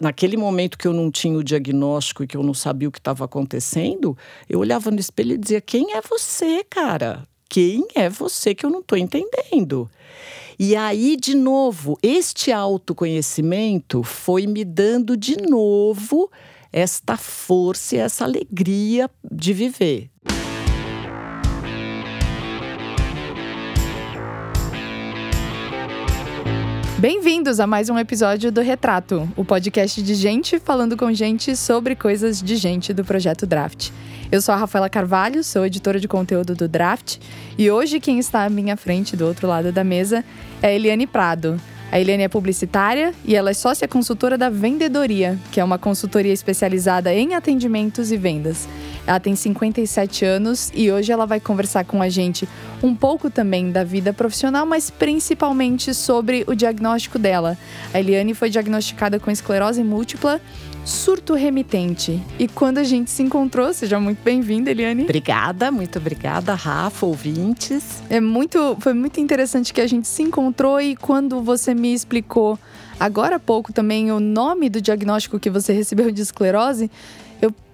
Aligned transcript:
naquele 0.00 0.36
momento 0.36 0.78
que 0.78 0.86
eu 0.86 0.92
não 0.92 1.10
tinha 1.10 1.36
o 1.36 1.44
diagnóstico 1.44 2.22
e 2.22 2.26
que 2.26 2.36
eu 2.36 2.42
não 2.42 2.54
sabia 2.54 2.88
o 2.88 2.92
que 2.92 2.98
estava 2.98 3.24
acontecendo, 3.24 4.16
eu 4.48 4.58
olhava 4.58 4.90
no 4.90 5.00
espelho 5.00 5.34
e 5.34 5.38
dizia: 5.38 5.60
Quem 5.60 5.94
é 5.94 6.00
você, 6.00 6.64
cara? 6.64 7.26
Quem 7.48 7.86
é 7.94 8.08
você 8.08 8.54
que 8.54 8.66
eu 8.66 8.70
não 8.70 8.80
estou 8.80 8.98
entendendo? 8.98 9.88
E 10.58 10.74
aí, 10.74 11.16
de 11.16 11.34
novo, 11.34 11.98
este 12.02 12.50
autoconhecimento 12.50 14.02
foi 14.02 14.46
me 14.46 14.64
dando 14.64 15.16
de 15.16 15.36
novo 15.36 16.30
esta 16.72 17.16
força 17.16 17.96
e 17.96 17.98
essa 17.98 18.24
alegria 18.24 19.10
de 19.30 19.52
viver. 19.52 20.10
Bem-vindos 26.98 27.60
a 27.60 27.66
mais 27.66 27.90
um 27.90 27.98
episódio 27.98 28.50
do 28.50 28.62
Retrato, 28.62 29.28
o 29.36 29.44
podcast 29.44 30.02
de 30.02 30.14
gente 30.14 30.58
falando 30.58 30.96
com 30.96 31.12
gente 31.12 31.54
sobre 31.54 31.94
coisas 31.94 32.40
de 32.42 32.56
gente 32.56 32.94
do 32.94 33.04
projeto 33.04 33.46
Draft. 33.46 33.90
Eu 34.32 34.40
sou 34.40 34.54
a 34.54 34.56
Rafaela 34.56 34.88
Carvalho, 34.88 35.44
sou 35.44 35.66
editora 35.66 36.00
de 36.00 36.08
conteúdo 36.08 36.54
do 36.54 36.66
Draft, 36.66 37.18
e 37.58 37.70
hoje 37.70 38.00
quem 38.00 38.18
está 38.18 38.44
à 38.44 38.48
minha 38.48 38.78
frente 38.78 39.14
do 39.14 39.26
outro 39.26 39.46
lado 39.46 39.70
da 39.70 39.84
mesa 39.84 40.24
é 40.62 40.74
Eliane 40.74 41.06
Prado. 41.06 41.60
A 41.92 42.00
Eliane 42.00 42.22
é 42.22 42.28
publicitária 42.28 43.12
e 43.26 43.36
ela 43.36 43.50
é 43.50 43.54
sócia 43.54 43.86
consultora 43.86 44.38
da 44.38 44.48
Vendedoria, 44.48 45.38
que 45.52 45.60
é 45.60 45.64
uma 45.64 45.78
consultoria 45.78 46.32
especializada 46.32 47.12
em 47.12 47.34
atendimentos 47.34 48.10
e 48.10 48.16
vendas. 48.16 48.66
Ela 49.06 49.20
tem 49.20 49.36
57 49.36 50.24
anos 50.24 50.70
e 50.74 50.90
hoje 50.90 51.12
ela 51.12 51.26
vai 51.26 51.38
conversar 51.38 51.84
com 51.84 52.02
a 52.02 52.08
gente 52.08 52.48
um 52.82 52.94
pouco 52.94 53.30
também 53.30 53.70
da 53.70 53.84
vida 53.84 54.12
profissional, 54.12 54.66
mas 54.66 54.90
principalmente 54.90 55.94
sobre 55.94 56.44
o 56.46 56.54
diagnóstico 56.54 57.18
dela. 57.18 57.56
A 57.94 58.00
Eliane 58.00 58.34
foi 58.34 58.50
diagnosticada 58.50 59.20
com 59.20 59.30
esclerose 59.30 59.82
múltipla 59.84 60.40
surto 60.86 61.34
remitente. 61.34 62.22
E 62.38 62.46
quando 62.46 62.78
a 62.78 62.84
gente 62.84 63.10
se 63.10 63.20
encontrou, 63.20 63.74
seja 63.74 63.98
muito 63.98 64.22
bem-vinda, 64.22 64.70
Eliane. 64.70 65.02
Obrigada, 65.02 65.70
muito 65.72 65.98
obrigada, 65.98 66.54
Rafa, 66.54 67.04
ouvintes. 67.04 68.02
É 68.08 68.20
muito, 68.20 68.76
foi 68.78 68.94
muito 68.94 69.18
interessante 69.18 69.74
que 69.74 69.80
a 69.80 69.86
gente 69.86 70.06
se 70.06 70.22
encontrou 70.22 70.80
e 70.80 70.94
quando 70.94 71.42
você 71.42 71.74
me 71.74 71.92
explicou 71.92 72.56
agora 73.00 73.36
há 73.36 73.40
pouco 73.40 73.72
também 73.72 74.12
o 74.12 74.20
nome 74.20 74.70
do 74.70 74.80
diagnóstico 74.80 75.40
que 75.40 75.50
você 75.50 75.72
recebeu 75.72 76.10
de 76.12 76.22
esclerose, 76.22 76.88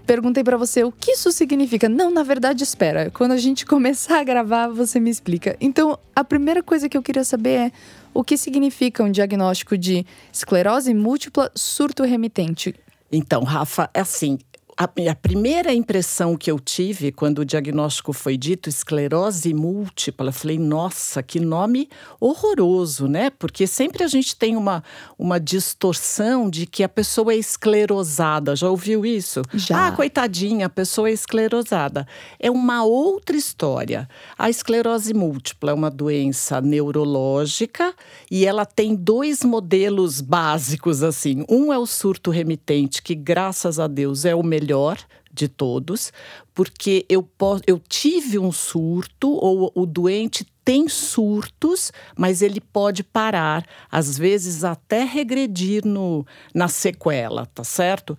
perguntei 0.06 0.44
para 0.44 0.56
você 0.56 0.84
o 0.84 0.92
que 0.92 1.12
isso 1.12 1.30
significa. 1.32 1.88
Não, 1.88 2.10
na 2.10 2.22
verdade, 2.22 2.62
espera. 2.62 3.10
Quando 3.10 3.32
a 3.32 3.36
gente 3.36 3.64
começar 3.66 4.20
a 4.20 4.24
gravar, 4.24 4.68
você 4.68 5.00
me 5.00 5.10
explica. 5.10 5.56
Então, 5.60 5.98
a 6.14 6.24
primeira 6.24 6.62
coisa 6.62 6.88
que 6.88 6.96
eu 6.96 7.02
queria 7.02 7.24
saber 7.24 7.50
é 7.50 7.72
o 8.14 8.22
que 8.22 8.36
significa 8.36 9.02
um 9.02 9.10
diagnóstico 9.10 9.76
de 9.76 10.04
esclerose 10.32 10.92
múltipla 10.92 11.50
surto 11.54 12.04
remitente. 12.04 12.74
Então, 13.10 13.42
Rafa, 13.42 13.90
é 13.94 14.00
assim, 14.00 14.38
a, 14.76 14.84
a, 14.84 15.14
primeira 15.14 15.72
impressão 15.74 16.34
que 16.34 16.50
eu 16.50 16.58
tive 16.58 17.12
quando 17.12 17.40
o 17.40 17.44
diagnóstico 17.44 18.12
foi 18.12 18.38
dito, 18.38 18.70
esclerose 18.70 19.52
múltipla, 19.52 20.28
eu 20.28 20.32
falei, 20.32 20.58
nossa, 20.58 21.22
que 21.22 21.38
nome 21.38 21.90
horroroso, 22.18 23.06
né? 23.06 23.28
Porque 23.28 23.66
sempre 23.66 24.02
a 24.02 24.08
gente 24.08 24.34
tem 24.34 24.56
uma, 24.56 24.82
uma 25.18 25.38
distorção 25.38 26.48
de 26.48 26.64
que 26.66 26.82
a 26.82 26.88
pessoa 26.88 27.34
é 27.34 27.36
esclerosada. 27.36 28.56
Já 28.56 28.70
ouviu 28.70 29.04
isso? 29.04 29.42
Já. 29.52 29.88
Ah, 29.88 29.92
coitadinha, 29.92 30.66
a 30.66 30.70
pessoa 30.70 31.10
é 31.10 31.12
esclerosada. 31.12 32.06
É 32.40 32.50
uma 32.50 32.82
outra 32.82 33.36
história. 33.36 34.08
A 34.38 34.48
esclerose 34.48 35.12
múltipla 35.12 35.72
é 35.72 35.74
uma 35.74 35.90
doença 35.90 36.62
neurológica 36.62 37.94
e 38.30 38.46
ela 38.46 38.64
tem 38.64 38.94
dois 38.94 39.44
modelos 39.44 40.22
básicos, 40.22 41.02
assim. 41.02 41.44
Um 41.48 41.70
é 41.72 41.78
o 41.78 41.86
surto 41.86 42.30
remitente, 42.30 43.02
que 43.02 43.14
graças 43.14 43.78
a 43.78 43.86
Deus 43.86 44.24
é 44.24 44.34
o 44.34 44.42
melhor 44.42 44.61
melhor 44.62 44.98
de 45.32 45.48
todos, 45.48 46.12
porque 46.54 47.04
eu, 47.08 47.22
posso, 47.22 47.62
eu 47.66 47.78
tive 47.78 48.38
um 48.38 48.52
surto, 48.52 49.30
ou 49.30 49.72
o 49.74 49.86
doente 49.86 50.46
tem 50.64 50.88
surtos, 50.88 51.90
mas 52.16 52.42
ele 52.42 52.60
pode 52.60 53.02
parar, 53.02 53.66
às 53.90 54.16
vezes 54.16 54.62
até 54.62 55.04
regredir 55.04 55.84
no, 55.84 56.24
na 56.54 56.68
sequela, 56.68 57.46
tá 57.46 57.64
certo? 57.64 58.16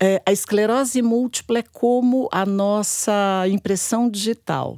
É, 0.00 0.20
a 0.26 0.32
esclerose 0.32 1.00
múltipla 1.00 1.58
é 1.58 1.62
como 1.62 2.28
a 2.32 2.44
nossa 2.44 3.44
impressão 3.48 4.10
digital 4.10 4.76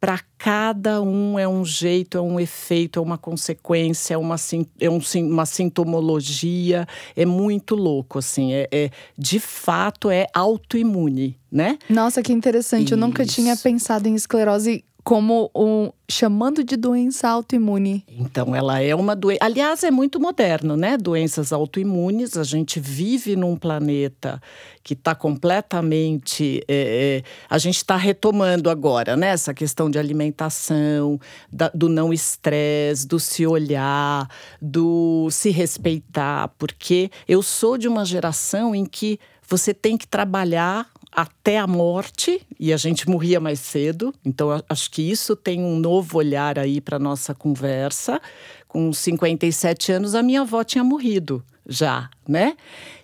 para 0.00 0.20
cada 0.38 1.02
um 1.02 1.38
é 1.38 1.48
um 1.48 1.64
jeito, 1.64 2.16
é 2.16 2.20
um 2.20 2.38
efeito, 2.38 2.98
é 2.98 3.02
uma 3.02 3.18
consequência, 3.18 4.14
é 4.14 4.16
uma, 4.16 4.36
é 4.80 4.88
um, 4.88 5.00
uma 5.26 5.44
sintomologia, 5.44 6.86
é 7.16 7.26
muito 7.26 7.74
louco, 7.74 8.18
assim, 8.18 8.52
é, 8.52 8.68
é 8.70 8.90
de 9.16 9.40
fato 9.40 10.10
é 10.10 10.26
autoimune, 10.32 11.36
né? 11.50 11.78
Nossa, 11.90 12.22
que 12.22 12.32
interessante, 12.32 12.86
Isso. 12.86 12.94
eu 12.94 12.98
nunca 12.98 13.24
tinha 13.24 13.56
pensado 13.56 14.06
em 14.08 14.14
esclerose 14.14 14.84
como 15.08 15.50
um 15.54 15.90
chamando 16.06 16.62
de 16.62 16.76
doença 16.76 17.30
autoimune. 17.30 18.04
Então, 18.06 18.54
ela 18.54 18.78
é 18.82 18.94
uma 18.94 19.16
doença. 19.16 19.38
Aliás, 19.42 19.82
é 19.82 19.90
muito 19.90 20.20
moderno, 20.20 20.76
né? 20.76 20.98
Doenças 20.98 21.50
autoimunes. 21.50 22.36
A 22.36 22.44
gente 22.44 22.78
vive 22.78 23.34
num 23.34 23.56
planeta 23.56 24.38
que 24.84 24.92
está 24.92 25.14
completamente. 25.14 26.62
É, 26.68 27.22
é, 27.24 27.30
a 27.48 27.56
gente 27.56 27.78
está 27.78 27.96
retomando 27.96 28.68
agora, 28.68 29.16
né? 29.16 29.28
Essa 29.28 29.54
questão 29.54 29.88
de 29.88 29.98
alimentação, 29.98 31.18
da, 31.50 31.70
do 31.74 31.88
não 31.88 32.12
estresse, 32.12 33.08
do 33.08 33.18
se 33.18 33.46
olhar, 33.46 34.28
do 34.60 35.30
se 35.30 35.48
respeitar, 35.48 36.48
porque 36.58 37.10
eu 37.26 37.42
sou 37.42 37.78
de 37.78 37.88
uma 37.88 38.04
geração 38.04 38.74
em 38.74 38.84
que 38.84 39.18
você 39.48 39.72
tem 39.72 39.96
que 39.96 40.06
trabalhar 40.06 40.86
até 41.10 41.58
a 41.58 41.66
morte, 41.66 42.40
e 42.58 42.72
a 42.72 42.76
gente 42.76 43.08
morria 43.08 43.40
mais 43.40 43.60
cedo, 43.60 44.14
então 44.24 44.48
acho 44.68 44.90
que 44.90 45.02
isso 45.02 45.34
tem 45.34 45.60
um 45.60 45.78
novo 45.78 46.18
olhar 46.18 46.58
aí 46.58 46.80
para 46.80 46.98
nossa 46.98 47.34
conversa. 47.34 48.20
Com 48.66 48.92
57 48.92 49.92
anos, 49.92 50.14
a 50.14 50.22
minha 50.22 50.42
avó 50.42 50.62
tinha 50.62 50.84
morrido 50.84 51.42
já, 51.68 52.08
né? 52.26 52.56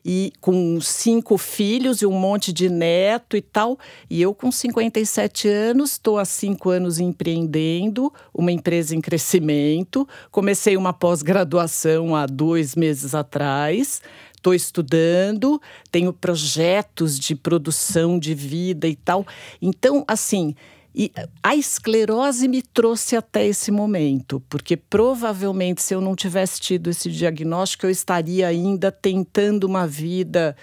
E 0.04 0.32
com 0.41 0.81
cinco 0.81 1.37
filhos 1.37 2.00
e 2.00 2.06
um 2.06 2.12
monte 2.12 2.53
de 2.53 2.70
neto 2.70 3.37
e 3.37 3.42
tal. 3.42 3.78
E 4.09 4.22
eu, 4.22 4.34
com 4.34 4.50
57 4.50 5.47
anos, 5.48 5.92
estou 5.92 6.19
há 6.19 6.25
cinco 6.25 6.71
anos 6.71 6.98
empreendendo 6.98 8.12
uma 8.32 8.50
empresa 8.50 8.97
em 8.97 9.00
crescimento. 9.00 10.09
Comecei 10.31 10.76
uma 10.76 10.94
pós-graduação 10.94 12.16
há 12.16 12.26
dois 12.26 12.75
meses 12.75 13.15
atrás 13.15 14.00
estou 14.44 14.55
estudando, 14.55 15.60
tenho 15.91 16.12
projetos 16.12 17.19
de 17.19 17.34
produção 17.34 18.19
de 18.19 18.34
vida 18.34 18.87
e 18.87 18.94
tal. 18.94 19.27
Então, 19.60 20.05
assim, 20.06 20.55
e 20.94 21.10
a 21.43 21.56
esclerose 21.56 22.47
me 22.47 22.60
trouxe 22.62 23.16
até 23.16 23.47
esse 23.47 23.71
momento, 23.71 24.41
porque 24.49 24.77
provavelmente 24.77 25.83
se 25.83 25.94
eu 25.94 26.00
não 26.00 26.15
tivesse 26.15 26.60
tido 26.60 26.91
esse 26.91 27.10
diagnóstico, 27.10 27.87
eu 27.87 27.91
estaria 27.91 28.47
ainda 28.47 28.93
tentando 28.93 29.65
uma 29.65 29.87
vida 29.87 30.54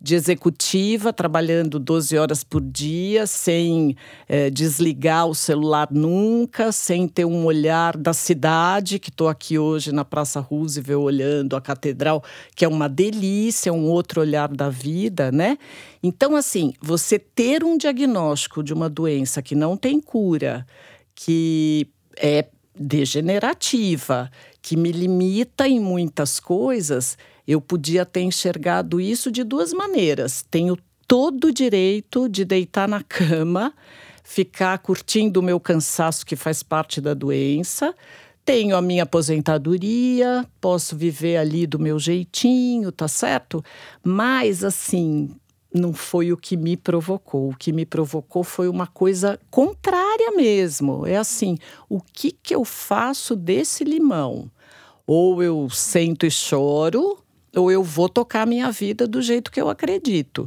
de 0.00 0.14
executiva, 0.14 1.12
trabalhando 1.12 1.78
12 1.78 2.16
horas 2.16 2.44
por 2.44 2.62
dia, 2.62 3.26
sem 3.26 3.96
é, 4.28 4.48
desligar 4.48 5.26
o 5.26 5.34
celular 5.34 5.88
nunca, 5.90 6.70
sem 6.70 7.08
ter 7.08 7.24
um 7.24 7.44
olhar 7.44 7.96
da 7.96 8.12
cidade, 8.12 8.98
que 9.00 9.10
estou 9.10 9.28
aqui 9.28 9.58
hoje 9.58 9.90
na 9.90 10.04
Praça 10.04 10.38
Roosevelt 10.38 11.02
olhando 11.02 11.56
a 11.56 11.60
catedral, 11.60 12.22
que 12.54 12.64
é 12.64 12.68
uma 12.68 12.88
delícia, 12.88 13.72
um 13.72 13.86
outro 13.86 14.20
olhar 14.20 14.48
da 14.48 14.68
vida, 14.68 15.32
né? 15.32 15.58
Então, 16.00 16.36
assim, 16.36 16.72
você 16.80 17.18
ter 17.18 17.64
um 17.64 17.76
diagnóstico 17.76 18.62
de 18.62 18.72
uma 18.72 18.88
doença 18.88 19.42
que 19.42 19.56
não 19.56 19.76
tem 19.76 20.00
cura, 20.00 20.64
que 21.12 21.88
é 22.16 22.46
degenerativa, 22.78 24.30
que 24.62 24.76
me 24.76 24.92
limita 24.92 25.66
em 25.66 25.80
muitas 25.80 26.38
coisas, 26.38 27.18
eu 27.48 27.62
podia 27.62 28.04
ter 28.04 28.20
enxergado 28.20 29.00
isso 29.00 29.32
de 29.32 29.42
duas 29.42 29.72
maneiras. 29.72 30.44
Tenho 30.50 30.76
todo 31.06 31.44
o 31.46 31.52
direito 31.52 32.28
de 32.28 32.44
deitar 32.44 32.86
na 32.86 33.02
cama, 33.02 33.72
ficar 34.22 34.78
curtindo 34.80 35.40
o 35.40 35.42
meu 35.42 35.58
cansaço, 35.58 36.26
que 36.26 36.36
faz 36.36 36.62
parte 36.62 37.00
da 37.00 37.14
doença. 37.14 37.94
Tenho 38.44 38.76
a 38.76 38.82
minha 38.82 39.04
aposentadoria, 39.04 40.46
posso 40.60 40.94
viver 40.94 41.38
ali 41.38 41.66
do 41.66 41.78
meu 41.78 41.98
jeitinho, 41.98 42.92
tá 42.92 43.08
certo? 43.08 43.64
Mas, 44.04 44.62
assim, 44.62 45.30
não 45.72 45.94
foi 45.94 46.32
o 46.32 46.36
que 46.36 46.54
me 46.54 46.76
provocou. 46.76 47.50
O 47.50 47.56
que 47.56 47.72
me 47.72 47.86
provocou 47.86 48.44
foi 48.44 48.68
uma 48.68 48.86
coisa 48.86 49.40
contrária 49.50 50.32
mesmo. 50.32 51.06
É 51.06 51.16
assim: 51.16 51.56
o 51.88 51.98
que, 52.00 52.30
que 52.30 52.54
eu 52.54 52.64
faço 52.64 53.34
desse 53.34 53.84
limão? 53.84 54.50
Ou 55.06 55.42
eu 55.42 55.70
sento 55.70 56.26
e 56.26 56.30
choro, 56.30 57.18
ou 57.56 57.70
eu 57.70 57.82
vou 57.82 58.08
tocar 58.08 58.42
a 58.42 58.46
minha 58.46 58.70
vida 58.70 59.06
do 59.06 59.22
jeito 59.22 59.50
que 59.50 59.60
eu 59.60 59.68
acredito. 59.68 60.46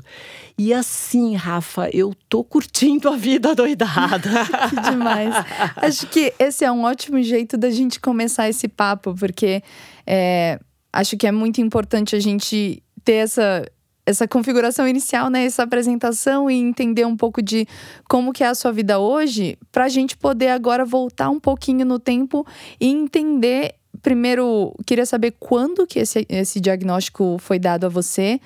E 0.57 0.73
assim, 0.73 1.35
Rafa, 1.35 1.89
eu 1.91 2.13
tô 2.29 2.43
curtindo 2.43 3.09
a 3.09 3.15
vida 3.15 3.53
doidada. 3.55 4.29
que 4.69 4.89
demais. 4.89 5.33
Acho 5.75 6.07
que 6.07 6.33
esse 6.37 6.63
é 6.63 6.71
um 6.71 6.83
ótimo 6.83 7.21
jeito 7.21 7.57
da 7.57 7.69
gente 7.69 7.99
começar 7.99 8.49
esse 8.49 8.67
papo, 8.67 9.15
porque 9.15 9.63
é, 10.05 10.59
acho 10.91 11.17
que 11.17 11.27
é 11.27 11.31
muito 11.31 11.61
importante 11.61 12.15
a 12.15 12.19
gente 12.19 12.81
ter 13.03 13.13
essa 13.13 13.65
essa 14.03 14.27
configuração 14.27 14.87
inicial, 14.87 15.29
né, 15.29 15.45
essa 15.45 15.63
apresentação 15.63 16.49
e 16.49 16.55
entender 16.55 17.05
um 17.05 17.15
pouco 17.15 17.41
de 17.41 17.67
como 18.09 18.33
que 18.33 18.43
é 18.43 18.47
a 18.47 18.55
sua 18.55 18.71
vida 18.71 18.99
hoje, 18.99 19.57
para 19.71 19.85
a 19.85 19.89
gente 19.89 20.17
poder 20.17 20.49
agora 20.49 20.83
voltar 20.83 21.29
um 21.29 21.39
pouquinho 21.39 21.85
no 21.85 21.99
tempo 21.99 22.45
e 22.79 22.87
entender. 22.87 23.75
Primeiro, 24.01 24.73
queria 24.85 25.05
saber 25.05 25.35
quando 25.39 25.85
que 25.85 25.99
esse, 25.99 26.25
esse 26.29 26.59
diagnóstico 26.59 27.37
foi 27.39 27.59
dado 27.59 27.85
a 27.85 27.89
você 27.89 28.39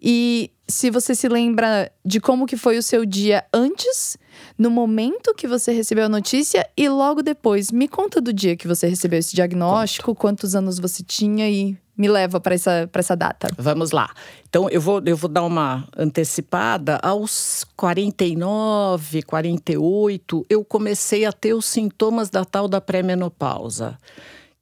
e 0.00 0.50
se 0.68 0.90
você 0.90 1.14
se 1.14 1.28
lembra 1.28 1.90
de 2.04 2.20
como 2.20 2.46
que 2.46 2.56
foi 2.56 2.78
o 2.78 2.82
seu 2.82 3.04
dia 3.04 3.44
antes, 3.52 4.16
no 4.56 4.70
momento 4.70 5.34
que 5.34 5.48
você 5.48 5.72
recebeu 5.72 6.04
a 6.04 6.08
notícia 6.08 6.68
e 6.76 6.88
logo 6.88 7.22
depois. 7.22 7.72
Me 7.72 7.88
conta 7.88 8.20
do 8.20 8.32
dia 8.32 8.54
que 8.54 8.68
você 8.68 8.86
recebeu 8.86 9.18
esse 9.18 9.34
diagnóstico, 9.34 10.08
Conto. 10.08 10.20
quantos 10.20 10.54
anos 10.54 10.78
você 10.78 11.02
tinha 11.02 11.48
e 11.50 11.76
me 11.96 12.06
leva 12.06 12.38
para 12.38 12.54
essa, 12.54 12.88
essa 12.92 13.16
data. 13.16 13.48
Vamos 13.58 13.90
lá. 13.90 14.10
Então, 14.48 14.68
eu 14.70 14.80
vou, 14.80 15.02
eu 15.04 15.16
vou 15.16 15.28
dar 15.28 15.42
uma 15.42 15.88
antecipada. 15.96 17.00
Aos 17.02 17.66
49, 17.76 19.22
48, 19.22 20.46
eu 20.48 20.64
comecei 20.64 21.24
a 21.24 21.32
ter 21.32 21.54
os 21.54 21.64
sintomas 21.64 22.30
da 22.30 22.44
tal 22.44 22.68
da 22.68 22.80
pré-menopausa 22.80 23.98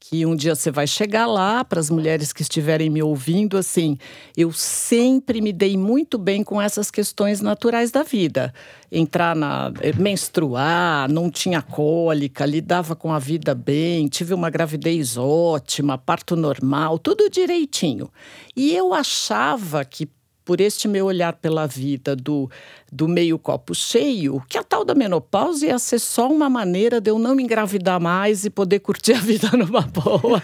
que 0.08 0.24
um 0.24 0.36
dia 0.36 0.54
você 0.54 0.70
vai 0.70 0.86
chegar 0.86 1.26
lá 1.26 1.64
para 1.64 1.80
as 1.80 1.90
mulheres 1.90 2.32
que 2.32 2.40
estiverem 2.40 2.88
me 2.88 3.02
ouvindo 3.02 3.58
assim 3.58 3.98
eu 4.36 4.52
sempre 4.52 5.40
me 5.40 5.52
dei 5.52 5.76
muito 5.76 6.16
bem 6.16 6.44
com 6.44 6.62
essas 6.62 6.90
questões 6.90 7.40
naturais 7.40 7.90
da 7.90 8.02
vida. 8.02 8.54
Entrar 8.90 9.34
na 9.34 9.72
eh, 9.80 9.92
menstruar 9.94 11.10
não 11.10 11.28
tinha 11.28 11.60
cólica 11.60 12.46
lidava 12.46 12.94
com 12.94 13.12
a 13.12 13.18
vida 13.18 13.54
bem 13.54 14.06
tive 14.06 14.32
uma 14.32 14.48
gravidez 14.48 15.16
ótima 15.16 15.98
parto 15.98 16.36
normal 16.36 16.98
tudo 16.98 17.28
direitinho. 17.28 18.08
E 18.54 18.74
eu 18.74 18.94
achava 18.94 19.84
que 19.84 20.08
por 20.46 20.60
este 20.60 20.86
meu 20.86 21.06
olhar 21.06 21.32
pela 21.32 21.66
vida 21.66 22.14
do, 22.14 22.48
do 22.90 23.08
meio 23.08 23.36
copo 23.36 23.74
cheio, 23.74 24.40
que 24.48 24.56
a 24.56 24.62
tal 24.62 24.84
da 24.84 24.94
menopausa 24.94 25.66
ia 25.66 25.78
ser 25.78 25.98
só 25.98 26.30
uma 26.30 26.48
maneira 26.48 27.00
de 27.00 27.10
eu 27.10 27.18
não 27.18 27.34
me 27.34 27.42
engravidar 27.42 28.00
mais 28.00 28.44
e 28.44 28.50
poder 28.50 28.78
curtir 28.78 29.14
a 29.14 29.20
vida 29.20 29.50
numa 29.58 29.80
boa. 29.82 30.40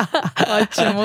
Ótimo. 0.62 1.02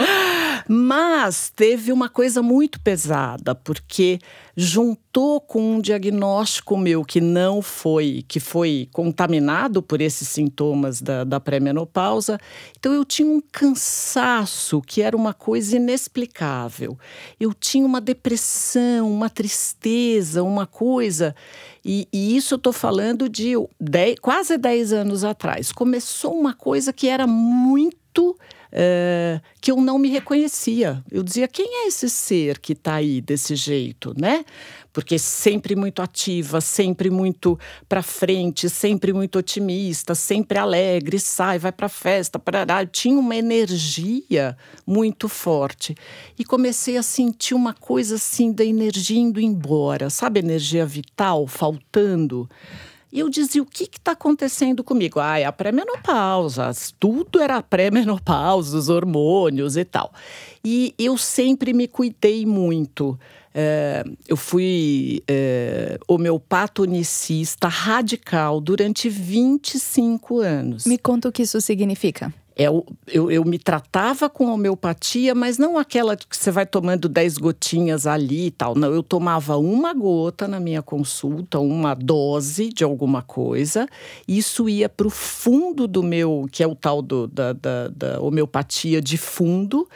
Mas 0.69 1.51
teve 1.53 1.91
uma 1.91 2.07
coisa 2.07 2.41
muito 2.41 2.80
pesada, 2.80 3.53
porque 3.53 4.19
juntou 4.61 5.39
com 5.39 5.75
um 5.75 5.79
diagnóstico 5.79 6.75
meu 6.75 7.06
que 7.06 7.21
não 7.21 7.61
foi, 7.61 8.25
que 8.27 8.41
foi 8.41 8.89
contaminado 8.91 9.81
por 9.81 10.01
esses 10.01 10.27
sintomas 10.27 11.00
da, 11.01 11.23
da 11.23 11.39
pré-menopausa. 11.39 12.38
Então 12.77 12.91
eu 12.91 13.06
tinha 13.06 13.31
um 13.31 13.39
cansaço 13.39 14.81
que 14.81 15.01
era 15.01 15.15
uma 15.15 15.33
coisa 15.33 15.77
inexplicável. 15.77 17.00
Eu 17.39 17.53
tinha 17.53 17.85
uma 17.85 18.01
depressão, 18.01 19.09
uma 19.09 19.29
tristeza, 19.29 20.44
uma 20.44 20.67
coisa. 20.67 21.33
E, 21.85 22.06
e 22.11 22.35
isso 22.35 22.56
eu 22.56 22.57
estou 22.57 22.73
falando 22.73 23.29
de 23.29 23.53
dez, 23.79 24.17
quase 24.19 24.57
10 24.57 24.91
anos 24.91 25.23
atrás. 25.23 25.71
Começou 25.71 26.38
uma 26.38 26.53
coisa 26.53 26.91
que 26.91 27.07
era 27.07 27.25
muito 27.25 28.35
é, 28.71 29.42
que 29.60 29.71
eu 29.71 29.77
não 29.77 29.98
me 29.98 30.10
reconhecia. 30.10 31.04
Eu 31.12 31.24
dizia, 31.24 31.48
quem 31.48 31.83
é 31.83 31.88
esse 31.88 32.10
ser 32.10 32.60
que 32.60 32.74
está 32.74 32.95
aí 32.95 33.21
desse 33.21 33.56
jeito, 33.56 34.13
né? 34.19 34.45
Porque 34.92 35.19
sempre 35.19 35.75
muito 35.75 36.01
ativa, 36.01 36.60
sempre 36.62 37.10
muito 37.10 37.57
para 37.88 38.01
frente, 38.01 38.69
sempre 38.69 39.13
muito 39.13 39.38
otimista, 39.38 40.16
sempre 40.16 40.57
alegre, 40.57 41.19
sai, 41.19 41.60
vai 41.60 41.71
para 41.71 41.88
festa, 41.88 42.39
parará. 42.39 42.86
tinha 42.86 43.18
uma 43.18 43.36
energia 43.36 44.57
muito 44.86 45.30
forte. 45.30 45.95
E 46.38 46.44
comecei 46.44 46.98
a 46.98 47.04
sentir 47.04 47.54
uma 47.54 47.74
coisa 47.74 48.16
assim 48.16 48.51
da 48.51 48.66
energia 48.66 49.19
indo 49.19 49.39
embora, 49.39 50.10
sabe, 50.10 50.39
energia 50.39 50.86
vital 50.86 51.48
faltando. 51.48 52.50
E 53.11 53.19
eu 53.19 53.29
dizia: 53.29 53.61
o 53.61 53.65
que 53.65 53.83
está 53.83 54.11
acontecendo 54.11 54.83
comigo? 54.83 55.19
Ah, 55.19 55.39
é 55.39 55.45
a 55.45 55.51
pré-menopausa, 55.51 56.71
tudo 57.00 57.39
era 57.41 57.61
pré-menopausa, 57.61 58.77
os 58.77 58.89
hormônios 58.89 59.77
e 59.77 59.85
tal. 59.85 60.13
E 60.63 60.94
eu 60.97 61.17
sempre 61.17 61.73
me 61.73 61.88
cuidei 61.88 62.45
muito. 62.45 63.19
É, 63.53 64.03
eu 64.27 64.38
fui 64.38 65.23
é, 65.27 65.97
homeopato 66.07 66.83
unicista 66.83 67.67
radical 67.67 68.61
durante 68.61 69.09
25 69.09 70.39
anos. 70.39 70.85
Me 70.85 70.97
conta 70.97 71.29
o 71.29 71.31
que 71.31 71.41
isso 71.41 71.59
significa. 71.59 72.31
É, 72.59 72.65
eu, 72.65 73.31
eu 73.31 73.45
me 73.45 73.57
tratava 73.57 74.29
com 74.29 74.51
homeopatia, 74.51 75.33
mas 75.33 75.57
não 75.57 75.77
aquela 75.77 76.17
que 76.17 76.35
você 76.35 76.51
vai 76.51 76.65
tomando 76.65 77.07
10 77.07 77.38
gotinhas 77.38 78.06
ali 78.06 78.47
e 78.47 78.51
tal. 78.51 78.75
Não, 78.75 78.94
eu 78.94 79.01
tomava 79.01 79.56
uma 79.56 79.94
gota 79.94 80.45
na 80.45 80.59
minha 80.59 80.81
consulta, 80.81 81.57
uma 81.57 81.94
dose 81.94 82.67
de 82.67 82.83
alguma 82.83 83.21
coisa. 83.21 83.88
Isso 84.27 84.67
ia 84.67 84.89
para 84.89 85.07
o 85.07 85.09
fundo 85.09 85.88
do 85.88 86.03
meu, 86.03 86.50
que 86.51 86.61
é 86.61 86.67
o 86.67 86.75
tal 86.75 87.01
do, 87.01 87.27
da, 87.27 87.53
da, 87.53 87.88
da 87.88 88.19
homeopatia 88.19 89.01
de 89.01 89.17
fundo. 89.17 89.88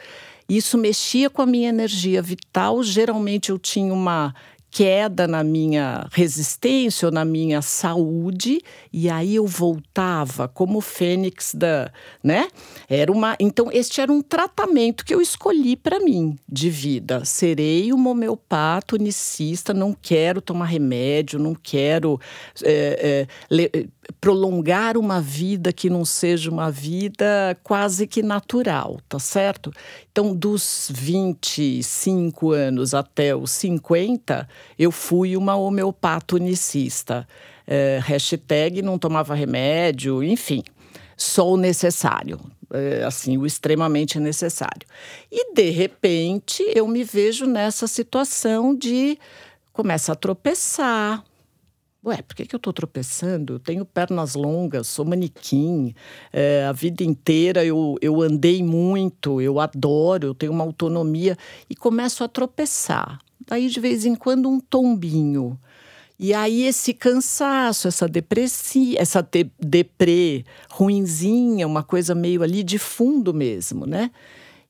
Isso 0.48 0.78
mexia 0.78 1.28
com 1.28 1.42
a 1.42 1.46
minha 1.46 1.68
energia 1.68 2.22
vital. 2.22 2.82
Geralmente 2.82 3.50
eu 3.50 3.58
tinha 3.58 3.92
uma 3.92 4.34
queda 4.74 5.28
na 5.28 5.44
minha 5.44 6.04
resistência 6.10 7.06
ou 7.06 7.12
na 7.12 7.24
minha 7.24 7.62
saúde 7.62 8.60
e 8.92 9.08
aí 9.08 9.36
eu 9.36 9.46
voltava 9.46 10.48
como 10.48 10.80
fênix 10.80 11.54
da, 11.54 11.92
né? 12.24 12.48
Era 12.88 13.12
uma, 13.12 13.36
então 13.38 13.70
este 13.70 14.00
era 14.00 14.12
um 14.12 14.20
tratamento 14.20 15.04
que 15.04 15.14
eu 15.14 15.22
escolhi 15.22 15.76
para 15.76 16.00
mim 16.00 16.36
de 16.48 16.70
vida. 16.70 17.24
Serei 17.24 17.92
uma 17.92 18.10
homeopata 18.10 18.96
unicista, 18.96 19.72
não 19.72 19.92
quero 19.94 20.40
tomar 20.40 20.66
remédio, 20.66 21.38
não 21.38 21.54
quero 21.54 22.20
é, 22.64 23.28
é, 23.48 23.86
prolongar 24.20 24.96
uma 24.96 25.20
vida 25.20 25.72
que 25.72 25.88
não 25.88 26.04
seja 26.04 26.50
uma 26.50 26.68
vida 26.68 27.56
quase 27.62 28.08
que 28.08 28.22
natural, 28.22 28.98
tá 29.08 29.20
certo? 29.20 29.72
Então, 30.10 30.34
dos 30.34 30.90
25 30.92 32.52
anos 32.52 32.94
até 32.94 33.34
os 33.34 33.50
50, 33.50 34.48
eu 34.78 34.90
fui 34.90 35.36
uma 35.36 35.56
homeopata 35.56 36.36
unicista. 36.36 37.26
É, 37.66 38.00
hashtag 38.02 38.82
não 38.82 38.98
tomava 38.98 39.34
remédio, 39.34 40.22
enfim, 40.22 40.62
só 41.16 41.50
o 41.50 41.56
necessário. 41.56 42.38
É, 42.72 43.04
assim, 43.04 43.36
o 43.36 43.46
extremamente 43.46 44.18
necessário. 44.18 44.86
E, 45.30 45.54
de 45.54 45.70
repente, 45.70 46.62
eu 46.74 46.88
me 46.88 47.04
vejo 47.04 47.46
nessa 47.46 47.86
situação 47.86 48.74
de 48.74 49.18
começa 49.72 50.12
a 50.12 50.16
tropeçar, 50.16 51.24
Ué, 52.06 52.20
por 52.20 52.36
que, 52.36 52.44
que 52.44 52.54
eu 52.54 52.58
estou 52.58 52.72
tropeçando? 52.72 53.54
Eu 53.54 53.58
tenho 53.58 53.82
pernas 53.82 54.34
longas, 54.34 54.86
sou 54.86 55.06
manequim, 55.06 55.94
é, 56.30 56.66
a 56.66 56.72
vida 56.72 57.02
inteira 57.02 57.64
eu, 57.64 57.96
eu 58.02 58.20
andei 58.20 58.62
muito, 58.62 59.40
eu 59.40 59.58
adoro, 59.58 60.26
eu 60.26 60.34
tenho 60.34 60.52
uma 60.52 60.64
autonomia 60.64 61.34
e 61.68 61.74
começo 61.74 62.22
a 62.22 62.28
tropeçar. 62.28 63.18
Daí, 63.46 63.68
de 63.68 63.80
vez 63.80 64.04
em 64.04 64.14
quando, 64.14 64.48
um 64.48 64.60
tombinho. 64.60 65.58
E 66.18 66.32
aí, 66.32 66.62
esse 66.62 66.94
cansaço, 66.94 67.88
essa 67.88 68.08
depressia, 68.08 69.00
essa 69.00 69.22
de, 69.22 69.50
deprê 69.58 70.44
ruinzinha, 70.70 71.66
uma 71.66 71.82
coisa 71.82 72.14
meio 72.14 72.42
ali 72.42 72.62
de 72.62 72.78
fundo 72.78 73.34
mesmo, 73.34 73.86
né? 73.86 74.10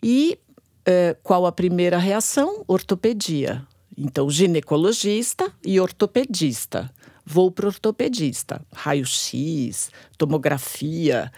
E 0.02 0.38
é, 0.84 1.16
qual 1.22 1.46
a 1.46 1.52
primeira 1.52 1.98
reação? 1.98 2.64
Ortopedia. 2.66 3.66
Então, 3.96 4.28
ginecologista 4.28 5.52
e 5.64 5.78
ortopedista 5.78 6.90
vou 7.24 7.50
para 7.50 7.66
ortopedista. 7.66 8.60
Raio-X, 8.72 9.90
tomografia. 10.18 11.32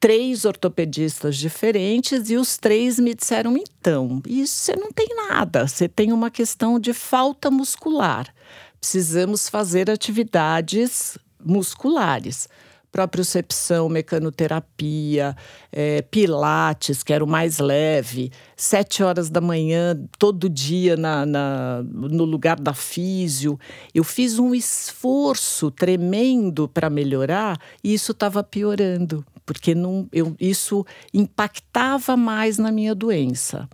Três 0.00 0.46
ortopedistas 0.46 1.36
diferentes 1.36 2.30
e 2.30 2.36
os 2.36 2.56
três 2.56 2.98
me 2.98 3.14
disseram: 3.14 3.54
então, 3.54 4.22
isso 4.26 4.54
você 4.54 4.74
não 4.74 4.90
tem 4.90 5.08
nada, 5.28 5.68
você 5.68 5.86
tem 5.86 6.10
uma 6.10 6.30
questão 6.30 6.80
de 6.80 6.94
falta 6.94 7.50
muscular. 7.50 8.32
Precisamos 8.80 9.46
fazer 9.46 9.90
atividades 9.90 11.18
musculares 11.38 12.48
propriocepção, 12.90 13.88
mecanoterapia, 13.88 15.36
é, 15.72 16.02
pilates, 16.02 17.02
que 17.02 17.12
era 17.12 17.24
o 17.24 17.26
mais 17.26 17.58
leve, 17.58 18.32
sete 18.56 19.02
horas 19.02 19.30
da 19.30 19.40
manhã, 19.40 19.98
todo 20.18 20.48
dia 20.48 20.96
na, 20.96 21.24
na, 21.24 21.82
no 21.84 22.24
lugar 22.24 22.58
da 22.58 22.74
físio. 22.74 23.58
Eu 23.94 24.02
fiz 24.02 24.38
um 24.38 24.54
esforço 24.54 25.70
tremendo 25.70 26.68
para 26.68 26.90
melhorar 26.90 27.58
e 27.82 27.94
isso 27.94 28.12
estava 28.12 28.42
piorando, 28.42 29.24
porque 29.50 29.74
não, 29.74 30.06
eu, 30.12 30.36
isso 30.38 30.86
impactava 31.12 32.16
mais 32.16 32.56
na 32.56 32.70
minha 32.70 32.94
doença. 32.94 33.68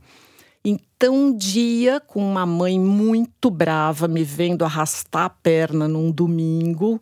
Então, 0.65 1.15
um 1.15 1.37
dia, 1.37 2.01
com 2.01 2.27
uma 2.27 2.47
mãe 2.47 2.81
muito 2.81 3.51
brava, 3.51 4.09
me 4.09 4.25
vendo 4.25 4.65
arrastar 4.65 5.27
a 5.27 5.29
perna 5.29 5.87
num 5.87 6.11
domingo, 6.11 6.99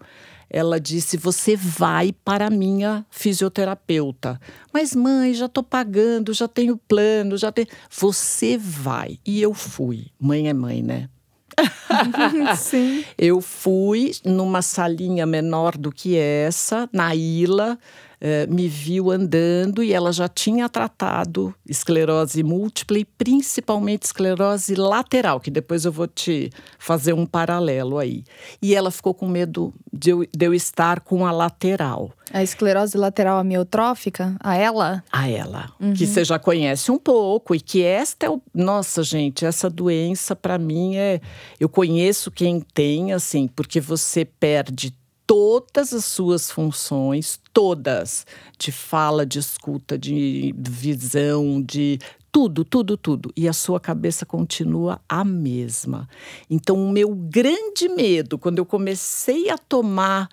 ela 0.51 0.81
disse: 0.81 1.17
Você 1.17 1.55
vai 1.55 2.11
para 2.25 2.49
a 2.49 2.51
minha 2.51 3.07
fisioterapeuta. 3.11 4.41
Mas, 4.73 4.93
mãe, 4.93 5.33
já 5.35 5.47
estou 5.47 5.63
pagando, 5.63 6.35
já 6.35 6.49
tenho 6.49 6.77
plano, 6.77 7.37
já 7.37 7.53
tenho. 7.53 7.69
Você 7.89 8.59
vai. 8.59 9.21
E 9.25 9.41
eu 9.41 9.55
fui. 9.55 10.07
Mãe 10.19 10.49
é 10.49 10.53
mãe, 10.53 10.83
né? 10.83 11.09
Sim. 12.59 13.05
Eu 13.17 13.41
fui 13.41 14.13
numa 14.25 14.63
salinha 14.63 15.25
menor 15.27 15.77
do 15.77 15.93
que 15.93 16.17
essa, 16.17 16.89
na 16.93 17.15
Ilha, 17.15 17.79
eh, 18.27 18.47
me 18.47 18.69
viu 18.69 19.11
andando 19.11 19.83
e 19.83 19.93
ela 19.93 20.11
já 20.11 20.27
tinha 20.27 20.67
tratado 20.67 21.55
esclerose 21.69 22.43
múltipla 22.43 22.99
e 22.99 23.05
principalmente 23.05 24.05
esclerose 24.05 24.75
lateral, 24.75 25.39
que 25.39 25.51
depois 25.51 25.85
eu 25.85 25.93
vou 25.93 26.07
te 26.07 26.49
fazer 26.79 27.13
um 27.13 27.27
paralelo 27.27 27.99
aí. 27.99 28.25
E 28.63 28.75
ela 28.75 28.91
ficou 28.91 29.13
com 29.13 29.29
medo 29.29 29.75
de 29.93 30.09
eu, 30.09 30.27
de 30.35 30.47
eu 30.47 30.55
estar 30.55 31.01
com 31.01 31.27
a 31.27 31.31
lateral. 31.31 32.13
A 32.33 32.43
esclerose 32.43 32.97
lateral 32.97 33.39
amiotrófica, 33.39 34.35
a 34.41 34.57
ela? 34.57 35.05
A 35.13 35.29
ela, 35.29 35.71
uhum. 35.79 35.93
que 35.93 36.07
você 36.07 36.25
já 36.25 36.39
conhece 36.39 36.91
um 36.91 36.99
pouco 36.99 37.55
e 37.55 37.61
que 37.61 37.83
esta 37.83 38.25
é 38.25 38.31
o, 38.31 38.41
nossa 38.55 39.03
gente, 39.03 39.45
essa 39.45 39.69
doença 39.69 40.35
para 40.35 40.57
mim 40.57 40.97
é, 40.97 41.21
eu 41.61 41.69
conheço 41.69 42.31
quem 42.31 42.59
tem 42.59 43.13
assim, 43.13 43.47
porque 43.49 43.83
você 43.83 44.25
perde 44.25 44.95
todas 45.27 45.93
as 45.93 46.05
suas 46.05 46.51
funções, 46.51 47.41
todas, 47.53 48.27
de 48.59 48.71
fala, 48.71 49.25
de 49.25 49.39
escuta, 49.39 49.99
de 49.99 50.55
visão, 50.57 51.63
de 51.63 51.99
tudo, 52.31 52.65
tudo, 52.65 52.97
tudo. 52.97 53.33
E 53.37 53.49
a 53.49 53.53
sua 53.53 53.79
cabeça 53.79 54.27
continua 54.27 55.01
a 55.09 55.25
mesma. 55.25 56.09
Então, 56.51 56.77
o 56.77 56.91
meu 56.91 57.15
grande 57.15 57.89
medo, 57.89 58.39
quando 58.39 58.59
eu 58.59 58.67
comecei 58.67 59.49
a 59.51 59.57
tomar 59.57 60.29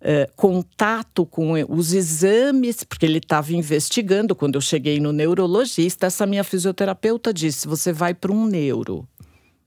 eh, 0.00 0.28
contato 0.34 1.24
com 1.24 1.52
os 1.68 1.92
exames, 1.92 2.82
porque 2.82 3.06
ele 3.06 3.18
estava 3.18 3.52
investigando, 3.52 4.34
quando 4.34 4.56
eu 4.56 4.60
cheguei 4.60 4.98
no 4.98 5.12
neurologista, 5.12 6.06
essa 6.06 6.26
minha 6.26 6.42
fisioterapeuta 6.42 7.32
disse: 7.32 7.68
você 7.68 7.92
vai 7.92 8.14
para 8.14 8.32
um 8.32 8.46
neuro. 8.46 9.06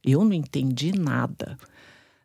Eu 0.04 0.24
não 0.26 0.34
entendi 0.34 0.92
nada. 0.92 1.58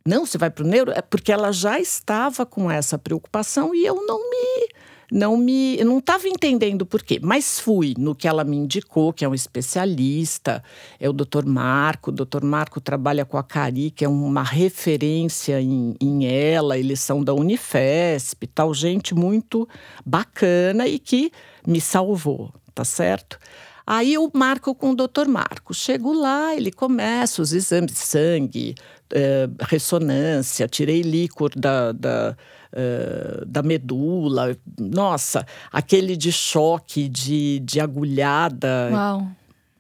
Não, 0.07 0.25
você 0.25 0.39
vai 0.39 0.51
para 0.51 0.65
o 0.65 0.67
neuro? 0.67 0.93
É 0.93 1.03
porque 1.03 1.31
ela 1.31 1.53
já 1.53 1.79
estava 1.79 2.47
com 2.47 2.71
essa 2.71 2.99
preocupação 2.99 3.75
e 3.75 3.85
eu 3.85 4.07
não 4.07 4.31
me 4.31 4.69
não 5.13 5.37
me 5.37 5.77
não 5.83 5.99
estava 5.99 6.29
entendendo 6.29 6.87
por 6.87 7.03
quê, 7.03 7.19
mas 7.21 7.59
fui 7.59 7.95
no 7.99 8.15
que 8.15 8.29
ela 8.29 8.45
me 8.45 8.57
indicou, 8.57 9.13
que 9.13 9.25
é 9.25 9.29
um 9.29 9.35
especialista, 9.35 10.63
é 11.01 11.09
o 11.09 11.13
Dr. 11.13 11.45
Marco. 11.45 12.11
O 12.11 12.15
Dr. 12.15 12.45
Marco 12.45 12.81
trabalha 12.81 13.25
com 13.25 13.37
a 13.37 13.43
Cari, 13.43 13.91
que 13.91 14.05
é 14.05 14.09
uma 14.09 14.43
referência 14.43 15.61
em, 15.61 15.97
em 16.01 16.27
ela, 16.27 16.79
eles 16.79 17.01
são 17.01 17.25
da 17.25 17.35
Unifesp, 17.35 18.47
tal, 18.47 18.73
gente 18.73 19.15
muito 19.15 19.69
bacana 20.07 20.87
e 20.87 20.99
que 20.99 21.33
me 21.67 21.81
salvou, 21.81 22.55
tá 22.75 22.85
certo? 22.85 23.39
Aí 23.87 24.15
eu 24.15 24.31
marco 24.33 24.73
com 24.73 24.91
o 24.91 24.95
doutor 24.95 25.27
Marco. 25.27 25.75
Chego 25.75 26.13
lá, 26.13 26.55
ele 26.55 26.71
começa 26.71 27.43
os 27.43 27.53
exames 27.53 27.93
de 27.93 27.99
sangue, 27.99 28.75
eh, 29.13 29.49
ressonância, 29.61 30.69
tirei 30.69 31.03
líquor 31.03 31.51
da, 31.57 31.93
da, 31.93 32.37
uh, 32.73 33.45
da 33.47 33.63
medula. 33.63 34.57
Nossa, 34.79 35.47
aquele 35.73 36.17
de 36.17 36.33
choque, 36.33 37.09
de, 37.09 37.61
de 37.61 37.81
agulhada. 37.81 38.89
Uau 38.93 39.27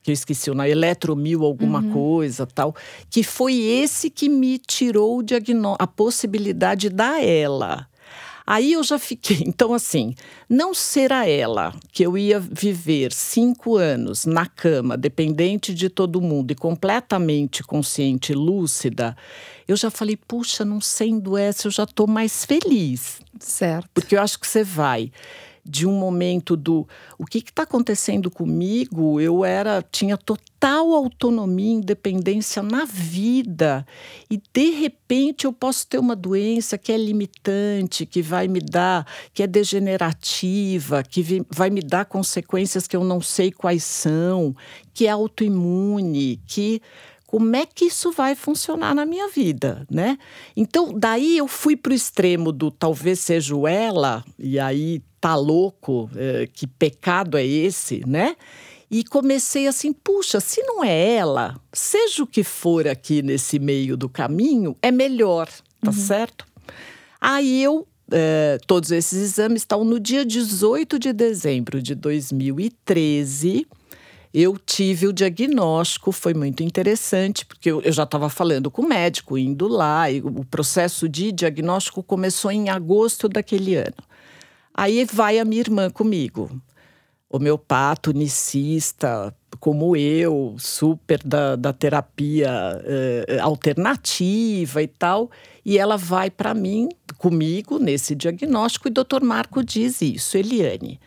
que 0.03 0.11
eu 0.11 0.15
esqueci, 0.15 0.51
na 0.55 0.67
eletromil 0.69 1.45
alguma 1.45 1.81
uhum. 1.81 1.93
coisa 1.93 2.47
tal, 2.47 2.75
que 3.11 3.23
foi 3.23 3.55
esse 3.55 4.09
que 4.09 4.31
me 4.31 4.59
tirou 4.59 5.19
o 5.19 5.23
a 5.79 5.87
possibilidade 5.87 6.89
da 6.89 7.23
ela. 7.23 7.87
Aí 8.51 8.73
eu 8.73 8.83
já 8.83 8.99
fiquei. 8.99 9.45
Então, 9.61 9.75
assim, 9.75 10.15
não 10.49 10.73
será 10.75 11.29
ela 11.29 11.73
que 11.93 12.03
eu 12.03 12.17
ia 12.17 12.41
viver 12.41 13.13
cinco 13.13 13.77
anos 13.77 14.25
na 14.25 14.47
cama, 14.47 14.97
dependente 14.97 15.75
de 15.75 15.89
todo 15.89 16.21
mundo 16.21 16.51
e 16.51 16.55
completamente 16.55 17.63
consciente, 17.63 18.33
lúcida. 18.33 19.17
Eu 19.69 19.77
já 19.77 19.91
falei, 19.91 20.17
puxa, 20.17 20.65
não 20.65 20.81
sendo 20.81 21.37
essa, 21.37 21.69
eu 21.69 21.71
já 21.71 21.85
estou 21.85 22.07
mais 22.07 22.45
feliz. 22.45 23.21
Certo. 23.39 23.89
Porque 23.93 24.17
eu 24.17 24.23
acho 24.23 24.39
que 24.39 24.47
você 24.47 24.65
vai 24.65 25.13
de 25.65 25.87
um 25.87 25.93
momento 25.93 26.57
do 26.57 26.87
o 27.19 27.25
que 27.25 27.39
está 27.39 27.63
acontecendo 27.63 28.31
comigo, 28.31 29.21
eu 29.21 29.45
era 29.45 29.85
tinha 29.91 30.17
total 30.17 30.93
autonomia, 30.95 31.73
independência 31.73 32.63
na 32.63 32.85
vida. 32.85 33.87
E 34.31 34.41
de 34.53 34.71
repente 34.71 35.45
eu 35.45 35.53
posso 35.53 35.87
ter 35.87 35.99
uma 35.99 36.17
doença 36.17 36.77
que 36.77 36.93
é 36.93 36.97
limitante, 36.97 38.07
que 38.07 38.23
vai 38.23 38.49
me 38.49 38.61
dar, 38.61 39.07
que 39.33 39.43
é 39.43 39.47
degenerativa, 39.47 41.03
que 41.03 41.45
vai 41.51 41.71
me 41.71 41.81
dar 41.81 42.05
consequências 42.05 42.87
que 42.87 42.97
eu 42.97 43.05
não 43.05 43.21
sei 43.21 43.51
quais 43.51 43.85
são, 43.85 44.55
que 44.93 45.07
é 45.07 45.11
autoimune, 45.11 46.41
que 46.47 46.81
como 47.31 47.55
é 47.55 47.65
que 47.65 47.85
isso 47.85 48.11
vai 48.11 48.35
funcionar 48.35 48.93
na 48.93 49.07
minha 49.07 49.29
vida, 49.29 49.87
né? 49.89 50.19
Então, 50.57 50.93
daí 50.93 51.39
eu 51.39 51.47
fui 51.47 51.77
para 51.77 51.93
o 51.93 51.95
extremo 51.95 52.51
do 52.51 52.73
talvez 52.73 53.21
seja 53.21 53.55
ela, 53.71 54.25
e 54.37 54.59
aí 54.59 55.01
tá 55.21 55.37
louco, 55.37 56.11
é, 56.17 56.49
que 56.53 56.67
pecado 56.67 57.39
é 57.39 57.47
esse, 57.47 58.03
né? 58.05 58.35
E 58.91 59.05
comecei 59.05 59.69
assim, 59.69 59.93
puxa, 59.93 60.41
se 60.41 60.61
não 60.63 60.83
é 60.83 61.15
ela, 61.15 61.55
seja 61.73 62.25
o 62.25 62.27
que 62.27 62.43
for 62.43 62.89
aqui 62.89 63.23
nesse 63.23 63.61
meio 63.61 63.97
do 63.97 64.09
caminho, 64.09 64.77
é 64.83 64.91
melhor, 64.91 65.47
tá 65.81 65.91
uhum. 65.91 65.93
certo? 65.93 66.45
Aí 67.21 67.63
eu 67.63 67.87
é, 68.11 68.59
todos 68.67 68.91
esses 68.91 69.23
exames 69.23 69.63
estão 69.63 69.85
no 69.85 70.01
dia 70.01 70.25
18 70.25 70.99
de 70.99 71.13
dezembro 71.13 71.81
de 71.81 71.95
2013 71.95 73.69
eu 74.33 74.57
tive 74.57 75.09
o 75.09 75.13
diagnóstico, 75.13 76.13
foi 76.13 76.35
muito 76.35 76.63
interessante, 76.63 77.45
porque 77.45 77.71
eu, 77.71 77.83
eu 77.83 77.93
já 77.93 78.05
estava 78.05 78.29
falando 78.29 78.71
com 78.71 78.83
o 78.83 78.89
médico, 78.89 79.37
indo 79.37 79.67
lá, 79.67 80.11
e 80.11 80.21
o 80.21 80.45
processo 80.45 81.09
de 81.09 81.33
diagnóstico 81.33 82.03
começou 82.03 82.51
em 82.53 82.69
agosto 82.69 83.29
daquele 83.29 83.75
ano. 83.75 83.97
Aí 84.73 85.05
vai 85.05 85.41
a 85.41 85.45
minha 85.45 85.61
irmã 85.61 85.91
comigo, 85.91 86.49
homeopata, 87.29 88.11
unicista, 88.11 89.35
como 89.59 89.97
eu, 89.97 90.55
super 90.59 91.21
da, 91.25 91.57
da 91.57 91.73
terapia 91.73 92.51
eh, 92.85 93.39
alternativa 93.41 94.81
e 94.81 94.87
tal, 94.87 95.29
e 95.65 95.77
ela 95.77 95.97
vai 95.97 96.31
para 96.31 96.55
mim, 96.55 96.89
comigo, 97.19 97.81
nesse 97.81 98.15
diagnóstico, 98.15 98.87
e 98.87 98.91
o 98.91 98.95
doutor 98.95 99.23
Marco 99.23 99.63
diz 99.65 100.01
isso, 100.01 100.39
Eliane 100.39 101.01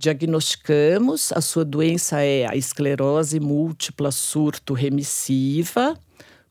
diagnosticamos, 0.00 1.30
a 1.30 1.42
sua 1.42 1.62
doença 1.62 2.22
é 2.22 2.46
a 2.46 2.56
esclerose 2.56 3.38
múltipla 3.38 4.10
surto 4.10 4.72
remissiva. 4.72 5.94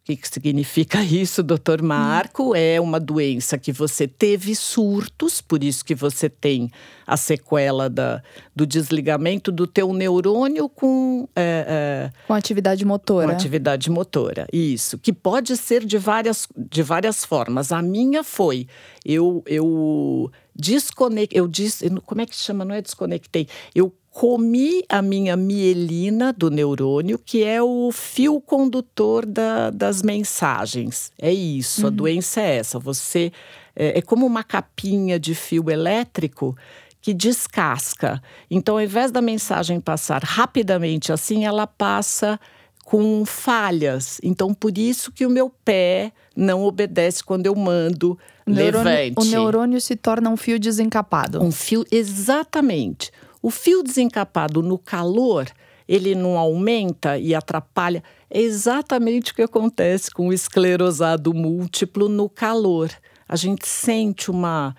O 0.09 0.17
que, 0.17 0.27
significa 0.27 1.03
isso, 1.05 1.43
doutor 1.43 1.83
Marco? 1.83 2.55
É 2.55 2.81
uma 2.81 2.99
doença 2.99 3.59
que 3.59 3.71
você 3.71 4.07
teve 4.07 4.55
surtos, 4.55 5.39
por 5.39 5.63
isso 5.63 5.85
que 5.85 5.93
você 5.93 6.27
tem 6.27 6.71
a 7.05 7.15
sequela 7.15 7.87
da, 7.87 8.23
do 8.55 8.65
desligamento 8.65 9.51
do 9.51 9.67
teu 9.67 9.93
neurônio 9.93 10.67
com… 10.67 11.27
É, 11.35 12.09
é, 12.15 12.25
com 12.27 12.33
atividade 12.33 12.83
motora. 12.83 13.27
Com 13.27 13.33
atividade 13.33 13.89
motora, 13.89 14.47
isso. 14.51 14.97
Que 14.97 15.13
pode 15.13 15.55
ser 15.55 15.85
de 15.85 15.99
várias, 15.99 16.47
de 16.57 16.81
várias 16.81 17.23
formas. 17.23 17.71
A 17.71 17.81
minha 17.81 18.23
foi, 18.23 18.67
eu… 19.05 19.43
eu 19.45 20.31
desconectei, 20.59 21.39
eu 21.39 21.47
disse, 21.47 21.89
como 22.05 22.19
é 22.19 22.25
que 22.25 22.35
chama? 22.35 22.65
Não 22.65 22.75
é 22.75 22.81
desconectei. 22.81 23.47
Eu 23.73 23.93
comi 24.19 24.83
a 24.89 25.01
minha 25.01 25.37
mielina 25.37 26.33
do 26.33 26.51
neurônio, 26.51 27.17
que 27.17 27.41
é 27.41 27.63
o 27.63 27.89
fio 27.89 28.41
condutor 28.41 29.25
da, 29.25 29.69
das 29.69 30.01
mensagens. 30.01 31.09
É 31.17 31.31
isso, 31.31 31.83
uhum. 31.83 31.87
a 31.87 31.89
doença 31.89 32.41
é 32.41 32.57
essa. 32.57 32.77
Você 32.79 33.31
é, 33.73 33.99
é 33.99 34.01
como 34.01 34.25
uma 34.25 34.43
capinha 34.43 35.17
de 35.17 35.33
fio 35.33 35.69
elétrico 35.69 36.53
que 37.01 37.13
descasca. 37.13 38.21
Então, 38.51 38.75
ao 38.75 38.81
invés 38.81 39.09
da 39.09 39.21
mensagem 39.21 39.79
passar 39.79 40.21
rapidamente 40.21 41.13
assim, 41.13 41.45
ela 41.45 41.65
passa 41.65 42.37
com 42.83 43.23
falhas. 43.23 44.19
Então, 44.21 44.53
por 44.53 44.77
isso 44.77 45.13
que 45.13 45.25
o 45.25 45.29
meu 45.29 45.49
pé 45.63 46.11
não 46.35 46.65
obedece 46.65 47.23
quando 47.23 47.45
eu 47.45 47.55
mando 47.55 48.19
o 48.45 48.51
neurônio, 48.51 48.83
levante. 48.83 49.17
O 49.17 49.23
neurônio 49.23 49.79
se 49.79 49.95
torna 49.95 50.29
um 50.29 50.35
fio 50.35 50.59
desencapado. 50.59 51.41
Um 51.41 51.53
fio, 51.53 51.85
exatamente. 51.89 53.13
O 53.41 53.49
fio 53.49 53.81
desencapado 53.81 54.61
no 54.61 54.77
calor, 54.77 55.47
ele 55.87 56.13
não 56.13 56.37
aumenta 56.37 57.17
e 57.17 57.33
atrapalha. 57.33 58.03
É 58.29 58.39
exatamente 58.39 59.31
o 59.31 59.35
que 59.35 59.41
acontece 59.41 60.11
com 60.11 60.27
o 60.27 60.33
esclerosado 60.33 61.33
múltiplo 61.33 62.09
no 62.09 62.29
calor. 62.29 62.91
A 63.27 63.35
gente 63.35 63.67
sente 63.67 64.29
uma. 64.29 64.75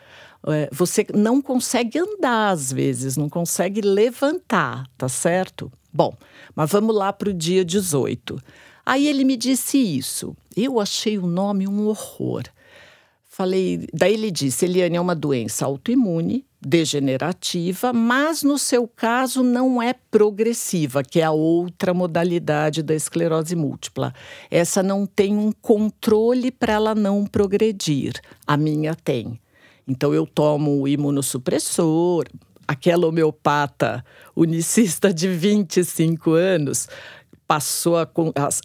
É, 0.46 0.68
você 0.72 1.06
não 1.14 1.42
consegue 1.42 1.98
andar 1.98 2.50
às 2.50 2.72
vezes, 2.72 3.16
não 3.16 3.28
consegue 3.28 3.80
levantar, 3.80 4.86
tá 4.96 5.08
certo? 5.08 5.70
Bom, 5.92 6.16
mas 6.54 6.70
vamos 6.70 6.94
lá 6.94 7.12
para 7.12 7.30
o 7.30 7.34
dia 7.34 7.64
18. 7.64 8.38
Aí 8.86 9.06
ele 9.06 9.24
me 9.24 9.36
disse 9.36 9.78
isso. 9.78 10.36
Eu 10.56 10.80
achei 10.80 11.18
o 11.18 11.26
nome 11.26 11.66
um 11.66 11.86
horror. 11.86 12.44
Falei, 13.24 13.86
daí 13.92 14.14
ele 14.14 14.30
disse: 14.30 14.64
Eliane 14.64 14.96
é 14.96 15.00
uma 15.00 15.14
doença 15.14 15.64
autoimune, 15.64 16.44
degenerativa, 16.60 17.92
mas 17.92 18.42
no 18.42 18.58
seu 18.58 18.86
caso 18.86 19.42
não 19.42 19.80
é 19.80 19.94
progressiva, 20.10 21.02
que 21.02 21.20
é 21.20 21.24
a 21.24 21.30
outra 21.30 21.94
modalidade 21.94 22.82
da 22.82 22.94
esclerose 22.94 23.56
múltipla. 23.56 24.12
Essa 24.50 24.82
não 24.82 25.06
tem 25.06 25.36
um 25.36 25.52
controle 25.52 26.50
para 26.50 26.74
ela 26.74 26.94
não 26.94 27.24
progredir. 27.24 28.12
A 28.46 28.56
minha 28.56 28.94
tem. 28.94 29.40
Então 29.88 30.12
eu 30.12 30.26
tomo 30.26 30.82
o 30.82 30.86
imunossupressor, 30.86 32.26
aquela 32.68 33.06
homeopata 33.06 34.04
unicista 34.36 35.12
de 35.12 35.28
25 35.28 36.32
anos 36.32 36.86
passou 37.50 37.96
a, 37.96 38.08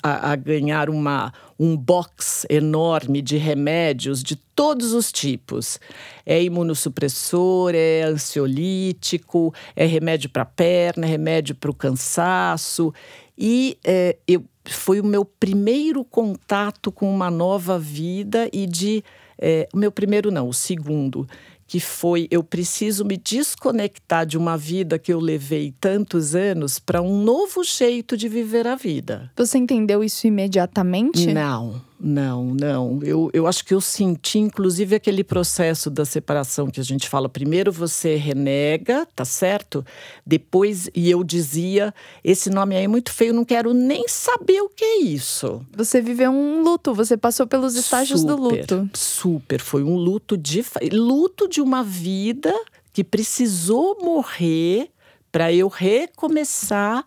a, 0.03 0.31
a, 0.31 0.35
ganhar 0.35 0.91
uma, 0.91 1.33
um 1.57 1.75
box 1.75 2.45
enorme 2.47 3.19
de 3.19 3.35
remédios 3.35 4.21
de 4.21 4.35
todos 4.35 4.93
os 4.93 5.11
tipos. 5.11 5.79
É 6.23 6.43
imunossupressor, 6.43 7.71
é 7.73 8.03
ansiolítico, 8.03 9.51
é 9.75 9.87
remédio 9.87 10.29
para 10.29 10.45
perna, 10.45 11.07
é 11.07 11.09
remédio 11.09 11.55
para 11.55 11.71
o 11.71 11.73
cansaço. 11.73 12.93
E 13.35 13.75
é, 13.83 14.17
eu, 14.27 14.45
foi 14.63 15.01
o 15.01 15.03
meu 15.03 15.25
primeiro 15.25 16.05
contato 16.05 16.91
com 16.91 17.11
uma 17.11 17.31
nova 17.31 17.79
vida 17.79 18.47
e 18.53 18.67
de. 18.67 19.03
É, 19.37 19.67
o 19.73 19.77
meu 19.77 19.91
primeiro 19.91 20.29
não, 20.29 20.47
o 20.47 20.53
segundo 20.53 21.27
que 21.67 21.79
foi 21.79 22.27
eu 22.29 22.43
preciso 22.43 23.03
me 23.03 23.17
desconectar 23.17 24.25
de 24.25 24.37
uma 24.37 24.57
vida 24.57 24.99
que 24.99 25.11
eu 25.11 25.19
levei 25.19 25.73
tantos 25.79 26.35
anos 26.35 26.79
para 26.79 27.01
um 27.01 27.23
novo 27.23 27.63
jeito 27.63 28.15
de 28.15 28.27
viver 28.27 28.67
a 28.67 28.75
vida. 28.75 29.31
Você 29.35 29.57
entendeu 29.57 30.03
isso 30.03 30.27
imediatamente? 30.27 31.33
Não. 31.33 31.81
Não, 32.07 32.45
não. 32.53 32.99
Eu, 33.01 33.31
eu 33.33 33.47
acho 33.47 33.65
que 33.65 33.73
eu 33.73 33.81
senti, 33.81 34.37
inclusive, 34.37 34.93
aquele 34.93 35.23
processo 35.23 35.89
da 35.89 36.05
separação 36.05 36.69
que 36.69 36.79
a 36.79 36.83
gente 36.83 37.09
fala. 37.09 37.27
Primeiro 37.27 37.71
você 37.71 38.15
renega, 38.15 39.07
tá 39.15 39.25
certo? 39.25 39.83
Depois, 40.23 40.87
e 40.93 41.09
eu 41.09 41.23
dizia: 41.23 41.91
esse 42.23 42.51
nome 42.51 42.75
aí 42.75 42.83
é 42.83 42.87
muito 42.87 43.11
feio, 43.11 43.33
não 43.33 43.43
quero 43.43 43.73
nem 43.73 44.07
saber 44.07 44.61
o 44.61 44.69
que 44.69 44.85
é 44.85 44.97
isso. 44.99 45.65
Você 45.75 45.99
viveu 45.99 46.29
um 46.29 46.61
luto, 46.61 46.93
você 46.93 47.17
passou 47.17 47.47
pelos 47.47 47.75
estágios 47.75 48.21
super, 48.21 48.35
do 48.35 48.41
luto. 48.41 48.89
Super. 48.93 49.59
Foi 49.59 49.83
um 49.83 49.95
luto 49.95 50.37
de. 50.37 50.63
Luto 50.91 51.49
de 51.49 51.59
uma 51.59 51.83
vida 51.83 52.53
que 52.93 53.03
precisou 53.03 53.97
morrer 53.99 54.91
para 55.31 55.51
eu 55.51 55.67
recomeçar 55.67 57.03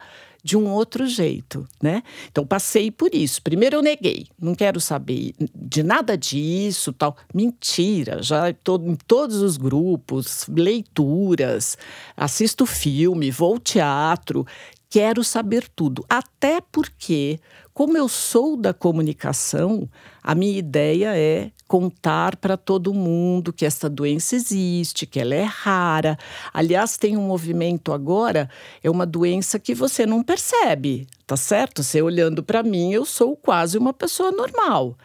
de 0.48 0.56
um 0.56 0.66
outro 0.70 1.06
jeito, 1.06 1.68
né? 1.82 2.02
Então 2.30 2.46
passei 2.46 2.90
por 2.90 3.14
isso. 3.14 3.42
Primeiro 3.42 3.76
eu 3.76 3.82
neguei, 3.82 4.28
não 4.40 4.54
quero 4.54 4.80
saber 4.80 5.34
de 5.54 5.82
nada 5.82 6.16
disso, 6.16 6.90
tal. 6.90 7.14
Mentira, 7.34 8.22
já 8.22 8.48
estou 8.48 8.80
em 8.82 8.96
todos 8.96 9.42
os 9.42 9.58
grupos, 9.58 10.46
leituras, 10.48 11.76
assisto 12.16 12.64
filme, 12.64 13.30
vou 13.30 13.52
ao 13.52 13.58
teatro, 13.58 14.46
quero 14.88 15.22
saber 15.22 15.68
tudo. 15.68 16.02
Até 16.08 16.62
porque, 16.62 17.38
como 17.78 17.96
eu 17.96 18.08
sou 18.08 18.56
da 18.56 18.74
comunicação, 18.74 19.88
a 20.20 20.34
minha 20.34 20.58
ideia 20.58 21.16
é 21.16 21.52
contar 21.68 22.34
para 22.34 22.56
todo 22.56 22.92
mundo 22.92 23.52
que 23.52 23.64
essa 23.64 23.88
doença 23.88 24.34
existe, 24.34 25.06
que 25.06 25.20
ela 25.20 25.32
é 25.32 25.44
rara. 25.44 26.18
Aliás, 26.52 26.96
tem 26.96 27.16
um 27.16 27.22
movimento 27.22 27.92
agora, 27.92 28.50
é 28.82 28.90
uma 28.90 29.06
doença 29.06 29.60
que 29.60 29.76
você 29.76 30.04
não 30.04 30.24
percebe, 30.24 31.06
tá 31.24 31.36
certo? 31.36 31.84
Você 31.84 32.02
olhando 32.02 32.42
para 32.42 32.64
mim, 32.64 32.92
eu 32.92 33.04
sou 33.04 33.36
quase 33.36 33.78
uma 33.78 33.92
pessoa 33.92 34.32
normal. 34.32 34.98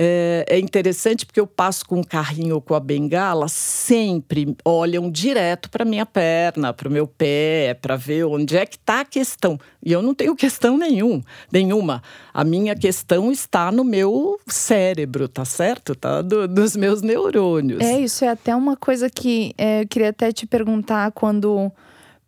É, 0.00 0.44
é, 0.48 0.60
interessante 0.60 1.26
porque 1.26 1.40
eu 1.40 1.46
passo 1.46 1.84
com 1.84 1.98
o 1.98 2.06
carrinho 2.06 2.54
ou 2.54 2.60
com 2.60 2.72
a 2.72 2.78
bengala, 2.78 3.48
sempre 3.48 4.56
olham 4.64 5.10
direto 5.10 5.68
para 5.68 5.84
minha 5.84 6.06
perna, 6.06 6.72
para 6.72 6.88
o 6.88 6.92
meu 6.92 7.04
pé, 7.04 7.76
para 7.82 7.96
ver 7.96 8.24
onde 8.24 8.56
é 8.56 8.64
que 8.64 8.76
está 8.76 9.00
a 9.00 9.04
questão. 9.04 9.58
E 9.84 9.90
eu 9.90 10.00
não 10.00 10.14
tenho 10.14 10.36
questão 10.36 10.78
nenhum, 10.78 11.20
nenhuma. 11.50 12.00
A 12.32 12.44
minha 12.44 12.76
questão 12.76 13.32
está 13.32 13.72
no 13.72 13.82
meu 13.82 14.38
cérebro, 14.46 15.26
tá 15.26 15.44
certo? 15.44 15.96
Tá 15.96 16.22
do, 16.22 16.46
dos 16.46 16.76
meus 16.76 17.02
neurônios. 17.02 17.80
É, 17.80 17.98
isso 17.98 18.24
é 18.24 18.28
até 18.28 18.54
uma 18.54 18.76
coisa 18.76 19.10
que 19.10 19.52
é, 19.58 19.82
eu 19.82 19.88
queria 19.88 20.10
até 20.10 20.30
te 20.30 20.46
perguntar 20.46 21.10
quando. 21.10 21.72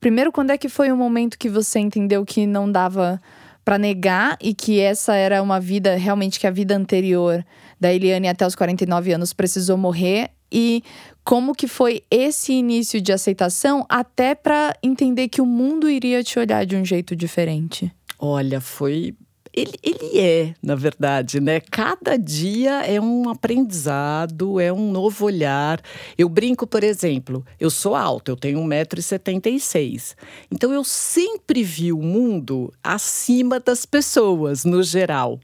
Primeiro, 0.00 0.32
quando 0.32 0.50
é 0.50 0.58
que 0.58 0.68
foi 0.68 0.90
o 0.90 0.96
momento 0.96 1.38
que 1.38 1.48
você 1.48 1.78
entendeu 1.78 2.24
que 2.24 2.48
não 2.48 2.70
dava 2.70 3.22
para 3.70 3.78
negar 3.78 4.36
e 4.42 4.52
que 4.52 4.80
essa 4.80 5.14
era 5.14 5.40
uma 5.40 5.60
vida 5.60 5.94
realmente 5.94 6.40
que 6.40 6.46
a 6.48 6.50
vida 6.50 6.76
anterior 6.76 7.46
da 7.78 7.94
Eliane 7.94 8.26
até 8.26 8.44
os 8.44 8.56
49 8.56 9.12
anos 9.12 9.32
precisou 9.32 9.76
morrer 9.76 10.32
e 10.50 10.82
como 11.22 11.54
que 11.54 11.68
foi 11.68 12.02
esse 12.10 12.52
início 12.52 13.00
de 13.00 13.12
aceitação 13.12 13.86
até 13.88 14.34
para 14.34 14.74
entender 14.82 15.28
que 15.28 15.40
o 15.40 15.46
mundo 15.46 15.88
iria 15.88 16.20
te 16.24 16.36
olhar 16.36 16.66
de 16.66 16.74
um 16.74 16.84
jeito 16.84 17.14
diferente? 17.14 17.92
Olha, 18.18 18.60
foi 18.60 19.14
ele, 19.60 19.74
ele 19.82 20.18
é, 20.18 20.54
na 20.62 20.74
verdade, 20.74 21.40
né? 21.40 21.60
Cada 21.60 22.16
dia 22.16 22.84
é 22.86 23.00
um 23.00 23.28
aprendizado, 23.28 24.58
é 24.58 24.72
um 24.72 24.90
novo 24.90 25.26
olhar. 25.26 25.80
Eu 26.16 26.28
brinco, 26.28 26.66
por 26.66 26.82
exemplo, 26.82 27.44
eu 27.58 27.68
sou 27.68 27.94
alta, 27.94 28.30
eu 28.30 28.36
tenho 28.36 28.58
1,76m. 28.60 30.14
Então 30.50 30.72
eu 30.72 30.82
sempre 30.82 31.62
vi 31.62 31.92
o 31.92 31.98
mundo 31.98 32.72
acima 32.82 33.60
das 33.60 33.84
pessoas, 33.84 34.64
no 34.64 34.82
geral. 34.82 35.38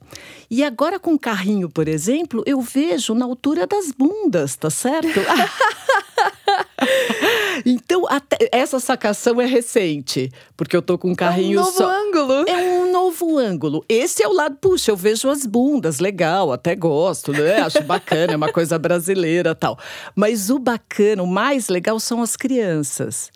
E 0.50 0.62
agora 0.62 0.98
com 0.98 1.18
carrinho, 1.18 1.68
por 1.68 1.88
exemplo, 1.88 2.42
eu 2.46 2.60
vejo 2.60 3.14
na 3.14 3.24
altura 3.24 3.66
das 3.66 3.90
bundas, 3.90 4.56
tá 4.56 4.70
certo? 4.70 5.08
então, 7.66 8.06
até, 8.08 8.48
essa 8.52 8.78
sacação 8.78 9.40
é 9.40 9.46
recente, 9.46 10.30
porque 10.56 10.76
eu 10.76 10.82
tô 10.82 10.96
com 10.96 11.10
um 11.10 11.14
carrinho 11.14 11.58
é 11.58 11.62
um 11.62 11.64
novo 11.64 11.76
só. 11.76 11.90
ângulo. 11.90 12.48
É 12.48 12.56
um 12.56 12.92
novo 12.92 13.38
ângulo. 13.38 13.84
Esse 13.88 14.22
é 14.22 14.28
o 14.28 14.32
lado, 14.32 14.56
puxa, 14.60 14.92
eu 14.92 14.96
vejo 14.96 15.28
as 15.28 15.44
bundas, 15.44 15.98
legal, 15.98 16.52
até 16.52 16.76
gosto, 16.76 17.32
né? 17.32 17.60
Acho 17.60 17.82
bacana, 17.82 18.34
é 18.34 18.36
uma 18.36 18.52
coisa 18.52 18.78
brasileira 18.78 19.54
tal. 19.54 19.78
Mas 20.14 20.48
o 20.48 20.58
bacana, 20.58 21.22
o 21.22 21.26
mais 21.26 21.68
legal 21.68 21.98
são 21.98 22.22
as 22.22 22.36
crianças. 22.36 23.32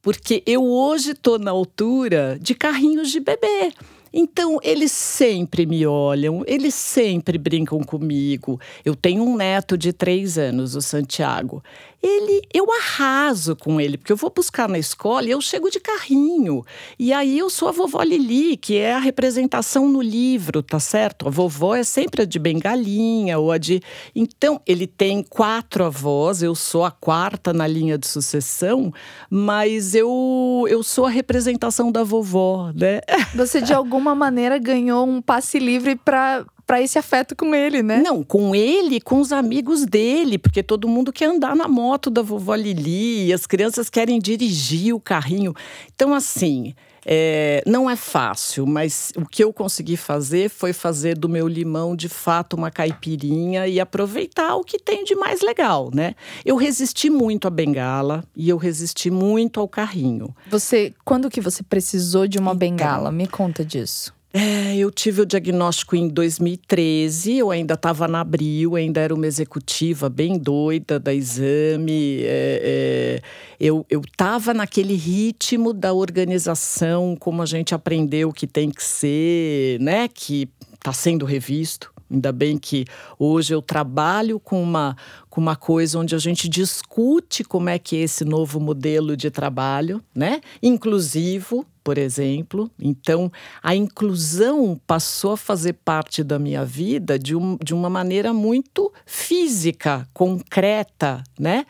Porque 0.00 0.42
eu 0.46 0.64
hoje 0.64 1.14
tô 1.14 1.36
na 1.36 1.50
altura 1.50 2.38
de 2.40 2.54
carrinhos 2.54 3.10
de 3.10 3.20
bebê. 3.20 3.72
Então, 4.18 4.58
eles 4.62 4.92
sempre 4.92 5.66
me 5.66 5.86
olham, 5.86 6.42
eles 6.46 6.74
sempre 6.74 7.36
brincam 7.36 7.80
comigo. 7.80 8.58
Eu 8.82 8.96
tenho 8.96 9.22
um 9.22 9.36
neto 9.36 9.76
de 9.76 9.92
três 9.92 10.38
anos, 10.38 10.74
o 10.74 10.80
Santiago 10.80 11.62
ele 12.06 12.42
eu 12.52 12.66
arraso 12.72 13.56
com 13.56 13.80
ele, 13.80 13.98
porque 13.98 14.12
eu 14.12 14.16
vou 14.16 14.32
buscar 14.34 14.68
na 14.68 14.78
escola 14.78 15.26
e 15.26 15.30
eu 15.30 15.40
chego 15.40 15.70
de 15.70 15.80
carrinho. 15.80 16.64
E 16.98 17.12
aí 17.12 17.38
eu 17.38 17.50
sou 17.50 17.68
a 17.68 17.72
vovó 17.72 18.02
Lili, 18.02 18.56
que 18.56 18.76
é 18.76 18.94
a 18.94 18.98
representação 18.98 19.88
no 19.88 20.00
livro, 20.00 20.62
tá 20.62 20.78
certo? 20.78 21.26
A 21.26 21.30
vovó 21.30 21.74
é 21.74 21.82
sempre 21.82 22.22
a 22.22 22.24
de 22.24 22.38
bengalinha 22.38 23.38
ou 23.38 23.50
a 23.50 23.58
de. 23.58 23.82
Então, 24.14 24.60
ele 24.66 24.86
tem 24.86 25.22
quatro 25.22 25.84
avós, 25.84 26.42
eu 26.42 26.54
sou 26.54 26.84
a 26.84 26.90
quarta 26.90 27.52
na 27.52 27.66
linha 27.66 27.98
de 27.98 28.06
sucessão, 28.06 28.92
mas 29.28 29.94
eu, 29.94 30.66
eu 30.68 30.82
sou 30.82 31.06
a 31.06 31.10
representação 31.10 31.90
da 31.90 32.04
vovó, 32.04 32.70
né? 32.74 33.00
Você 33.34 33.60
de 33.60 33.72
alguma 33.72 34.14
maneira 34.14 34.58
ganhou 34.58 35.06
um 35.06 35.20
passe 35.20 35.58
livre 35.58 35.96
para 35.96 36.44
para 36.66 36.82
esse 36.82 36.98
afeto 36.98 37.36
com 37.36 37.54
ele, 37.54 37.82
né? 37.82 38.02
Não, 38.02 38.24
com 38.24 38.54
ele, 38.54 39.00
com 39.00 39.20
os 39.20 39.32
amigos 39.32 39.86
dele, 39.86 40.36
porque 40.36 40.62
todo 40.62 40.88
mundo 40.88 41.12
quer 41.12 41.26
andar 41.26 41.54
na 41.54 41.68
moto 41.68 42.10
da 42.10 42.22
vovó 42.22 42.54
Lili, 42.56 43.32
as 43.32 43.46
crianças 43.46 43.88
querem 43.88 44.18
dirigir 44.18 44.94
o 44.94 45.00
carrinho. 45.00 45.54
Então, 45.94 46.12
assim, 46.12 46.74
é, 47.08 47.62
não 47.64 47.88
é 47.88 47.94
fácil, 47.94 48.66
mas 48.66 49.12
o 49.16 49.24
que 49.24 49.44
eu 49.44 49.52
consegui 49.52 49.96
fazer 49.96 50.50
foi 50.50 50.72
fazer 50.72 51.16
do 51.16 51.28
meu 51.28 51.46
limão 51.46 51.94
de 51.94 52.08
fato 52.08 52.56
uma 52.56 52.68
caipirinha 52.68 53.68
e 53.68 53.78
aproveitar 53.78 54.56
o 54.56 54.64
que 54.64 54.76
tem 54.76 55.04
de 55.04 55.14
mais 55.14 55.40
legal, 55.42 55.90
né? 55.94 56.16
Eu 56.44 56.56
resisti 56.56 57.08
muito 57.08 57.46
à 57.46 57.50
bengala 57.50 58.24
e 58.34 58.48
eu 58.48 58.56
resisti 58.56 59.08
muito 59.08 59.60
ao 59.60 59.68
carrinho. 59.68 60.34
Você, 60.50 60.92
quando 61.04 61.30
que 61.30 61.40
você 61.40 61.62
precisou 61.62 62.26
de 62.26 62.38
uma 62.38 62.50
então, 62.50 62.58
bengala? 62.58 63.12
Me 63.12 63.28
conta 63.28 63.64
disso. 63.64 64.15
É, 64.38 64.76
eu 64.76 64.90
tive 64.90 65.22
o 65.22 65.24
diagnóstico 65.24 65.96
em 65.96 66.08
2013, 66.08 67.38
eu 67.38 67.50
ainda 67.50 67.72
estava 67.72 68.06
na 68.06 68.20
Abril, 68.20 68.76
ainda 68.76 69.00
era 69.00 69.14
uma 69.14 69.26
executiva 69.26 70.10
bem 70.10 70.36
doida 70.36 71.00
da 71.00 71.14
exame. 71.14 72.20
É, 72.22 73.22
é, 73.58 73.66
eu 73.66 73.86
estava 73.90 74.52
naquele 74.52 74.94
ritmo 74.94 75.72
da 75.72 75.94
organização, 75.94 77.16
como 77.18 77.40
a 77.40 77.46
gente 77.46 77.74
aprendeu 77.74 78.30
que 78.30 78.46
tem 78.46 78.70
que 78.70 78.84
ser, 78.84 79.80
né? 79.80 80.06
Que 80.06 80.46
está 80.74 80.92
sendo 80.92 81.24
revisto 81.24 81.95
Ainda 82.10 82.32
bem 82.32 82.56
que 82.56 82.84
hoje 83.18 83.54
eu 83.54 83.60
trabalho 83.60 84.38
com 84.38 84.62
uma, 84.62 84.96
com 85.28 85.40
uma 85.40 85.56
coisa 85.56 85.98
onde 85.98 86.14
a 86.14 86.18
gente 86.18 86.48
discute 86.48 87.42
como 87.42 87.68
é 87.68 87.78
que 87.78 87.96
é 87.96 88.00
esse 88.00 88.24
novo 88.24 88.60
modelo 88.60 89.16
de 89.16 89.30
trabalho, 89.30 90.02
né? 90.14 90.40
Inclusivo, 90.62 91.66
por 91.82 91.98
exemplo. 91.98 92.70
Então, 92.80 93.30
a 93.62 93.74
inclusão 93.74 94.80
passou 94.86 95.32
a 95.32 95.36
fazer 95.36 95.72
parte 95.84 96.22
da 96.22 96.38
minha 96.38 96.64
vida 96.64 97.18
de, 97.18 97.34
um, 97.34 97.56
de 97.62 97.74
uma 97.74 97.90
maneira 97.90 98.32
muito 98.32 98.92
física, 99.04 100.08
concreta, 100.12 101.24
né? 101.38 101.66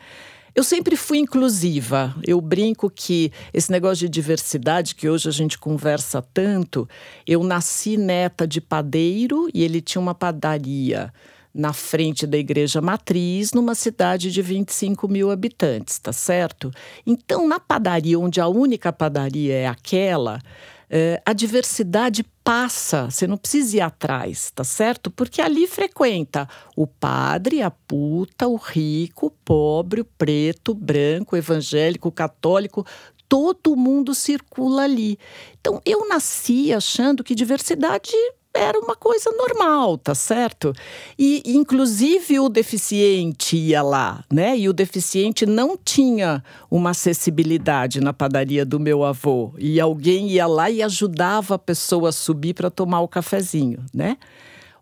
Eu 0.57 0.63
sempre 0.63 0.95
fui 0.95 1.19
inclusiva. 1.19 2.15
Eu 2.25 2.41
brinco 2.41 2.89
que 2.89 3.31
esse 3.53 3.71
negócio 3.71 4.07
de 4.07 4.09
diversidade, 4.09 4.95
que 4.95 5.07
hoje 5.07 5.29
a 5.29 5.31
gente 5.31 5.55
conversa 5.55 6.19
tanto, 6.19 6.89
eu 7.27 7.43
nasci 7.43 7.95
neta 7.95 8.47
de 8.47 8.59
padeiro 8.59 9.47
e 9.53 9.63
ele 9.63 9.79
tinha 9.81 10.01
uma 10.01 10.15
padaria 10.15 11.13
na 11.53 11.73
frente 11.73 12.25
da 12.25 12.39
igreja 12.39 12.81
matriz, 12.81 13.53
numa 13.53 13.75
cidade 13.75 14.31
de 14.31 14.41
25 14.41 15.07
mil 15.07 15.29
habitantes, 15.29 15.99
tá 15.99 16.11
certo? 16.11 16.71
Então, 17.05 17.47
na 17.47 17.59
padaria, 17.59 18.19
onde 18.19 18.41
a 18.41 18.47
única 18.47 18.91
padaria 18.91 19.53
é 19.53 19.67
aquela, 19.67 20.39
é, 20.89 21.21
a 21.23 21.33
diversidade 21.33 22.25
passa, 22.47 23.11
você 23.11 23.27
não 23.27 23.35
precisa 23.35 23.75
ir 23.75 23.81
atrás, 23.81 24.51
tá 24.51 24.63
certo? 24.63 25.11
Porque 25.11 25.41
ali 25.41 25.67
frequenta 25.67 26.47
o 26.77 26.87
padre, 26.87 27.61
a 27.61 27.69
puta, 27.69 28.47
o 28.47 28.55
rico, 28.55 29.25
o 29.25 29.31
pobre, 29.31 29.99
o 29.99 30.05
preto, 30.05 30.71
o 30.71 30.73
branco, 30.73 31.35
o 31.35 31.37
evangélico, 31.37 32.07
o 32.07 32.11
católico, 32.11 32.87
todo 33.27 33.75
mundo 33.75 34.15
circula 34.15 34.83
ali. 34.83 35.19
Então 35.59 35.81
eu 35.85 36.07
nasci 36.07 36.71
achando 36.71 37.21
que 37.21 37.35
diversidade 37.35 38.13
era 38.57 38.79
uma 38.79 38.95
coisa 38.95 39.31
normal, 39.31 39.97
tá 39.97 40.15
certo? 40.15 40.73
E 41.17 41.43
inclusive 41.45 42.39
o 42.39 42.49
deficiente 42.49 43.55
ia 43.55 43.81
lá, 43.81 44.23
né? 44.31 44.57
E 44.57 44.67
o 44.67 44.73
deficiente 44.73 45.45
não 45.45 45.77
tinha 45.77 46.43
uma 46.69 46.89
acessibilidade 46.89 48.01
na 48.01 48.13
padaria 48.13 48.65
do 48.65 48.79
meu 48.79 49.03
avô. 49.03 49.53
E 49.57 49.79
alguém 49.79 50.29
ia 50.29 50.47
lá 50.47 50.69
e 50.69 50.81
ajudava 50.81 51.55
a 51.55 51.59
pessoa 51.59 52.09
a 52.09 52.11
subir 52.11 52.53
para 52.53 52.69
tomar 52.69 53.01
o 53.01 53.07
cafezinho, 53.07 53.85
né? 53.93 54.17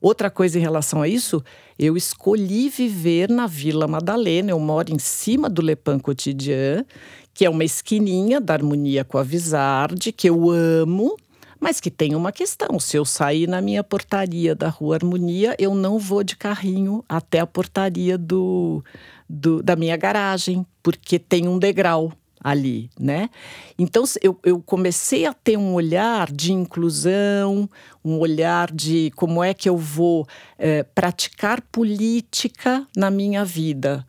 Outra 0.02 0.30
coisa 0.30 0.60
em 0.60 0.62
relação 0.62 1.02
a 1.02 1.08
isso, 1.08 1.44
eu 1.80 1.98
escolhi 1.98 2.70
viver 2.70 3.30
na 3.30 3.48
Vila 3.48 3.88
Madalena. 3.88 4.52
Eu 4.52 4.60
moro 4.60 4.94
em 4.94 5.00
cima 5.00 5.50
do 5.50 5.62
Lepan 5.62 5.98
Cotidian, 6.00 6.86
que 7.34 7.44
é 7.44 7.50
uma 7.50 7.64
esquininha 7.64 8.40
da 8.40 8.54
harmonia 8.54 9.04
com 9.04 9.18
a 9.18 9.24
Vizarde, 9.24 10.12
que 10.12 10.30
eu 10.30 10.50
amo 10.52 11.18
mas 11.66 11.80
que 11.80 11.90
tem 11.90 12.14
uma 12.14 12.32
questão: 12.32 12.80
se 12.80 12.96
eu 12.96 13.04
sair 13.04 13.48
na 13.48 13.60
minha 13.60 13.84
portaria 13.84 14.54
da 14.54 14.70
Rua 14.70 14.98
Harmonia, 14.98 15.56
eu 15.58 15.74
não 15.74 15.98
vou 15.98 16.24
de 16.24 16.36
carrinho 16.36 17.04
até 17.10 17.40
a 17.40 17.48
portaria 17.48 18.20
do, 18.20 18.84
do 19.28 19.64
da 19.64 19.76
minha 19.76 19.98
garagem, 19.98 20.64
porque 20.84 21.18
tem 21.18 21.48
um 21.48 21.58
degrau 21.58 22.14
ali, 22.40 22.92
né? 23.00 23.32
Então 23.80 24.04
eu, 24.22 24.40
eu 24.44 24.62
comecei 24.62 25.26
a 25.26 25.34
ter 25.34 25.58
um 25.58 25.74
olhar 25.74 26.32
de 26.32 26.54
inclusão, 26.54 27.68
um 28.04 28.20
olhar 28.20 28.72
de 28.72 29.12
como 29.16 29.44
é 29.44 29.52
que 29.52 29.68
eu 29.68 29.76
vou 29.76 30.28
é, 30.60 30.84
praticar 30.84 31.62
política 31.72 32.86
na 32.96 33.10
minha 33.10 33.44
vida 33.44 34.06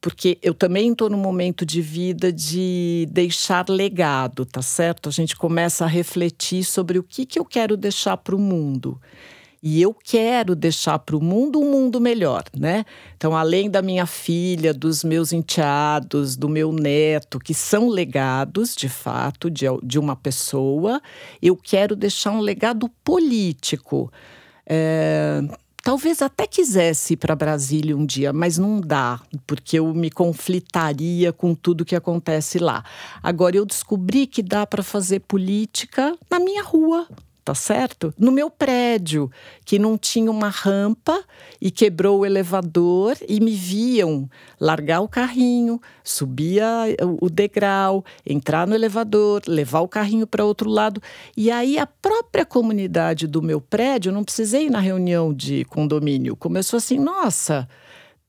porque 0.00 0.38
eu 0.42 0.54
também 0.54 0.92
estou 0.92 1.10
num 1.10 1.18
momento 1.18 1.66
de 1.66 1.82
vida 1.82 2.32
de 2.32 3.06
deixar 3.10 3.68
legado, 3.68 4.46
tá 4.46 4.62
certo? 4.62 5.08
A 5.08 5.12
gente 5.12 5.36
começa 5.36 5.84
a 5.84 5.88
refletir 5.88 6.64
sobre 6.64 6.98
o 6.98 7.02
que, 7.02 7.26
que 7.26 7.38
eu 7.38 7.44
quero 7.44 7.76
deixar 7.76 8.16
para 8.16 8.34
o 8.34 8.38
mundo. 8.38 9.00
E 9.62 9.82
eu 9.82 9.92
quero 9.92 10.54
deixar 10.54 10.98
para 10.98 11.14
o 11.14 11.22
mundo 11.22 11.60
um 11.60 11.70
mundo 11.70 12.00
melhor, 12.00 12.44
né? 12.56 12.82
Então, 13.14 13.36
além 13.36 13.68
da 13.68 13.82
minha 13.82 14.06
filha, 14.06 14.72
dos 14.72 15.04
meus 15.04 15.34
enteados, 15.34 16.34
do 16.34 16.48
meu 16.48 16.72
neto, 16.72 17.38
que 17.38 17.52
são 17.52 17.86
legados, 17.86 18.74
de 18.74 18.88
fato, 18.88 19.50
de, 19.50 19.66
de 19.82 19.98
uma 19.98 20.16
pessoa, 20.16 20.98
eu 21.42 21.54
quero 21.54 21.94
deixar 21.94 22.30
um 22.30 22.40
legado 22.40 22.88
político. 23.04 24.10
É, 24.66 25.42
Talvez 25.82 26.20
até 26.20 26.46
quisesse 26.46 27.14
ir 27.14 27.16
para 27.16 27.34
Brasília 27.34 27.96
um 27.96 28.04
dia, 28.04 28.32
mas 28.32 28.58
não 28.58 28.80
dá, 28.80 29.20
porque 29.46 29.78
eu 29.78 29.94
me 29.94 30.10
conflitaria 30.10 31.32
com 31.32 31.54
tudo 31.54 31.84
que 31.84 31.96
acontece 31.96 32.58
lá. 32.58 32.84
Agora 33.22 33.56
eu 33.56 33.64
descobri 33.64 34.26
que 34.26 34.42
dá 34.42 34.66
para 34.66 34.82
fazer 34.82 35.20
política 35.20 36.14
na 36.30 36.38
minha 36.38 36.62
rua, 36.62 37.08
tá 37.44 37.54
certo? 37.54 38.12
No 38.18 38.30
meu 38.30 38.50
prédio, 38.50 39.30
que 39.64 39.78
não 39.78 39.96
tinha 39.96 40.30
uma 40.30 40.48
rampa 40.48 41.22
e 41.60 41.70
quebrou 41.70 42.20
o 42.20 42.26
elevador 42.26 43.16
e 43.28 43.40
me 43.40 43.52
viam 43.52 44.28
largar 44.60 45.00
o 45.00 45.08
carrinho, 45.08 45.80
subir 46.04 46.62
o 47.20 47.28
degrau, 47.30 48.04
entrar 48.26 48.66
no 48.66 48.74
elevador, 48.74 49.42
levar 49.46 49.80
o 49.80 49.88
carrinho 49.88 50.26
para 50.26 50.44
outro 50.44 50.68
lado. 50.68 51.02
E 51.36 51.50
aí 51.50 51.78
a 51.78 51.86
própria 51.86 52.44
comunidade 52.44 53.26
do 53.26 53.42
meu 53.42 53.60
prédio, 53.60 54.12
não 54.12 54.24
precisei 54.24 54.66
ir 54.66 54.70
na 54.70 54.80
reunião 54.80 55.32
de 55.32 55.64
condomínio, 55.66 56.36
começou 56.36 56.76
assim: 56.76 56.98
nossa 56.98 57.68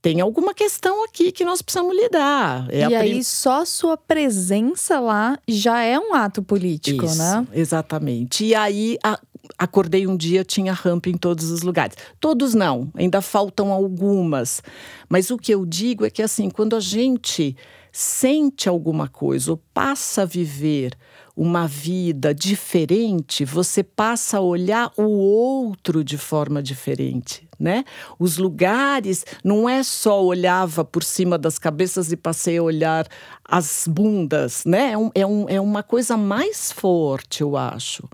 tem 0.01 0.19
alguma 0.19 0.53
questão 0.53 1.03
aqui 1.05 1.31
que 1.31 1.45
nós 1.45 1.61
precisamos 1.61 1.95
lidar. 1.95 2.67
É 2.69 2.87
e 2.87 2.95
aí, 2.95 3.23
só 3.23 3.61
a 3.61 3.65
sua 3.65 3.95
presença 3.95 4.99
lá 4.99 5.37
já 5.47 5.81
é 5.83 5.99
um 5.99 6.13
ato 6.15 6.41
político, 6.41 7.05
Isso, 7.05 7.17
né? 7.17 7.47
Exatamente. 7.53 8.43
E 8.43 8.55
aí, 8.55 8.97
a, 9.03 9.19
acordei 9.57 10.07
um 10.07 10.17
dia, 10.17 10.43
tinha 10.43 10.73
rampa 10.73 11.09
em 11.09 11.17
todos 11.17 11.51
os 11.51 11.61
lugares. 11.61 11.95
Todos 12.19 12.55
não, 12.55 12.89
ainda 12.95 13.21
faltam 13.21 13.71
algumas. 13.71 14.63
Mas 15.07 15.29
o 15.29 15.37
que 15.37 15.53
eu 15.53 15.65
digo 15.65 16.03
é 16.03 16.09
que, 16.09 16.23
assim, 16.23 16.49
quando 16.49 16.75
a 16.75 16.79
gente 16.79 17.55
sente 17.91 18.67
alguma 18.67 19.07
coisa 19.07 19.51
ou 19.51 19.61
passa 19.73 20.23
a 20.23 20.25
viver 20.25 20.97
uma 21.35 21.67
vida 21.67 22.33
diferente, 22.33 23.45
você 23.45 23.83
passa 23.83 24.37
a 24.37 24.41
olhar 24.41 24.91
o 24.97 25.03
outro 25.03 26.03
de 26.03 26.17
forma 26.17 26.61
diferente, 26.61 27.47
né? 27.59 27.85
Os 28.19 28.37
lugares, 28.37 29.25
não 29.43 29.67
é 29.67 29.83
só 29.83 30.23
olhava 30.23 30.83
por 30.83 31.03
cima 31.03 31.37
das 31.37 31.57
cabeças 31.57 32.11
e 32.11 32.17
passei 32.17 32.57
a 32.57 32.63
olhar 32.63 33.07
as 33.45 33.87
bundas, 33.87 34.63
né? 34.65 34.91
É, 34.91 34.97
um, 34.97 35.11
é, 35.15 35.25
um, 35.25 35.49
é 35.49 35.61
uma 35.61 35.83
coisa 35.83 36.17
mais 36.17 36.71
forte, 36.71 37.41
eu 37.41 37.55
acho. 37.55 38.07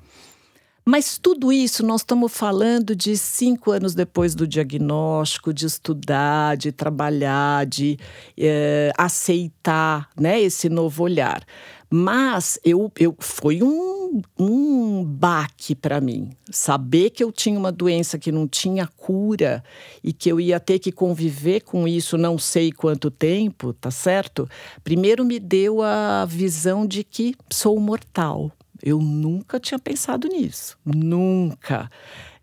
Mas 0.90 1.18
tudo 1.18 1.52
isso 1.52 1.86
nós 1.86 2.00
estamos 2.00 2.32
falando 2.32 2.96
de 2.96 3.18
cinco 3.18 3.72
anos 3.72 3.94
depois 3.94 4.34
do 4.34 4.48
diagnóstico, 4.48 5.54
de 5.54 5.66
estudar, 5.66 6.56
de 6.56 6.72
trabalhar, 6.72 7.66
de 7.66 8.00
é, 8.40 8.94
aceitar 8.98 10.08
né, 10.18 10.40
esse 10.40 10.70
novo 10.70 11.04
olhar. 11.04 11.44
Mas 11.90 12.60
eu, 12.66 12.92
eu 13.00 13.16
foi 13.20 13.64
um, 13.64 14.22
um 14.38 15.04
baque 15.04 15.74
para 15.74 16.02
mim. 16.02 16.32
Saber 16.52 17.12
que 17.12 17.24
eu 17.24 17.32
tinha 17.32 17.58
uma 17.58 17.72
doença 17.72 18.20
que 18.20 18.32
não 18.32 18.48
tinha 18.48 18.86
cura 18.88 19.64
e 20.04 20.12
que 20.12 20.30
eu 20.30 20.40
ia 20.40 20.60
ter 20.60 20.80
que 20.80 20.92
conviver 20.92 21.62
com 21.62 21.88
isso 21.88 22.18
não 22.18 22.38
sei 22.38 22.72
quanto 22.72 23.10
tempo, 23.10 23.74
tá 23.74 23.90
certo? 23.90 24.50
Primeiro 24.84 25.24
me 25.24 25.40
deu 25.40 25.82
a 25.82 26.26
visão 26.26 26.86
de 26.86 27.04
que 27.04 27.36
sou 27.50 27.80
mortal. 27.80 28.52
Eu 28.84 29.00
nunca 29.00 29.60
tinha 29.60 29.80
pensado 29.80 30.28
nisso, 30.28 30.78
nunca. 30.86 31.90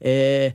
É, 0.00 0.52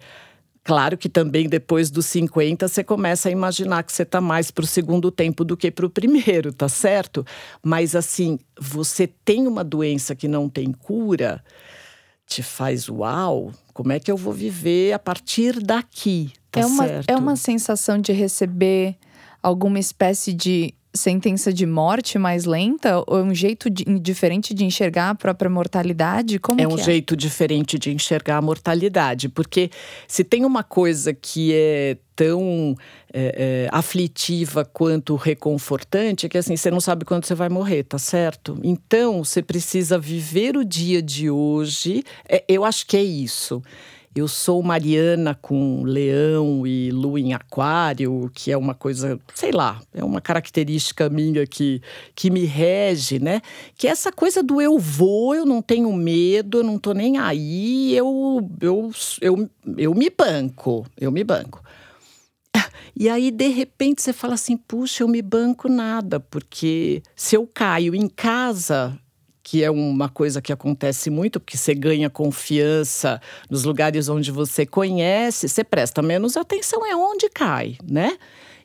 claro 0.63 0.97
que 0.97 1.09
também 1.09 1.47
depois 1.47 1.89
dos 1.89 2.05
50 2.07 2.67
você 2.67 2.83
começa 2.83 3.29
a 3.29 3.31
imaginar 3.31 3.83
que 3.83 3.91
você 3.91 4.03
está 4.03 4.21
mais 4.21 4.51
para 4.51 4.63
o 4.63 4.67
segundo 4.67 5.11
tempo 5.11 5.43
do 5.43 5.57
que 5.57 5.71
para 5.71 5.85
o 5.85 5.89
primeiro, 5.89 6.53
tá 6.53 6.69
certo? 6.69 7.25
Mas 7.63 7.95
assim, 7.95 8.39
você 8.59 9.07
tem 9.07 9.47
uma 9.47 9.63
doença 9.63 10.15
que 10.15 10.27
não 10.27 10.49
tem 10.49 10.71
cura, 10.71 11.43
te 12.25 12.43
faz 12.43 12.87
uau, 12.87 13.51
como 13.73 13.91
é 13.91 13.99
que 13.99 14.11
eu 14.11 14.17
vou 14.17 14.33
viver 14.33 14.93
a 14.93 14.99
partir 14.99 15.59
daqui? 15.59 16.31
Tá 16.51 16.61
é, 16.61 16.65
uma, 16.65 16.87
certo? 16.87 17.09
é 17.09 17.15
uma 17.15 17.35
sensação 17.35 17.99
de 17.99 18.11
receber 18.11 18.95
alguma 19.41 19.79
espécie 19.79 20.33
de 20.33 20.73
sentença 20.93 21.53
de 21.53 21.65
morte 21.65 22.17
mais 22.17 22.45
lenta? 22.45 23.03
Ou 23.07 23.19
é 23.19 23.23
um 23.23 23.33
jeito 23.33 23.69
de, 23.69 23.83
diferente 23.99 24.53
de 24.53 24.65
enxergar 24.65 25.11
a 25.11 25.15
própria 25.15 25.49
mortalidade? 25.49 26.39
Como 26.39 26.59
é 26.61 26.67
um 26.67 26.77
é? 26.77 26.83
jeito 26.83 27.15
diferente 27.15 27.77
de 27.77 27.91
enxergar 27.91 28.37
a 28.37 28.41
mortalidade, 28.41 29.29
porque 29.29 29.69
se 30.07 30.23
tem 30.23 30.45
uma 30.45 30.63
coisa 30.63 31.13
que 31.13 31.53
é 31.53 31.97
tão 32.15 32.75
é, 33.13 33.67
é, 33.67 33.69
aflitiva 33.71 34.65
quanto 34.65 35.15
reconfortante, 35.15 36.25
é 36.25 36.29
que 36.29 36.37
assim, 36.37 36.57
você 36.57 36.69
não 36.69 36.81
sabe 36.81 37.05
quando 37.05 37.25
você 37.25 37.33
vai 37.33 37.47
morrer, 37.47 37.83
tá 37.83 37.97
certo? 37.97 38.59
Então, 38.61 39.23
você 39.23 39.41
precisa 39.41 39.97
viver 39.97 40.57
o 40.57 40.65
dia 40.65 41.01
de 41.01 41.29
hoje. 41.29 42.03
É, 42.27 42.43
eu 42.47 42.65
acho 42.65 42.85
que 42.85 42.97
é 42.97 43.03
isso. 43.03 43.63
Eu 44.15 44.27
sou 44.27 44.63
Mariana 44.63 45.35
com 45.35 45.83
leão 45.83 46.65
e 46.65 46.89
lua 46.91 47.19
em 47.19 47.33
aquário, 47.33 48.29
que 48.33 48.51
é 48.51 48.57
uma 48.57 48.73
coisa, 48.73 49.19
sei 49.35 49.51
lá, 49.51 49.79
é 49.93 50.03
uma 50.03 50.19
característica 50.19 51.09
minha 51.09 51.45
que, 51.45 51.81
que 52.15 52.31
me 52.31 52.43
rege, 52.45 53.19
né? 53.19 53.41
Que 53.77 53.87
é 53.87 53.91
essa 53.91 54.11
coisa 54.11 54.41
do 54.41 54.59
eu 54.59 54.79
vou, 54.79 55.35
eu 55.35 55.45
não 55.45 55.61
tenho 55.61 55.93
medo, 55.93 56.59
eu 56.59 56.63
não 56.63 56.79
tô 56.79 56.93
nem 56.93 57.17
aí, 57.17 57.95
eu, 57.95 58.49
eu, 58.59 58.91
eu, 59.21 59.49
eu 59.77 59.93
me 59.93 60.09
banco, 60.09 60.85
eu 60.99 61.11
me 61.11 61.23
banco. 61.23 61.61
E 62.95 63.07
aí, 63.07 63.31
de 63.31 63.47
repente, 63.47 64.01
você 64.01 64.11
fala 64.11 64.33
assim: 64.33 64.57
puxa, 64.57 65.03
eu 65.03 65.07
me 65.07 65.21
banco 65.21 65.69
nada, 65.69 66.19
porque 66.19 67.01
se 67.15 67.35
eu 67.35 67.47
caio 67.47 67.95
em 67.95 68.09
casa, 68.09 68.99
que 69.43 69.63
é 69.63 69.71
uma 69.71 70.09
coisa 70.09 70.41
que 70.41 70.51
acontece 70.51 71.09
muito, 71.09 71.39
porque 71.39 71.57
você 71.57 71.73
ganha 71.73 72.09
confiança 72.09 73.21
nos 73.49 73.63
lugares 73.63 74.09
onde 74.09 74.31
você 74.31 74.65
conhece, 74.65 75.47
você 75.47 75.63
presta 75.63 76.01
menos 76.01 76.37
atenção, 76.37 76.85
é 76.85 76.95
onde 76.95 77.29
cai, 77.29 77.77
né? 77.83 78.17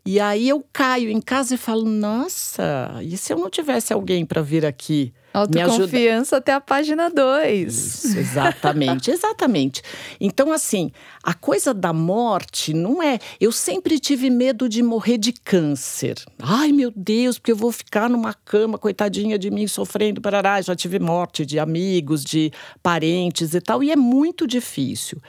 E 0.07 0.21
aí 0.21 0.49
eu 0.49 0.65
caio 0.73 1.09
em 1.09 1.21
casa 1.21 1.55
e 1.55 1.59
falo: 1.59 1.85
nossa, 1.85 3.01
e 3.03 3.17
se 3.17 3.33
eu 3.33 3.39
não 3.39 3.49
tivesse 3.49 3.93
alguém 3.93 4.27
para 4.27 4.43
vir 4.43 4.67
aqui? 4.67 5.13
Autoconfiança 5.35 6.37
até 6.37 6.53
a 6.53 6.61
página 6.61 7.11
2. 7.11 8.17
Exatamente, 8.17 9.11
exatamente. 9.11 9.83
Então, 10.21 10.53
assim, 10.53 10.93
a 11.25 11.35
coisa 11.35 11.75
da 11.75 11.93
morte 11.93 12.73
não 12.73 13.03
é. 13.03 13.19
Eu 13.41 13.51
sempre 13.51 13.99
tive 13.99 14.31
medo 14.31 14.69
de 14.69 14.81
morrer 14.81 15.19
de 15.19 15.33
câncer. 15.33 16.15
Ai, 16.41 16.71
meu 16.71 16.93
Deus, 16.95 17.37
porque 17.37 17.51
eu 17.51 17.57
vou 17.57 17.73
ficar 17.73 18.09
numa 18.09 18.33
cama, 18.33 18.79
coitadinha 18.79 19.37
de 19.37 19.51
mim, 19.51 19.67
sofrendo, 19.67 20.21
parará. 20.21 20.63
Já 20.63 20.77
tive 20.77 21.01
morte 21.01 21.45
de 21.45 21.59
amigos, 21.59 22.23
de 22.23 22.53
parentes 22.81 23.55
e 23.55 23.61
tal, 23.61 23.83
e 23.83 23.91
é 23.91 23.97
muito 23.97 24.47
difícil. 24.47 25.21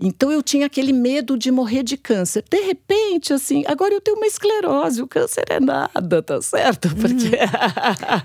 Então 0.00 0.30
eu 0.30 0.42
tinha 0.42 0.66
aquele 0.66 0.92
medo 0.92 1.36
de 1.36 1.50
morrer 1.50 1.82
de 1.82 1.96
câncer. 1.96 2.44
De 2.48 2.60
repente, 2.60 3.32
assim, 3.32 3.64
agora 3.66 3.92
eu 3.92 4.00
tenho 4.00 4.16
uma 4.16 4.26
esclerose, 4.26 5.02
o 5.02 5.08
câncer 5.08 5.44
é 5.50 5.58
nada, 5.58 6.22
tá 6.22 6.40
certo? 6.40 6.86
Uhum. 6.86 6.94
Porque. 6.94 7.30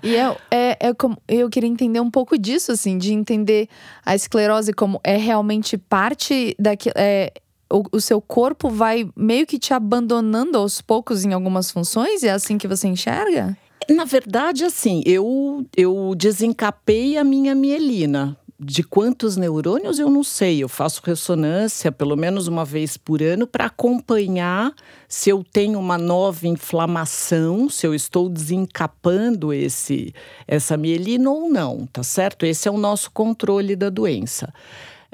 e 0.03 0.15
é, 0.15 0.37
é, 0.51 0.77
é, 0.79 0.93
como. 0.93 1.17
Eu 1.27 1.49
queria 1.49 1.69
entender 1.69 1.99
um 1.99 2.11
pouco 2.11 2.37
disso, 2.37 2.71
assim, 2.71 2.97
de 2.97 3.11
entender 3.11 3.67
a 4.05 4.15
esclerose 4.15 4.71
como 4.71 5.01
é 5.03 5.17
realmente 5.17 5.75
parte 5.77 6.55
daquilo. 6.59 6.93
É, 6.95 7.33
o, 7.71 7.83
o, 7.93 7.99
seu 7.99 8.21
corpo 8.21 8.69
vai 8.69 9.09
meio 9.15 9.47
que 9.47 9.57
te 9.57 9.73
abandonando 9.73 10.59
aos 10.59 10.79
poucos 10.79 11.25
em 11.25 11.33
algumas 11.33 11.71
funções? 11.71 12.23
É 12.23 12.29
assim 12.29 12.55
que 12.55 12.67
você 12.67 12.87
enxerga? 12.87 13.57
Na 13.89 14.05
verdade, 14.05 14.63
assim, 14.63 15.01
eu, 15.05 15.65
eu 15.75 16.13
desencapei 16.15 17.17
a 17.17 17.23
minha 17.23 17.55
mielina 17.55 18.37
de 18.63 18.83
quantos 18.83 19.35
neurônios 19.37 19.99
eu 19.99 20.09
não 20.09 20.23
sei. 20.23 20.63
Eu 20.63 20.69
faço 20.69 21.01
ressonância 21.03 21.91
pelo 21.91 22.15
menos 22.15 22.47
uma 22.47 22.63
vez 22.63 22.97
por 22.97 23.21
ano 23.21 23.45
para 23.45 23.65
acompanhar 23.65 24.73
se 25.07 25.29
eu 25.29 25.43
tenho 25.43 25.79
uma 25.79 25.97
nova 25.97 26.47
inflamação, 26.47 27.69
se 27.69 27.85
eu 27.85 27.93
estou 27.93 28.29
desencapando 28.29 29.53
esse 29.53 30.13
essa 30.47 30.77
mielina 30.77 31.29
ou 31.29 31.49
não, 31.49 31.85
tá 31.85 32.03
certo? 32.03 32.45
Esse 32.45 32.67
é 32.67 32.71
o 32.71 32.77
nosso 32.77 33.11
controle 33.11 33.75
da 33.75 33.89
doença. 33.89 34.53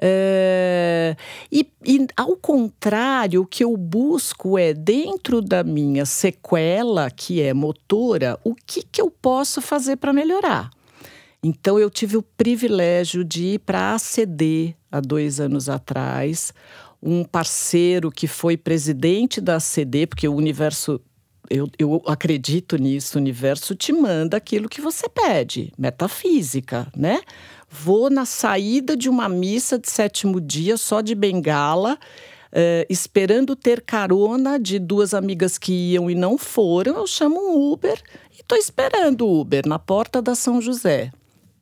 É, 0.02 1.18
e, 1.52 1.68
e, 1.86 2.08
ao 2.16 2.38
contrário, 2.38 3.42
o 3.42 3.46
que 3.46 3.64
eu 3.64 3.76
busco 3.76 4.58
é, 4.58 4.74
dentro 4.74 5.42
da 5.42 5.62
minha 5.62 6.06
sequela, 6.06 7.12
que 7.12 7.42
é 7.42 7.54
motora, 7.54 8.40
o 8.44 8.56
que, 8.56 8.82
que 8.82 9.02
eu 9.02 9.12
posso 9.12 9.62
fazer 9.62 9.98
para 9.98 10.14
melhorar? 10.14 10.70
Então, 11.42 11.80
eu 11.80 11.90
tive 11.90 12.18
o 12.18 12.22
privilégio 12.22 13.24
de 13.24 13.54
ir 13.54 13.60
para 13.60 13.80
a 13.80 13.96
ACD 13.96 14.76
há 14.92 15.00
dois 15.00 15.40
anos 15.40 15.70
atrás. 15.70 16.54
Um 17.02 17.24
parceiro 17.24 18.12
que 18.12 18.28
foi 18.28 18.58
presidente 18.58 19.40
da 19.40 19.56
ACD, 19.56 20.06
porque 20.06 20.28
o 20.28 20.36
universo 20.36 21.00
eu, 21.50 21.68
eu, 21.80 22.04
acredito 22.06 22.78
nisso, 22.78 23.18
o 23.18 23.22
universo 23.22 23.74
te 23.74 23.92
manda 23.92 24.38
aquilo 24.38 24.70
que 24.70 24.80
você 24.80 25.10
pede, 25.10 25.74
metafísica, 25.78 26.88
né? 26.96 27.22
Vou 27.68 28.10
na 28.10 28.24
saída 28.26 28.96
de 28.96 29.10
uma 29.10 29.28
missa 29.28 29.80
de 29.80 29.90
sétimo 29.90 30.40
dia, 30.40 30.78
só 30.78 31.02
de 31.02 31.16
bengala, 31.16 31.98
eh, 32.52 32.86
esperando 32.88 33.56
ter 33.56 33.82
carona 33.82 34.60
de 34.60 34.78
duas 34.78 35.14
amigas 35.14 35.58
que 35.58 35.94
iam 35.94 36.10
e 36.10 36.14
não 36.14 36.38
foram, 36.38 36.98
eu 36.98 37.08
chamo 37.08 37.40
um 37.40 37.72
Uber 37.72 38.00
e 38.38 38.42
estou 38.42 38.58
esperando 38.58 39.26
o 39.26 39.42
Uber 39.42 39.68
na 39.68 39.80
porta 39.80 40.22
da 40.22 40.36
São 40.36 40.62
José 40.62 41.12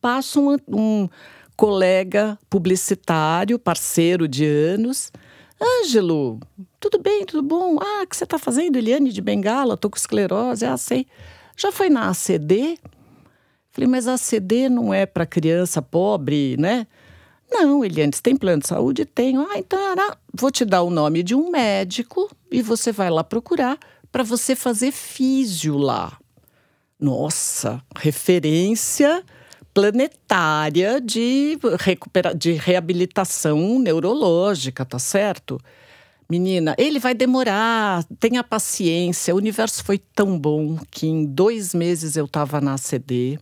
passa 0.02 0.40
um, 0.40 0.58
um 0.68 1.10
colega 1.56 2.38
publicitário, 2.50 3.58
parceiro 3.58 4.28
de 4.28 4.46
anos. 4.46 5.12
Ângelo, 5.60 6.40
tudo 6.80 7.00
bem, 7.00 7.26
tudo 7.26 7.42
bom? 7.42 7.78
Ah, 7.82 8.04
o 8.04 8.08
que 8.08 8.16
você 8.16 8.24
está 8.24 8.38
fazendo, 8.38 8.78
Eliane 8.78 9.12
de 9.12 9.22
Bengala? 9.22 9.74
Estou 9.74 9.90
com 9.90 9.98
esclerose. 9.98 10.66
Ah, 10.66 10.78
sei. 10.78 11.08
Já 11.58 11.72
foi 11.72 11.90
na 11.90 12.10
ACD? 12.10 12.78
Falei, 13.72 13.90
mas 13.90 14.08
a 14.08 14.14
ACD 14.14 14.70
não 14.70 14.94
é 14.94 15.06
para 15.06 15.26
criança 15.26 15.82
pobre, 15.82 16.56
né? 16.58 16.86
Não, 17.50 17.84
Eliane, 17.84 18.12
você 18.14 18.22
tem 18.22 18.36
plano 18.36 18.62
de 18.62 18.68
saúde? 18.68 19.06
Tenho. 19.06 19.42
Ah, 19.42 19.58
então 19.58 19.80
vou 20.34 20.52
te 20.52 20.64
dar 20.64 20.84
o 20.84 20.90
nome 20.90 21.24
de 21.24 21.34
um 21.34 21.50
médico 21.50 22.30
e 22.52 22.62
você 22.62 22.92
vai 22.92 23.10
lá 23.10 23.24
procurar 23.24 23.80
para 24.12 24.24
você 24.24 24.56
fazer 24.56 24.92
físio 24.92 25.78
lá. 25.78 26.18
Nossa, 27.00 27.82
referência 27.96 29.24
planetária 29.78 31.00
de, 31.00 31.56
recupera 31.80 32.34
de 32.34 32.54
reabilitação 32.54 33.78
neurológica, 33.78 34.84
tá 34.84 34.98
certo? 34.98 35.62
Menina, 36.28 36.74
ele 36.80 36.98
vai 36.98 37.14
demorar, 37.14 38.04
tenha 38.20 38.44
paciência. 38.44 39.36
O 39.36 39.38
universo 39.38 39.84
foi 39.84 40.00
tão 40.00 40.40
bom 40.40 40.80
que 40.90 41.06
em 41.06 41.24
dois 41.24 41.76
meses 41.76 42.18
eu 42.18 42.26
estava 42.26 42.60
na 42.60 42.74
ACD. 42.74 43.38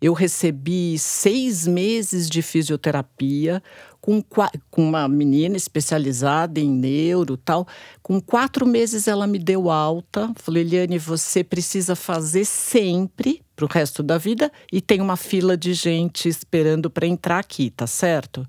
Eu 0.00 0.12
recebi 0.12 0.96
seis 0.96 1.66
meses 1.66 2.30
de 2.30 2.40
fisioterapia 2.40 3.60
com, 4.00 4.22
com 4.70 4.88
uma 4.88 5.08
menina 5.08 5.56
especializada 5.56 6.60
em 6.60 6.70
neuro 6.70 7.36
tal. 7.36 7.66
Com 8.00 8.20
quatro 8.20 8.64
meses 8.64 9.08
ela 9.08 9.26
me 9.26 9.40
deu 9.40 9.68
alta. 9.68 10.32
Falei, 10.36 10.62
Eliane, 10.62 10.98
você 10.98 11.42
precisa 11.42 11.96
fazer 11.96 12.44
sempre 12.44 13.43
para 13.54 13.64
o 13.64 13.68
resto 13.68 14.02
da 14.02 14.18
vida 14.18 14.50
e 14.72 14.80
tem 14.80 15.00
uma 15.00 15.16
fila 15.16 15.56
de 15.56 15.74
gente 15.74 16.28
esperando 16.28 16.90
para 16.90 17.06
entrar 17.06 17.38
aqui, 17.38 17.70
tá 17.70 17.86
certo? 17.86 18.46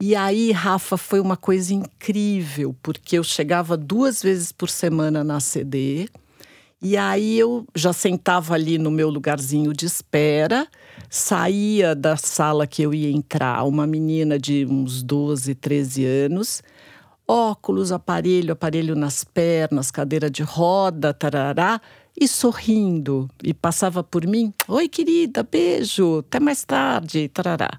E 0.00 0.14
aí, 0.14 0.50
Rafa, 0.52 0.96
foi 0.96 1.20
uma 1.20 1.36
coisa 1.36 1.72
incrível, 1.72 2.74
porque 2.82 3.18
eu 3.18 3.22
chegava 3.22 3.76
duas 3.76 4.22
vezes 4.22 4.52
por 4.52 4.68
semana 4.68 5.22
na 5.22 5.40
CD 5.40 6.08
e 6.84 6.98
aí 6.98 7.38
eu 7.38 7.66
já 7.74 7.94
sentava 7.94 8.52
ali 8.52 8.76
no 8.76 8.90
meu 8.90 9.08
lugarzinho 9.08 9.72
de 9.72 9.86
espera, 9.86 10.68
saía 11.08 11.94
da 11.94 12.14
sala 12.14 12.66
que 12.66 12.82
eu 12.82 12.92
ia 12.92 13.10
entrar, 13.10 13.64
uma 13.64 13.86
menina 13.86 14.38
de 14.38 14.66
uns 14.66 15.02
12, 15.02 15.54
13 15.54 16.04
anos, 16.04 16.62
óculos, 17.26 17.90
aparelho, 17.90 18.52
aparelho 18.52 18.94
nas 18.94 19.24
pernas, 19.24 19.90
cadeira 19.90 20.28
de 20.28 20.42
roda, 20.42 21.14
tarará, 21.14 21.80
e 22.18 22.28
sorrindo. 22.28 23.28
E 23.42 23.52
passava 23.52 24.02
por 24.02 24.26
mim: 24.26 24.52
Oi, 24.68 24.88
querida, 24.88 25.42
beijo, 25.42 26.18
até 26.18 26.38
mais 26.40 26.64
tarde, 26.64 27.28
tarará. 27.28 27.70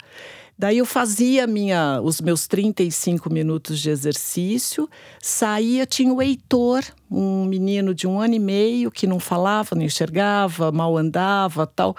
Daí 0.57 0.77
eu 0.77 0.85
fazia 0.85 1.45
minha, 1.45 1.99
os 2.01 2.21
meus 2.21 2.47
35 2.47 3.29
minutos 3.29 3.77
de 3.77 3.89
exercício, 3.89 4.89
saía, 5.21 5.85
tinha 5.85 6.13
o 6.13 6.21
Heitor, 6.21 6.81
um 7.11 7.43
menino 7.43 7.93
de 7.93 8.07
um 8.07 8.21
ano 8.21 8.35
e 8.35 8.39
meio 8.39 8.89
que 8.89 9.05
não 9.05 9.19
falava, 9.19 9.75
não 9.75 9.83
enxergava, 9.83 10.71
mal 10.71 10.97
andava 10.97 11.67
tal. 11.67 11.93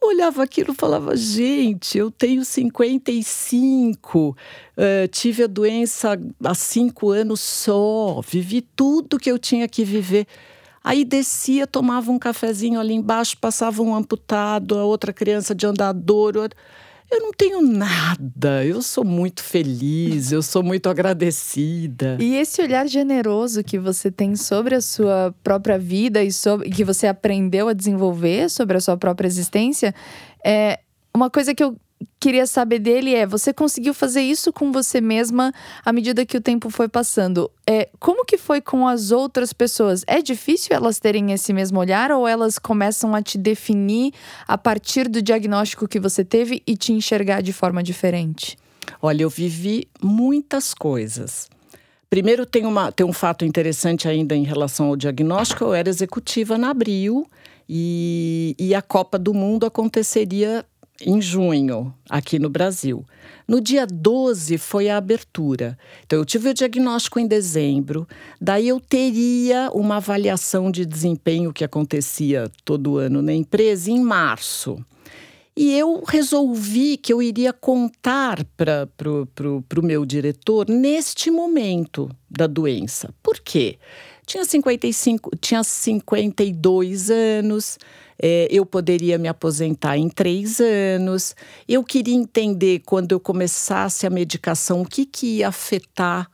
Eu 0.00 0.06
olhava 0.08 0.44
aquilo 0.44 0.72
e 0.72 0.76
falava, 0.76 1.16
gente, 1.16 1.98
eu 1.98 2.12
tenho 2.12 2.44
55, 2.44 4.28
uh, 4.28 4.36
tive 5.10 5.42
a 5.42 5.48
doença 5.48 6.16
há 6.44 6.54
cinco 6.54 7.10
anos 7.10 7.40
só, 7.40 8.20
vivi 8.20 8.60
tudo 8.60 9.18
que 9.18 9.32
eu 9.32 9.38
tinha 9.38 9.66
que 9.66 9.84
viver. 9.84 10.28
Aí 10.84 11.02
descia, 11.02 11.66
tomava 11.66 12.12
um 12.12 12.18
cafezinho 12.18 12.78
ali 12.78 12.92
embaixo, 12.92 13.38
passava 13.38 13.82
um 13.82 13.94
amputado, 13.94 14.78
a 14.78 14.84
outra 14.84 15.14
criança 15.14 15.54
de 15.54 15.66
andador. 15.66 16.50
Eu 17.10 17.20
não 17.20 17.32
tenho 17.32 17.62
nada, 17.62 18.64
eu 18.64 18.82
sou 18.82 19.02
muito 19.02 19.42
feliz, 19.42 20.30
eu 20.30 20.42
sou 20.42 20.62
muito 20.62 20.88
agradecida. 20.90 22.18
E 22.20 22.34
esse 22.34 22.60
olhar 22.60 22.86
generoso 22.86 23.64
que 23.64 23.78
você 23.78 24.10
tem 24.10 24.36
sobre 24.36 24.74
a 24.74 24.80
sua 24.82 25.34
própria 25.42 25.78
vida 25.78 26.22
e 26.22 26.30
sobre, 26.30 26.68
que 26.68 26.84
você 26.84 27.06
aprendeu 27.06 27.68
a 27.68 27.72
desenvolver 27.72 28.50
sobre 28.50 28.76
a 28.76 28.80
sua 28.80 28.96
própria 28.96 29.26
existência, 29.26 29.94
é 30.44 30.80
uma 31.14 31.30
coisa 31.30 31.54
que 31.54 31.64
eu 31.64 31.76
queria 32.20 32.46
saber 32.46 32.78
dele 32.78 33.14
é: 33.14 33.26
você 33.26 33.52
conseguiu 33.52 33.92
fazer 33.92 34.22
isso 34.22 34.52
com 34.52 34.72
você 34.72 35.00
mesma 35.00 35.52
à 35.84 35.92
medida 35.92 36.24
que 36.24 36.36
o 36.36 36.40
tempo 36.40 36.70
foi 36.70 36.88
passando? 36.88 37.50
É, 37.66 37.88
como 37.98 38.24
que 38.24 38.38
foi 38.38 38.60
com 38.60 38.88
as 38.88 39.10
outras 39.10 39.52
pessoas? 39.52 40.04
É 40.06 40.22
difícil 40.22 40.74
elas 40.74 40.98
terem 40.98 41.32
esse 41.32 41.52
mesmo 41.52 41.78
olhar 41.78 42.10
ou 42.10 42.26
elas 42.26 42.58
começam 42.58 43.14
a 43.14 43.22
te 43.22 43.36
definir 43.36 44.12
a 44.48 44.56
partir 44.56 45.08
do 45.08 45.20
diagnóstico 45.20 45.88
que 45.88 46.00
você 46.00 46.24
teve 46.24 46.62
e 46.66 46.76
te 46.76 46.92
enxergar 46.92 47.42
de 47.42 47.52
forma 47.52 47.82
diferente? 47.82 48.56
Olha, 49.00 49.22
eu 49.22 49.30
vivi 49.30 49.86
muitas 50.02 50.72
coisas. 50.72 51.48
Primeiro, 52.08 52.46
tem, 52.46 52.64
uma, 52.64 52.92
tem 52.92 53.04
um 53.04 53.12
fato 53.12 53.44
interessante 53.44 54.06
ainda 54.06 54.36
em 54.36 54.44
relação 54.44 54.86
ao 54.86 54.96
diagnóstico. 54.96 55.64
Eu 55.64 55.74
era 55.74 55.88
executiva 55.88 56.56
na 56.56 56.70
Abril 56.70 57.28
e, 57.68 58.54
e 58.58 58.74
a 58.74 58.82
Copa 58.82 59.18
do 59.18 59.34
Mundo 59.34 59.66
aconteceria 59.66 60.64
em 61.00 61.20
junho, 61.20 61.92
aqui 62.08 62.38
no 62.38 62.48
Brasil. 62.48 63.04
No 63.46 63.60
dia 63.60 63.86
12 63.86 64.58
foi 64.58 64.88
a 64.88 64.96
abertura. 64.96 65.76
Então, 66.06 66.18
eu 66.18 66.24
tive 66.24 66.50
o 66.50 66.54
diagnóstico 66.54 67.18
em 67.18 67.26
dezembro, 67.26 68.06
daí 68.40 68.68
eu 68.68 68.80
teria 68.80 69.70
uma 69.72 69.96
avaliação 69.96 70.70
de 70.70 70.86
desempenho 70.86 71.52
que 71.52 71.64
acontecia 71.64 72.50
todo 72.64 72.96
ano 72.96 73.20
na 73.20 73.32
empresa 73.32 73.90
em 73.90 74.00
março. 74.00 74.78
E 75.56 75.72
eu 75.78 76.02
resolvi 76.04 76.96
que 76.96 77.12
eu 77.12 77.22
iria 77.22 77.52
contar 77.52 78.44
para 78.56 78.88
o 79.08 79.82
meu 79.82 80.04
diretor 80.04 80.68
neste 80.68 81.30
momento 81.30 82.10
da 82.28 82.48
doença. 82.48 83.14
Por 83.22 83.38
quê? 83.38 83.78
Tinha, 84.26 84.44
55, 84.44 85.30
tinha 85.36 85.62
52 85.62 87.10
anos, 87.10 87.78
é, 88.20 88.48
eu 88.50 88.64
poderia 88.64 89.18
me 89.18 89.28
aposentar 89.28 89.96
em 89.96 90.08
três 90.08 90.60
anos. 90.60 91.34
Eu 91.68 91.82
queria 91.82 92.14
entender, 92.14 92.82
quando 92.84 93.12
eu 93.12 93.20
começasse 93.20 94.06
a 94.06 94.10
medicação, 94.10 94.82
o 94.82 94.86
que, 94.86 95.04
que 95.04 95.38
ia 95.38 95.48
afetar 95.48 96.30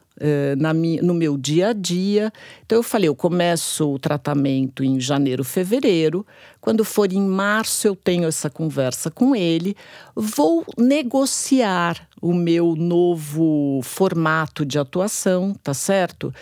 na 0.58 0.74
minha, 0.74 1.02
no 1.02 1.14
meu 1.14 1.36
dia 1.36 1.68
a 1.68 1.72
dia. 1.72 2.32
Então 2.64 2.78
eu 2.78 2.82
falei, 2.82 3.08
eu 3.08 3.14
começo 3.14 3.92
o 3.92 3.98
tratamento 3.98 4.84
em 4.84 5.00
janeiro, 5.00 5.42
fevereiro. 5.42 6.26
Quando 6.60 6.84
for 6.84 7.10
em 7.12 7.22
março, 7.22 7.86
eu 7.86 7.96
tenho 7.96 8.28
essa 8.28 8.50
conversa 8.50 9.10
com 9.10 9.34
ele. 9.34 9.74
Vou 10.14 10.64
negociar 10.76 12.06
o 12.20 12.34
meu 12.34 12.76
novo 12.76 13.80
formato 13.82 14.64
de 14.64 14.78
atuação, 14.78 15.54
tá 15.62 15.72
certo? 15.72 16.32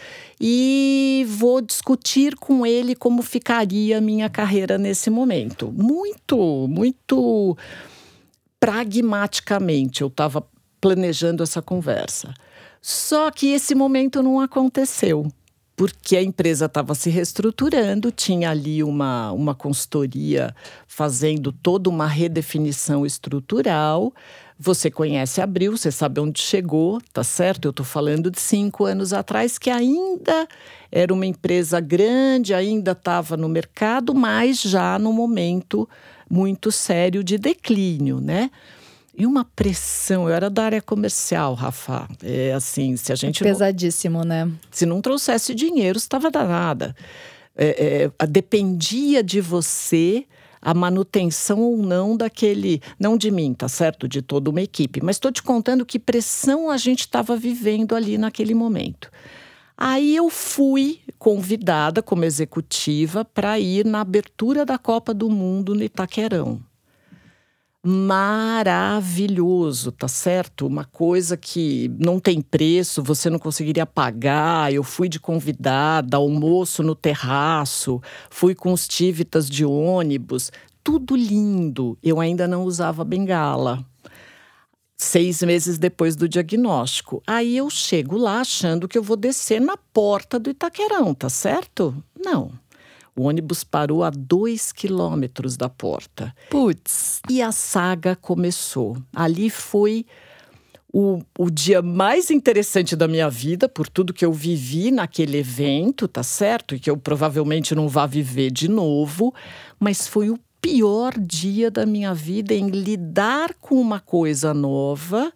E 0.41 1.25
vou 1.29 1.61
discutir 1.61 2.35
com 2.35 2.67
ele 2.67 2.97
como 2.97 3.23
ficaria 3.23 3.99
a 3.99 4.01
minha 4.01 4.29
carreira 4.29 4.77
nesse 4.77 5.09
momento. 5.09 5.73
Muito, 5.73 6.67
muito 6.69 7.57
pragmaticamente 8.59 10.03
eu 10.03 10.09
estava 10.09 10.45
planejando 10.81 11.45
essa 11.45 11.63
conversa. 11.63 12.35
Só 12.91 13.31
que 13.31 13.49
esse 13.49 13.75
momento 13.75 14.23
não 14.23 14.41
aconteceu 14.41 15.31
porque 15.77 16.17
a 16.17 16.23
empresa 16.23 16.65
estava 16.65 16.95
se 16.95 17.11
reestruturando, 17.11 18.11
tinha 18.11 18.51
ali 18.51 18.83
uma, 18.83 19.31
uma 19.31 19.55
consultoria 19.55 20.57
fazendo 20.87 21.53
toda 21.53 21.91
uma 21.91 22.07
redefinição 22.07 23.05
estrutural. 23.05 24.11
Você 24.59 24.91
conhece 24.91 25.43
Abril, 25.43 25.77
você 25.77 25.93
sabe 25.93 26.19
onde 26.19 26.41
chegou, 26.41 26.99
tá 27.13 27.23
certo? 27.23 27.67
Eu 27.67 27.71
estou 27.73 27.85
falando 27.85 28.31
de 28.31 28.41
cinco 28.41 28.87
anos 28.87 29.13
atrás, 29.13 29.59
que 29.59 29.69
ainda 29.69 30.49
era 30.91 31.13
uma 31.13 31.27
empresa 31.27 31.81
grande, 31.81 32.55
ainda 32.55 32.93
estava 32.93 33.37
no 33.37 33.51
mercado, 33.51 34.15
mas 34.15 34.63
já 34.63 34.99
no 34.99 35.13
momento 35.13 35.87
muito 36.29 36.73
sério 36.73 37.23
de 37.23 37.37
declínio, 37.37 38.19
né? 38.19 38.51
E 39.19 39.27
uma 39.27 39.45
pressão, 39.45 40.29
eu 40.29 40.35
era 40.35 40.49
da 40.49 40.63
área 40.63 40.81
comercial, 40.81 41.53
Rafa. 41.55 42.09
É 42.23 42.53
assim, 42.53 42.97
se 42.97 43.13
a 43.13 43.17
gente. 43.17 43.43
Pesadíssimo, 43.43 44.21
não, 44.21 44.25
né? 44.25 44.53
Se 44.71 44.87
não 44.87 45.01
trouxesse 45.01 45.57
dinheiro, 45.57 45.99
estava 45.99 46.31
danada. 46.31 46.95
É, 47.57 48.13
é, 48.17 48.27
dependia 48.29 49.21
de 49.21 49.41
você 49.41 50.25
a 50.63 50.73
manutenção 50.73 51.61
ou 51.61 51.79
não 51.79 52.17
daquele. 52.17 52.81
Não 52.97 53.17
de 53.17 53.33
mim, 53.33 53.55
tá 53.55 53.67
certo? 53.67 54.07
De 54.07 54.23
toda 54.23 54.51
uma 54.51 54.63
equipe. 54.63 55.01
Mas 55.03 55.17
estou 55.17 55.33
te 55.33 55.43
contando 55.43 55.85
que 55.85 55.99
pressão 55.99 56.71
a 56.71 56.77
gente 56.77 57.01
estava 57.01 57.37
vivendo 57.37 57.97
ali 57.97 58.17
naquele 58.17 58.55
momento. 58.55 59.11
Aí 59.77 60.15
eu 60.15 60.31
fui 60.31 61.01
convidada 61.19 62.01
como 62.05 62.25
executiva 62.25 63.25
para 63.25 63.59
ir 63.59 63.85
na 63.85 64.01
abertura 64.01 64.65
da 64.65 64.79
Copa 64.79 65.13
do 65.13 65.29
Mundo 65.29 65.75
no 65.75 65.83
Itaquerão 65.83 66.68
maravilhoso, 67.89 69.91
tá 69.91 70.07
certo? 70.07 70.67
Uma 70.67 70.85
coisa 70.85 71.39
que 71.39 71.91
não 71.99 72.21
tem 72.21 72.43
preço, 72.43 73.03
você 73.03 73.31
não 73.31 73.39
conseguiria 73.39 73.87
pagar. 73.87 74.71
Eu 74.71 74.85
fui 74.85 75.09
de 75.09 75.19
convidada, 75.19 76.19
almoço 76.19 76.83
no 76.83 76.95
terraço, 76.95 77.99
fui 78.29 78.55
com 78.55 78.75
os 78.75 78.87
tívitas 78.87 79.49
de 79.49 79.65
ônibus, 79.65 80.53
tudo 80.85 81.17
lindo. 81.17 81.97
Eu 82.03 82.21
ainda 82.21 82.47
não 82.47 82.65
usava 82.65 83.03
bengala. 83.05 83.83
Seis 84.95 85.43
meses 85.43 85.79
depois 85.79 86.15
do 86.15 86.29
diagnóstico. 86.29 87.23
Aí 87.27 87.57
eu 87.57 87.71
chego 87.71 88.19
lá 88.19 88.41
achando 88.41 88.87
que 88.87 88.99
eu 88.99 89.03
vou 89.03 89.17
descer 89.17 89.63
na 89.63 89.79
porta 89.79 90.39
do 90.39 90.51
Itaquerão, 90.51 91.15
tá 91.15 91.31
certo? 91.31 91.97
Não. 92.23 92.53
O 93.19 93.25
ônibus 93.25 93.65
parou 93.65 94.05
a 94.05 94.11
dois 94.11 94.71
quilômetros 94.71 95.57
da 95.57 95.69
porta. 95.69 96.33
Putz! 96.49 97.21
E 97.29 97.43
a 97.43 97.51
saga 97.51 98.15
começou. 98.15 98.97
Ali 99.13 99.51
foi 99.51 100.07
o, 100.93 101.21
o 101.37 101.51
dia 101.51 101.83
mais 101.83 102.31
interessante 102.31 102.95
da 102.95 103.09
minha 103.09 103.29
vida, 103.29 103.69
por 103.69 103.89
tudo 103.89 104.15
que 104.15 104.25
eu 104.25 104.33
vivi 104.33 104.93
naquele 104.93 105.39
evento, 105.39 106.07
tá 106.07 106.23
certo? 106.23 106.77
E 106.77 106.79
que 106.79 106.89
eu 106.89 106.97
provavelmente 106.97 107.75
não 107.75 107.89
vá 107.89 108.07
viver 108.07 108.53
de 108.53 108.69
novo, 108.69 109.35
mas 109.81 110.07
foi 110.07 110.31
o 110.31 110.39
pior 110.63 111.13
dia 111.19 111.71
da 111.71 111.85
minha 111.85 112.15
vida 112.15 112.55
em 112.55 112.69
lidar 112.69 113.53
com 113.61 113.81
uma 113.81 113.99
coisa 113.99 114.55
nova 114.55 115.33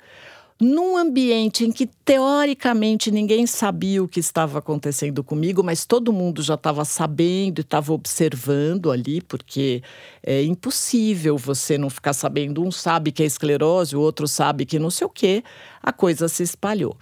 num 0.63 0.97
ambiente 0.97 1.65
em 1.65 1.73
que 1.73 1.87
teoricamente 1.87 3.11
ninguém 3.11 3.49
sabia 3.49 4.01
o 4.01 4.07
que 4.07 4.21
estava 4.21 4.61
acontecendo 4.61 5.25
comigo, 5.25 5.61
mas 5.61 5.85
todo 5.85 6.13
mundo 6.13 6.41
já 6.41 6.55
estava 6.55 6.85
sabendo 6.85 7.59
e 7.59 7.63
estava 7.63 7.93
observando 7.93 8.93
ali, 8.93 9.21
porque 9.21 9.83
é 10.23 10.41
impossível 10.45 11.37
você 11.37 11.77
não 11.77 11.91
ficar 11.91 12.13
sabendo. 12.13 12.63
Um 12.63 12.71
sabe 12.71 13.11
que 13.11 13.25
é 13.25 13.27
esclerose, 13.27 13.97
o 13.97 14.01
outro 14.01 14.29
sabe 14.29 14.65
que 14.65 14.79
não 14.79 14.89
sei 14.89 15.05
o 15.05 15.11
quê. 15.11 15.43
A 15.83 15.93
coisa 15.93 16.29
se 16.29 16.45
espalhou. 16.45 16.97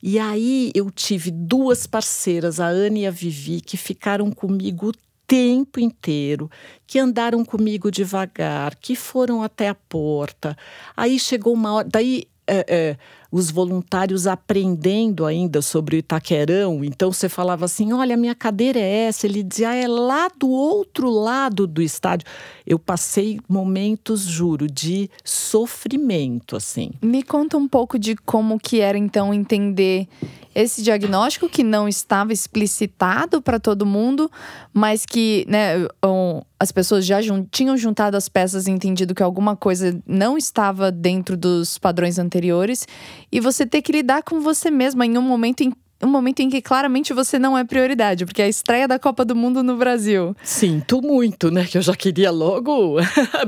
E 0.00 0.16
aí 0.16 0.70
eu 0.72 0.88
tive 0.88 1.32
duas 1.32 1.88
parceiras, 1.88 2.60
a 2.60 2.68
Ana 2.68 3.00
e 3.00 3.06
a 3.06 3.10
Vivi, 3.10 3.60
que 3.60 3.76
ficaram 3.76 4.30
comigo 4.30 4.90
o 4.90 4.94
tempo 5.26 5.80
inteiro, 5.80 6.48
que 6.86 7.00
andaram 7.00 7.44
comigo 7.44 7.90
devagar, 7.90 8.76
que 8.76 8.94
foram 8.94 9.42
até 9.42 9.68
a 9.68 9.74
porta. 9.74 10.56
Aí 10.96 11.18
chegou 11.18 11.52
uma 11.52 11.72
hora, 11.72 11.88
daí 11.90 12.28
é, 12.46 12.64
é, 12.68 12.96
os 13.30 13.50
voluntários 13.50 14.26
aprendendo 14.26 15.26
ainda 15.26 15.60
sobre 15.60 15.96
o 15.96 15.98
Itaquerão. 15.98 16.84
Então 16.84 17.12
você 17.12 17.28
falava 17.28 17.64
assim: 17.64 17.92
olha, 17.92 18.16
minha 18.16 18.34
cadeira 18.34 18.78
é 18.78 19.06
essa. 19.06 19.26
Ele 19.26 19.42
dizia: 19.42 19.70
ah, 19.70 19.74
é 19.74 19.88
lá 19.88 20.28
do 20.28 20.48
outro 20.48 21.10
lado 21.10 21.66
do 21.66 21.82
estádio. 21.82 22.26
Eu 22.66 22.78
passei 22.78 23.38
momentos, 23.48 24.22
juro, 24.22 24.66
de 24.66 25.08
sofrimento, 25.24 26.56
assim. 26.56 26.90
Me 27.00 27.22
conta 27.22 27.56
um 27.56 27.68
pouco 27.68 27.98
de 27.98 28.16
como 28.16 28.58
que 28.58 28.80
era 28.80 28.98
então 28.98 29.32
entender 29.32 30.08
esse 30.54 30.82
diagnóstico 30.82 31.50
que 31.50 31.62
não 31.62 31.86
estava 31.86 32.32
explicitado 32.32 33.42
para 33.42 33.60
todo 33.60 33.84
mundo, 33.84 34.30
mas 34.72 35.04
que 35.04 35.44
né, 35.46 35.86
as 36.58 36.72
pessoas 36.72 37.04
já 37.04 37.20
jun 37.20 37.44
tinham 37.50 37.76
juntado 37.76 38.16
as 38.16 38.26
peças 38.26 38.66
e 38.66 38.70
entendido 38.70 39.14
que 39.14 39.22
alguma 39.22 39.54
coisa 39.54 40.00
não 40.06 40.38
estava 40.38 40.90
dentro 40.90 41.36
dos 41.36 41.76
padrões 41.76 42.18
anteriores, 42.18 42.88
e 43.30 43.38
você 43.38 43.66
ter 43.66 43.82
que 43.82 43.92
lidar 43.92 44.22
com 44.22 44.40
você 44.40 44.70
mesma 44.70 45.04
em 45.04 45.18
um 45.18 45.22
momento 45.22 45.60
em 45.60 45.72
um 46.02 46.08
momento 46.08 46.40
em 46.40 46.50
que 46.50 46.60
claramente 46.60 47.14
você 47.14 47.38
não 47.38 47.56
é 47.56 47.64
prioridade, 47.64 48.26
porque 48.26 48.42
é 48.42 48.44
a 48.44 48.48
estreia 48.48 48.86
da 48.86 48.98
Copa 48.98 49.24
do 49.24 49.34
Mundo 49.34 49.62
no 49.62 49.76
Brasil. 49.76 50.36
Sinto 50.42 51.00
muito, 51.00 51.50
né? 51.50 51.64
Que 51.64 51.78
eu 51.78 51.82
já 51.82 51.96
queria 51.96 52.30
logo 52.30 52.96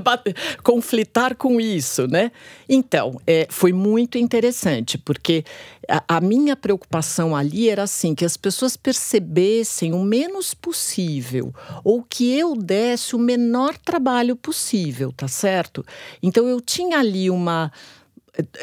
conflitar 0.65 1.37
com 1.37 1.61
isso, 1.61 2.07
né? 2.07 2.33
Então, 2.67 3.21
é, 3.27 3.47
foi 3.51 3.73
muito 3.73 4.17
interessante, 4.17 4.97
porque 4.97 5.45
a, 5.89 6.17
a, 6.17 6.21
minha 6.21 6.57
preocupação 6.57 7.37
ali 7.37 7.69
era 7.69 7.83
assim: 7.83 8.15
que 8.15 8.25
as 8.25 8.37
pessoas 8.37 8.77
percebessem 8.77 9.93
o 9.93 10.03
menos 10.03 10.55
possível, 10.55 11.55
ou 11.85 12.03
que 12.03 12.33
eu 12.33 12.57
desse 12.57 13.15
o 13.15 13.19
menor 13.19 13.77
trabalho 13.77 14.35
possível, 14.35 15.13
tá 15.13 15.29
certo? 15.29 15.85
Então, 16.23 16.49
eu 16.49 16.61
tinha 16.63 16.99
ali 16.99 17.29
uma 17.29 17.71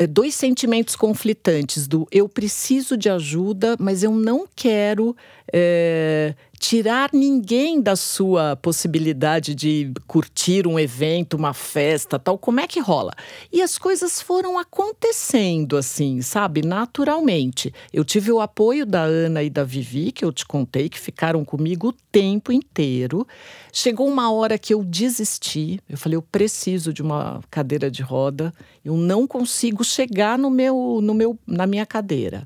dois 0.09 0.35
sentimentos 0.35 0.95
conflitantes 0.95 1.87
do 1.87 2.07
eu 2.11 2.27
preciso 2.29 2.97
de 2.97 3.09
ajuda, 3.09 3.75
mas 3.79 4.03
eu 4.03 4.11
não 4.11 4.47
quero 4.55 5.15
é, 5.51 6.33
tirar 6.67 7.11
ninguém 7.13 7.79
da 7.79 7.95
sua 7.95 8.55
possibilidade 8.55 9.53
de 9.53 9.93
curtir 10.07 10.65
um 10.65 10.79
evento, 10.79 11.37
uma 11.37 11.53
festa, 11.53 12.17
tal. 12.17 12.39
Como 12.39 12.59
é 12.59 12.65
que 12.65 12.79
rola? 12.79 13.13
E 13.53 13.61
as 13.61 13.77
coisas 13.77 14.19
foram 14.19 14.57
acontecendo 14.57 15.77
assim, 15.77 16.23
sabe, 16.23 16.63
naturalmente. 16.63 17.71
Eu 17.93 18.03
tive 18.03 18.31
o 18.31 18.41
apoio 18.41 18.83
da 18.83 19.03
Ana 19.03 19.43
e 19.43 19.49
da 19.49 19.63
Vivi, 19.63 20.11
que 20.11 20.25
eu 20.25 20.33
te 20.33 20.43
contei, 20.43 20.89
que 20.89 20.99
ficaram 20.99 21.45
comigo 21.45 21.89
o 21.89 21.93
tempo 22.11 22.51
inteiro. 22.51 23.27
Chegou 23.71 24.07
uma 24.07 24.31
hora 24.31 24.57
que 24.57 24.73
eu 24.73 24.83
desisti. 24.83 25.79
Eu 25.87 25.99
falei, 25.99 26.15
eu 26.15 26.23
preciso 26.23 26.91
de 26.91 27.03
uma 27.03 27.41
cadeira 27.51 27.91
de 27.91 28.01
roda. 28.01 28.51
Eu 28.83 28.97
não 28.97 29.27
consigo 29.27 29.83
chegar 29.83 30.35
no 30.35 30.49
meu, 30.49 30.99
no 30.99 31.13
meu, 31.13 31.37
na 31.45 31.67
minha 31.67 31.85
cadeira. 31.85 32.43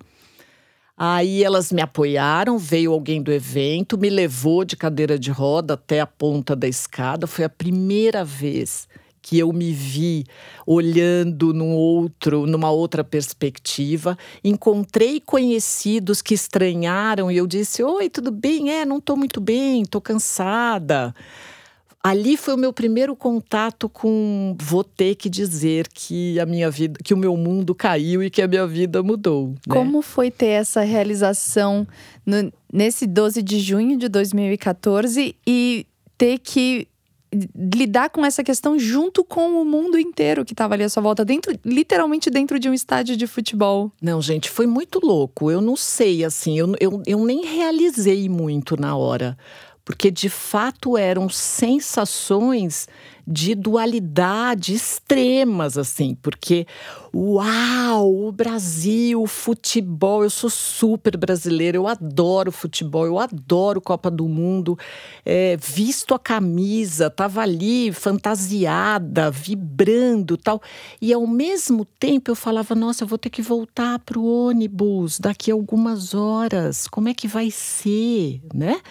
Aí 1.01 1.45
elas 1.45 1.71
me 1.71 1.81
apoiaram, 1.81 2.57
veio 2.57 2.91
alguém 2.91 3.21
do 3.23 3.31
evento, 3.31 3.97
me 3.97 4.09
levou 4.09 4.65
de 4.65 4.75
cadeira 4.75 5.17
de 5.17 5.31
roda 5.31 5.75
até 5.75 6.01
a 6.01 6.05
ponta 6.05 6.57
da 6.57 6.67
escada. 6.67 7.25
Foi 7.25 7.45
a 7.45 7.49
primeira 7.49 8.25
vez 8.25 8.85
que 9.21 9.39
eu 9.39 9.53
me 9.53 9.71
vi 9.71 10.25
olhando 10.67 11.53
num 11.53 11.73
outro, 11.73 12.45
numa 12.45 12.69
outra 12.69 13.01
perspectiva. 13.01 14.17
Encontrei 14.43 15.21
conhecidos 15.21 16.21
que 16.21 16.33
estranharam 16.33 17.31
e 17.31 17.37
eu 17.37 17.47
disse: 17.47 17.81
"Oi, 17.81 18.09
tudo 18.09 18.29
bem? 18.29 18.69
É, 18.69 18.83
não 18.83 18.97
estou 18.97 19.15
muito 19.15 19.39
bem, 19.39 19.83
estou 19.83 20.01
cansada". 20.01 21.15
Ali 22.01 22.37
foi 22.37 22.53
o 22.53 22.57
meu 22.57 22.71
primeiro 22.71 23.13
contato 23.13 23.89
com 23.89 24.55
vou 24.61 24.85
ter 24.85 25.15
que 25.15 25.29
dizer 25.29 25.87
que 25.89 26.39
a 26.39 26.45
minha 26.45 26.71
vida, 26.71 26.97
que 27.03 27.13
o 27.13 27.17
meu 27.17 27.35
mundo 27.35 27.75
caiu 27.75 28.23
e 28.23 28.29
que 28.29 28.41
a 28.41 28.47
minha 28.47 28.65
vida 28.65 29.03
mudou. 29.03 29.49
Né? 29.49 29.75
Como 29.75 30.01
foi 30.01 30.31
ter 30.31 30.47
essa 30.47 30.81
realização 30.81 31.85
no, 32.25 32.51
nesse 32.71 33.05
12 33.05 33.41
de 33.41 33.59
junho 33.59 33.97
de 33.97 34.07
2014 34.07 35.35
e 35.45 35.85
ter 36.17 36.39
que 36.39 36.87
lidar 37.55 38.09
com 38.09 38.25
essa 38.25 38.43
questão 38.43 38.79
junto 38.79 39.23
com 39.23 39.61
o 39.61 39.65
mundo 39.65 39.99
inteiro 39.99 40.43
que 40.43 40.53
estava 40.53 40.73
ali 40.73 40.83
à 40.83 40.89
sua 40.89 41.03
volta, 41.03 41.23
dentro, 41.23 41.53
literalmente 41.63 42.29
dentro 42.29 42.57
de 42.57 42.69
um 42.69 42.73
estádio 42.73 43.15
de 43.15 43.27
futebol. 43.27 43.91
Não, 44.01 44.21
gente, 44.21 44.49
foi 44.49 44.65
muito 44.65 44.99
louco. 45.03 45.51
Eu 45.51 45.61
não 45.61 45.75
sei, 45.75 46.23
assim, 46.23 46.57
eu, 46.57 46.73
eu, 46.79 47.03
eu 47.05 47.25
nem 47.25 47.45
realizei 47.45 48.27
muito 48.27 48.79
na 48.79 48.95
hora 48.95 49.37
porque 49.89 50.11
de 50.11 50.29
fato 50.29 50.95
eram 50.95 51.27
sensações 51.29 52.87
de 53.25 53.55
dualidade 53.55 54.71
extremas, 54.71 55.79
assim, 55.79 56.15
porque 56.21 56.67
uau, 57.11 58.27
o 58.27 58.31
Brasil, 58.31 59.19
o 59.19 59.25
futebol, 59.25 60.21
eu 60.23 60.29
sou 60.29 60.49
super 60.49 61.17
brasileira, 61.17 61.75
eu 61.75 61.87
adoro 61.87 62.51
futebol, 62.51 63.03
eu 63.07 63.17
adoro 63.17 63.81
Copa 63.81 64.11
do 64.11 64.27
Mundo, 64.27 64.77
é, 65.25 65.57
visto 65.57 66.13
a 66.13 66.19
camisa, 66.19 67.09
tava 67.09 67.41
ali 67.41 67.91
fantasiada, 67.91 69.31
vibrando 69.31 70.37
tal, 70.37 70.61
e 71.01 71.11
ao 71.11 71.25
mesmo 71.25 71.83
tempo 71.83 72.29
eu 72.29 72.35
falava, 72.35 72.75
nossa, 72.75 73.05
eu 73.05 73.07
vou 73.07 73.17
ter 73.17 73.31
que 73.31 73.41
voltar 73.41 73.97
para 73.97 74.19
o 74.19 74.47
ônibus 74.49 75.19
daqui 75.19 75.49
a 75.49 75.55
algumas 75.55 76.13
horas, 76.13 76.87
como 76.87 77.09
é 77.09 77.13
que 77.15 77.27
vai 77.27 77.49
ser, 77.49 78.39
né? 78.53 78.81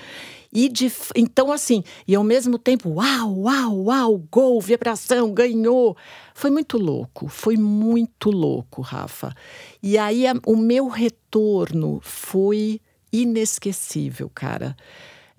E 0.53 0.68
de, 0.68 0.90
então, 1.14 1.53
assim, 1.53 1.84
e 2.07 2.14
ao 2.14 2.24
mesmo 2.24 2.59
tempo, 2.59 2.88
uau, 2.90 3.40
uau, 3.40 3.84
uau, 3.84 4.18
gol, 4.30 4.61
vibração, 4.61 5.32
ganhou. 5.32 5.96
Foi 6.34 6.51
muito 6.51 6.78
louco, 6.78 7.28
foi 7.28 7.57
muito 7.57 8.30
louco, 8.30 8.80
Rafa. 8.80 9.34
E 9.82 9.99
aí 9.99 10.26
a, 10.26 10.34
o 10.46 10.57
meu 10.57 10.88
retorno 10.88 12.01
foi 12.03 12.80
inesquecível, 13.12 14.30
cara. 14.34 14.74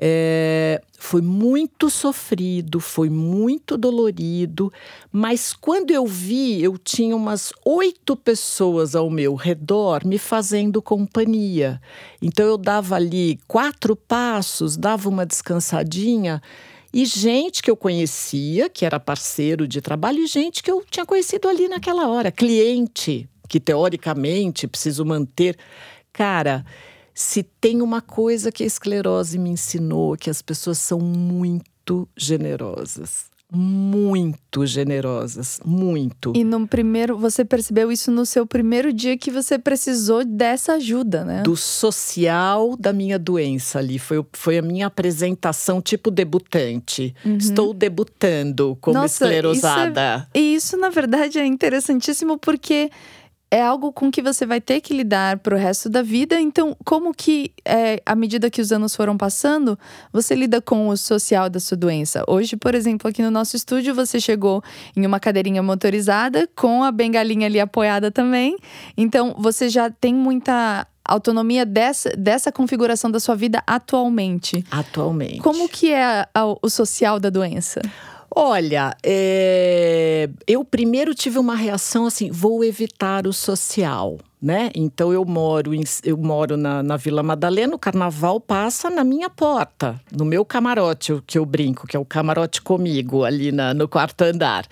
É, 0.02 0.82
foi 0.97 1.22
muito 1.22 1.89
sofrido, 1.89 2.80
foi 2.80 3.10
muito 3.10 3.78
dolorido, 3.78 4.72
mas 5.12 5.52
quando 5.52 5.91
eu 5.91 6.06
vi, 6.06 6.64
eu 6.64 6.78
tinha 6.78 7.14
umas 7.14 7.52
oito 7.66 8.16
pessoas 8.16 8.95
ao 8.95 9.10
meu 9.10 9.36
redor 9.36 10.06
me 10.06 10.18
fazendo 10.18 10.82
companhia. 10.82 11.82
Então 12.22 12.45
eu 12.45 12.58
dava 12.58 12.95
ali 12.95 13.38
quatro 13.45 13.93
passos, 13.93 14.78
dava 14.78 15.10
uma 15.10 15.26
descansadinha. 15.26 16.41
E 16.93 17.06
gente 17.06 17.62
que 17.62 17.70
eu 17.70 17.76
conhecia, 17.76 18.70
que 18.70 18.86
era 18.86 19.00
parceiro 19.00 19.68
de 19.68 19.82
trabalho, 19.82 20.20
e 20.20 20.28
gente 20.28 20.64
que 20.64 20.72
eu 20.72 20.84
tinha 20.89 21.06
conhecido 21.06 21.50
ali 21.50 21.68
naquela 21.68 22.08
hora, 22.08 22.32
cliente, 22.32 23.30
que 23.50 23.60
teoricamente 23.60 24.66
preciso 24.66 25.06
manter. 25.06 25.58
Cara, 26.14 26.66
se 27.20 27.43
tem 27.43 27.82
uma 27.82 28.01
coisa 28.01 28.49
que 28.49 28.63
a 28.63 28.65
esclerose 28.65 29.38
me 29.38 29.49
ensinou, 29.49 30.15
que 30.15 30.30
as 30.30 30.41
pessoas 30.41 30.78
são 30.78 30.99
muito 30.99 32.07
generosas. 32.15 33.26
Muito 33.51 34.65
generosas, 34.65 35.59
muito. 35.65 36.32
E 36.34 36.45
no 36.45 36.65
primeiro, 36.65 37.17
você 37.17 37.43
percebeu 37.43 37.91
isso 37.91 38.09
no 38.09 38.26
seu 38.26 38.47
primeiro 38.47 38.93
dia 38.93 39.17
que 39.17 39.32
você 39.32 39.59
precisou 39.59 40.24
dessa 40.24 40.74
ajuda, 40.74 41.26
né? 41.26 41.41
Do 41.41 41.57
social 41.57 42.78
da 42.78 42.93
minha 42.93 43.20
doença 43.20 43.80
ali. 43.80 43.99
Foi, 43.99 44.24
foi 44.32 44.57
a 44.57 44.61
minha 44.61 44.88
apresentação, 44.88 45.82
tipo 45.82 46.09
debutante. 46.09 47.13
Uhum. 47.26 47.36
Estou 47.36 47.74
debutando 47.74 48.78
como 48.80 48.97
Nossa, 48.97 49.26
esclerosada. 49.26 50.30
Isso 50.30 50.30
é, 50.34 50.39
e 50.39 50.55
isso, 50.55 50.78
na 50.78 50.89
verdade, 50.89 51.38
é 51.38 51.45
interessantíssimo 51.45 52.38
porque 52.38 52.89
é 53.52 53.62
algo 53.62 53.91
com 53.91 54.12
que 54.12 54.22
você 54.22 54.45
vai 54.45 54.62
ter 54.62 54.80
que 54.80 54.93
lidar 54.93 55.39
para 55.39 55.56
o 55.56 55.58
resto 55.58 55.89
da 55.89 56.02
vida. 56.02 56.39
Então, 56.39 56.76
como 56.86 57.14
que, 57.14 57.52
é, 57.66 58.02
à 58.06 58.16
medida 58.16 58.50
que 58.50 58.62
os 58.62 58.72
anos 58.72 58.95
foram 58.95 59.18
passando, 59.18 59.78
você 60.14 60.36
lida 60.36 60.62
com 60.62 60.88
o 60.88 60.95
social 60.95 61.50
da 61.50 61.60
sua 61.60 61.76
doença? 61.76 62.24
Hoje, 62.28 62.56
por 62.56 62.76
exemplo, 62.76 63.10
aqui 63.10 63.22
no 63.22 63.32
nosso 63.32 63.56
estúdio, 63.56 63.95
você 63.95 64.20
chegou 64.20 64.64
em 64.95 65.06
uma 65.06 65.20
cadeirinha 65.20 65.64
motorizada, 65.64 66.47
com 66.56 66.84
a 66.84 66.91
bengalinha 66.91 67.47
ali 67.47 67.60
apoiada 67.60 68.12
também. 68.12 68.56
Então, 68.95 69.36
você 69.38 69.68
já 69.68 69.89
tem 69.89 70.14
muita 70.14 70.86
autonomia 71.04 71.66
dessa, 71.66 72.12
dessa 72.12 72.52
configuração 72.52 73.10
da 73.10 73.20
sua 73.20 73.36
vida 73.36 73.64
atualmente. 73.66 74.64
Atualmente. 74.70 75.39
Como 75.39 75.68
que 75.68 75.91
é 75.91 76.04
a, 76.04 76.30
a, 76.36 76.45
o 76.45 76.70
social 76.70 77.20
da 77.20 77.32
doença? 77.32 77.82
Olha, 78.36 78.95
é... 79.03 80.30
eu 80.47 80.63
primeiro 80.63 81.15
tive 81.15 81.39
uma 81.39 81.55
reação 81.55 82.05
assim: 82.05 82.32
vou 82.32 82.63
evitar 82.63 83.27
o 83.27 83.34
social. 83.34 84.17
Né? 84.41 84.69
Então 84.73 85.11
eu 85.11 85.25
moro, 85.25 85.73
em, 85.73 85.84
eu 86.01 86.15
moro 86.15 86.55
na, 86.55 86.82
na 86.82 86.95
Vila 86.95 87.21
Madalena, 87.21 87.75
o 87.75 87.80
carnaval 87.80 88.39
passa 88.39 88.89
na 88.89 89.03
minha 89.03 89.30
porta, 89.30 89.99
no 90.17 90.23
meu 90.23 90.45
camarote, 90.45 91.21
que 91.27 91.38
eu 91.38 91.45
brinco, 91.45 91.86
que 91.86 91.97
é 91.97 91.99
o 91.99 92.05
camarote 92.05 92.61
comigo, 92.61 93.25
ali 93.25 93.51
na, 93.51 93.73
no 93.73 93.86
quarto 93.86 94.21
andar. 94.21 94.65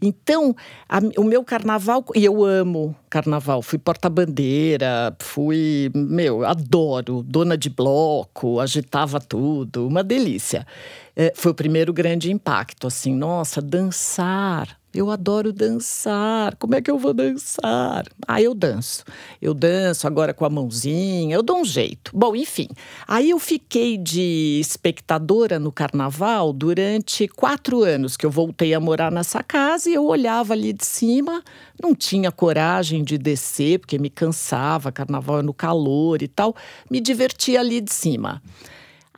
Então, 0.00 0.54
a, 0.88 1.00
o 1.16 1.24
meu 1.24 1.42
carnaval, 1.42 2.04
e 2.14 2.24
eu 2.24 2.44
amo 2.44 2.94
carnaval, 3.10 3.60
fui 3.62 3.78
porta-bandeira, 3.78 5.16
fui, 5.18 5.90
meu, 5.94 6.44
adoro, 6.44 7.24
dona 7.24 7.58
de 7.58 7.68
bloco, 7.68 8.60
agitava 8.60 9.18
tudo, 9.18 9.88
uma 9.88 10.04
delícia. 10.04 10.64
É, 11.20 11.32
foi 11.34 11.50
o 11.50 11.54
primeiro 11.54 11.92
grande 11.92 12.30
impacto, 12.30 12.86
assim, 12.86 13.12
nossa, 13.12 13.60
dançar. 13.60 14.78
Eu 14.94 15.10
adoro 15.10 15.52
dançar. 15.52 16.54
Como 16.54 16.76
é 16.76 16.80
que 16.80 16.88
eu 16.88 16.96
vou 16.96 17.12
dançar? 17.12 18.06
Ah, 18.26 18.40
eu 18.40 18.54
danço. 18.54 19.04
Eu 19.42 19.52
danço 19.52 20.06
agora 20.06 20.32
com 20.32 20.44
a 20.44 20.48
mãozinha, 20.48 21.34
eu 21.34 21.42
dou 21.42 21.58
um 21.58 21.64
jeito. 21.64 22.12
Bom, 22.14 22.36
enfim. 22.36 22.68
Aí 23.06 23.30
eu 23.30 23.40
fiquei 23.40 23.98
de 23.98 24.60
espectadora 24.60 25.58
no 25.58 25.72
carnaval 25.72 26.52
durante 26.52 27.26
quatro 27.26 27.82
anos 27.82 28.16
que 28.16 28.24
eu 28.24 28.30
voltei 28.30 28.72
a 28.72 28.78
morar 28.78 29.10
nessa 29.10 29.42
casa 29.42 29.90
e 29.90 29.94
eu 29.94 30.06
olhava 30.06 30.52
ali 30.52 30.72
de 30.72 30.86
cima, 30.86 31.42
não 31.82 31.96
tinha 31.96 32.30
coragem 32.30 33.02
de 33.02 33.18
descer, 33.18 33.80
porque 33.80 33.98
me 33.98 34.08
cansava, 34.08 34.92
carnaval 34.92 35.40
é 35.40 35.42
no 35.42 35.52
calor 35.52 36.22
e 36.22 36.28
tal. 36.28 36.54
Me 36.88 37.00
divertia 37.00 37.58
ali 37.58 37.80
de 37.80 37.92
cima. 37.92 38.40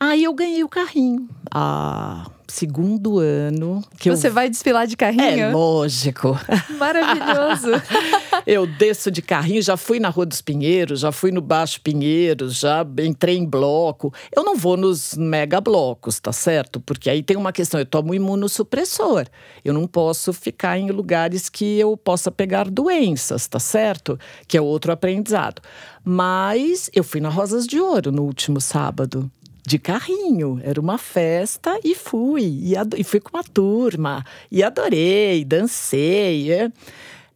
Aí 0.03 0.23
eu 0.23 0.33
ganhei 0.33 0.63
o 0.63 0.67
carrinho. 0.67 1.29
Ah, 1.53 2.25
segundo 2.47 3.19
ano. 3.19 3.83
Que 3.99 4.09
Você 4.09 4.29
eu... 4.29 4.33
vai 4.33 4.49
desfilar 4.49 4.87
de 4.87 4.97
carrinho? 4.97 5.21
É 5.21 5.51
lógico. 5.53 6.35
Maravilhoso. 6.79 7.67
eu 8.47 8.65
desço 8.65 9.11
de 9.11 9.21
carrinho, 9.21 9.61
já 9.61 9.77
fui 9.77 9.99
na 9.99 10.09
Rua 10.09 10.25
dos 10.25 10.41
Pinheiros, 10.41 11.01
já 11.01 11.11
fui 11.11 11.31
no 11.31 11.39
Baixo 11.39 11.79
Pinheiros, 11.81 12.55
já 12.55 12.83
entrei 12.99 13.37
em 13.37 13.45
bloco. 13.45 14.11
Eu 14.35 14.43
não 14.43 14.55
vou 14.55 14.75
nos 14.75 15.13
mega 15.13 15.61
blocos, 15.61 16.19
tá 16.19 16.33
certo? 16.33 16.79
Porque 16.79 17.07
aí 17.07 17.21
tem 17.21 17.37
uma 17.37 17.51
questão, 17.51 17.79
eu 17.79 17.85
tomo 17.85 18.15
imunossupressor. 18.15 19.27
Eu 19.63 19.71
não 19.71 19.85
posso 19.85 20.33
ficar 20.33 20.79
em 20.79 20.89
lugares 20.89 21.47
que 21.47 21.77
eu 21.77 21.95
possa 21.95 22.31
pegar 22.31 22.67
doenças, 22.71 23.47
tá 23.47 23.59
certo? 23.59 24.19
Que 24.47 24.57
é 24.57 24.61
outro 24.61 24.91
aprendizado. 24.91 25.61
Mas 26.03 26.89
eu 26.91 27.03
fui 27.03 27.21
na 27.21 27.29
Rosas 27.29 27.67
de 27.67 27.79
Ouro 27.79 28.11
no 28.11 28.23
último 28.23 28.59
sábado 28.59 29.29
de 29.65 29.77
carrinho. 29.79 30.59
Era 30.63 30.79
uma 30.79 30.97
festa 30.97 31.79
e 31.83 31.95
fui. 31.95 32.43
E, 32.43 32.73
e 32.97 33.03
fui 33.03 33.19
com 33.19 33.35
uma 33.35 33.43
turma. 33.43 34.25
E 34.51 34.63
adorei, 34.63 35.45
dancei. 35.45 36.51
É. 36.51 36.71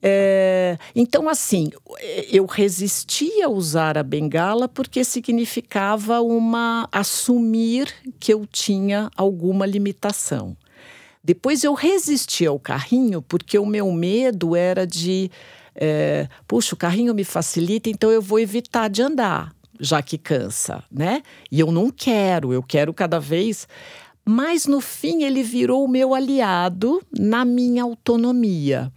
É, 0.07 0.77
então, 0.95 1.27
assim, 1.27 1.71
eu 2.31 2.45
resistia 2.45 3.47
a 3.47 3.49
usar 3.49 3.97
a 3.97 4.03
bengala 4.03 4.67
porque 4.67 5.03
significava 5.03 6.21
uma 6.21 6.87
assumir 6.91 7.91
que 8.19 8.31
eu 8.31 8.45
tinha 8.45 9.09
alguma 9.17 9.65
limitação. 9.65 10.55
Depois 11.23 11.63
eu 11.63 11.73
resisti 11.73 12.45
ao 12.45 12.59
carrinho 12.59 13.19
porque 13.19 13.57
o 13.57 13.65
meu 13.65 13.91
medo 13.91 14.55
era 14.55 14.85
de, 14.85 15.31
é, 15.73 16.27
puxa, 16.47 16.75
o 16.75 16.77
carrinho 16.77 17.15
me 17.15 17.23
facilita, 17.23 17.89
então 17.89 18.11
eu 18.11 18.21
vou 18.21 18.39
evitar 18.39 18.87
de 18.89 19.01
andar, 19.01 19.54
já 19.79 20.01
que 20.01 20.17
cansa, 20.17 20.83
né? 20.91 21.21
E 21.51 21.59
eu 21.59 21.71
não 21.71 21.89
quero, 21.89 22.53
eu 22.53 22.63
quero 22.63 22.93
cada 22.93 23.19
vez. 23.19 23.67
Mas 24.25 24.65
no 24.65 24.81
fim 24.81 25.23
ele 25.23 25.43
virou 25.43 25.85
o 25.85 25.87
meu 25.87 26.13
aliado 26.13 27.01
na 27.11 27.45
minha 27.45 27.83
autonomia. 27.83 28.91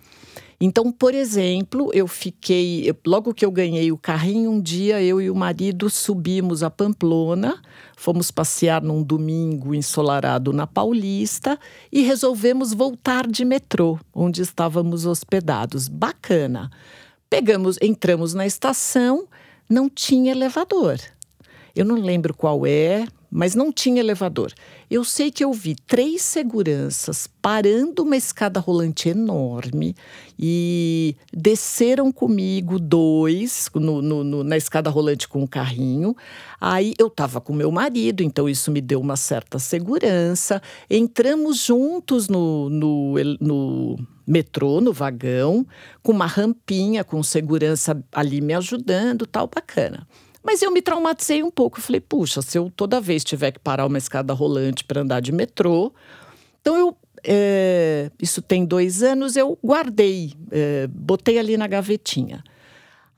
Então, 0.60 0.90
por 0.90 1.14
exemplo, 1.14 1.90
eu 1.94 2.08
fiquei. 2.08 2.92
Logo 3.06 3.32
que 3.32 3.44
eu 3.44 3.50
ganhei 3.50 3.92
o 3.92 3.98
carrinho, 3.98 4.50
um 4.50 4.60
dia 4.60 5.00
eu 5.00 5.20
e 5.20 5.30
o 5.30 5.34
marido 5.34 5.88
subimos 5.88 6.64
a 6.64 6.70
Pamplona, 6.70 7.62
fomos 7.96 8.32
passear 8.32 8.82
num 8.82 9.02
domingo 9.02 9.72
ensolarado 9.72 10.52
na 10.52 10.66
Paulista 10.66 11.58
e 11.92 12.02
resolvemos 12.02 12.72
voltar 12.72 13.28
de 13.28 13.44
metrô, 13.44 14.00
onde 14.12 14.42
estávamos 14.42 15.06
hospedados. 15.06 15.86
Bacana. 15.86 16.70
Pegamos, 17.30 17.78
entramos 17.80 18.34
na 18.34 18.46
estação, 18.46 19.28
não 19.68 19.88
tinha 19.88 20.32
elevador. 20.32 20.98
Eu 21.74 21.84
não 21.84 21.96
lembro 21.96 22.34
qual 22.34 22.66
é, 22.66 23.06
mas 23.30 23.54
não 23.54 23.72
tinha 23.72 24.00
elevador. 24.00 24.52
Eu 24.90 25.04
sei 25.04 25.30
que 25.30 25.44
eu 25.44 25.52
vi 25.52 25.74
três 25.74 26.22
seguranças 26.22 27.28
parando 27.42 28.02
uma 28.02 28.16
escada 28.16 28.58
rolante 28.58 29.08
enorme 29.08 29.94
e 30.38 31.14
desceram 31.32 32.10
comigo 32.10 32.78
dois 32.78 33.68
no, 33.74 34.00
no, 34.00 34.24
no, 34.24 34.44
na 34.44 34.56
escada 34.56 34.88
rolante 34.88 35.28
com 35.28 35.42
o 35.42 35.48
carrinho. 35.48 36.16
Aí 36.60 36.94
eu 36.98 37.08
estava 37.08 37.40
com 37.40 37.52
meu 37.52 37.70
marido, 37.70 38.22
então 38.22 38.48
isso 38.48 38.70
me 38.70 38.80
deu 38.80 39.00
uma 39.00 39.16
certa 39.16 39.58
segurança. 39.58 40.62
Entramos 40.88 41.58
juntos 41.58 42.28
no, 42.28 42.70
no, 42.70 43.98
metrô, 44.26 44.80
no 44.80 44.92
vagão, 44.92 45.66
com 46.02 46.12
uma 46.12 46.26
rampinha, 46.26 47.02
com 47.02 47.22
segurança 47.22 48.02
ali 48.12 48.40
me 48.40 48.54
ajudando, 48.54 49.26
tal, 49.26 49.46
bacana. 49.46 50.06
Mas 50.48 50.62
eu 50.62 50.70
me 50.70 50.80
traumatizei 50.80 51.42
um 51.42 51.50
pouco. 51.50 51.78
Eu 51.78 51.82
falei, 51.82 52.00
puxa, 52.00 52.40
se 52.40 52.56
eu 52.56 52.72
toda 52.74 53.02
vez 53.02 53.22
tiver 53.22 53.50
que 53.50 53.58
parar 53.58 53.84
uma 53.84 53.98
escada 53.98 54.32
rolante 54.32 54.82
para 54.82 55.02
andar 55.02 55.20
de 55.20 55.30
metrô. 55.30 55.92
Então 56.62 56.74
eu. 56.74 56.96
É, 57.22 58.10
isso 58.18 58.40
tem 58.40 58.64
dois 58.64 59.02
anos, 59.02 59.36
eu 59.36 59.58
guardei, 59.62 60.32
é, 60.52 60.86
botei 60.86 61.36
ali 61.38 61.56
na 61.56 61.66
gavetinha. 61.66 62.42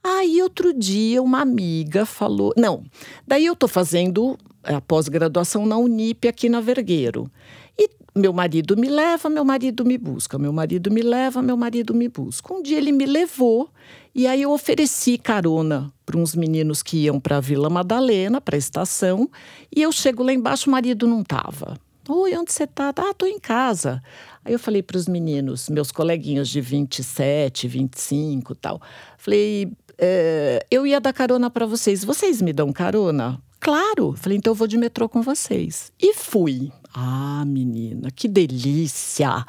Aí 0.03 0.43
outro 0.43 0.73
dia 0.73 1.23
uma 1.23 1.41
amiga 1.41 2.05
falou. 2.05 2.53
Não, 2.57 2.83
daí 3.25 3.47
eu 3.47 3.53
estou 3.53 3.69
fazendo 3.69 4.37
a 4.65 4.81
pós-graduação 4.81 5.67
na 5.67 5.77
Unip 5.77 6.27
aqui 6.27 6.49
na 6.49 6.61
Vergueiro. 6.61 7.31
E 7.79 7.91
meu 8.17 8.33
marido 8.33 8.77
me 8.77 8.89
leva, 8.89 9.29
meu 9.29 9.45
marido 9.45 9.85
me 9.85 9.99
busca, 9.99 10.37
meu 10.37 10.53
marido 10.53 10.91
me 10.91 11.03
leva, 11.03 11.41
meu 11.41 11.57
marido 11.57 11.95
me 11.95 12.09
busca. 12.09 12.53
Um 12.53 12.61
dia 12.63 12.79
ele 12.79 12.91
me 12.91 13.07
levou 13.07 13.71
e 14.15 14.27
aí 14.27 14.43
eu 14.43 14.51
ofereci 14.51 15.17
carona 15.17 15.93
para 16.05 16.19
uns 16.19 16.35
meninos 16.35 16.83
que 16.83 17.05
iam 17.05 17.21
para 17.21 17.37
a 17.37 17.41
Vila 17.41 17.71
Madalena, 17.71 18.41
para 18.41 18.57
a 18.57 18.59
estação, 18.59 19.31
e 19.75 19.83
eu 19.83 19.93
chego 19.93 20.23
lá 20.23 20.33
embaixo, 20.33 20.69
o 20.69 20.73
marido 20.73 21.07
não 21.07 21.23
estava. 21.23 21.79
Oi, 22.09 22.37
onde 22.37 22.53
você 22.53 22.65
está? 22.65 22.93
Ah, 22.97 23.11
estou 23.11 23.29
em 23.29 23.39
casa. 23.39 24.03
Aí 24.45 24.53
eu 24.53 24.59
falei 24.59 24.83
para 24.83 24.97
os 24.97 25.07
meninos, 25.07 25.69
meus 25.69 25.93
coleguinhas 25.93 26.49
de 26.49 26.61
27, 26.61 27.69
25 27.69 28.55
tal. 28.57 28.81
Falei, 29.17 29.71
é, 29.97 30.67
eu 30.71 30.87
ia 30.87 31.01
dar 31.01 31.13
carona 31.13 31.49
para 31.51 31.67
vocês. 31.67 32.03
Vocês 32.03 32.43
me 32.43 32.53
dão 32.53 32.73
carona? 32.73 33.41
Claro. 33.61 34.15
Falei, 34.17 34.39
então 34.39 34.51
eu 34.51 34.55
vou 34.55 34.67
de 34.67 34.79
metrô 34.79 35.09
com 35.09 35.23
vocês. 35.23 35.93
E 36.01 36.15
fui. 36.15 36.73
Ah, 36.93 37.45
menina, 37.47 38.11
que 38.11 38.27
delícia! 38.27 39.45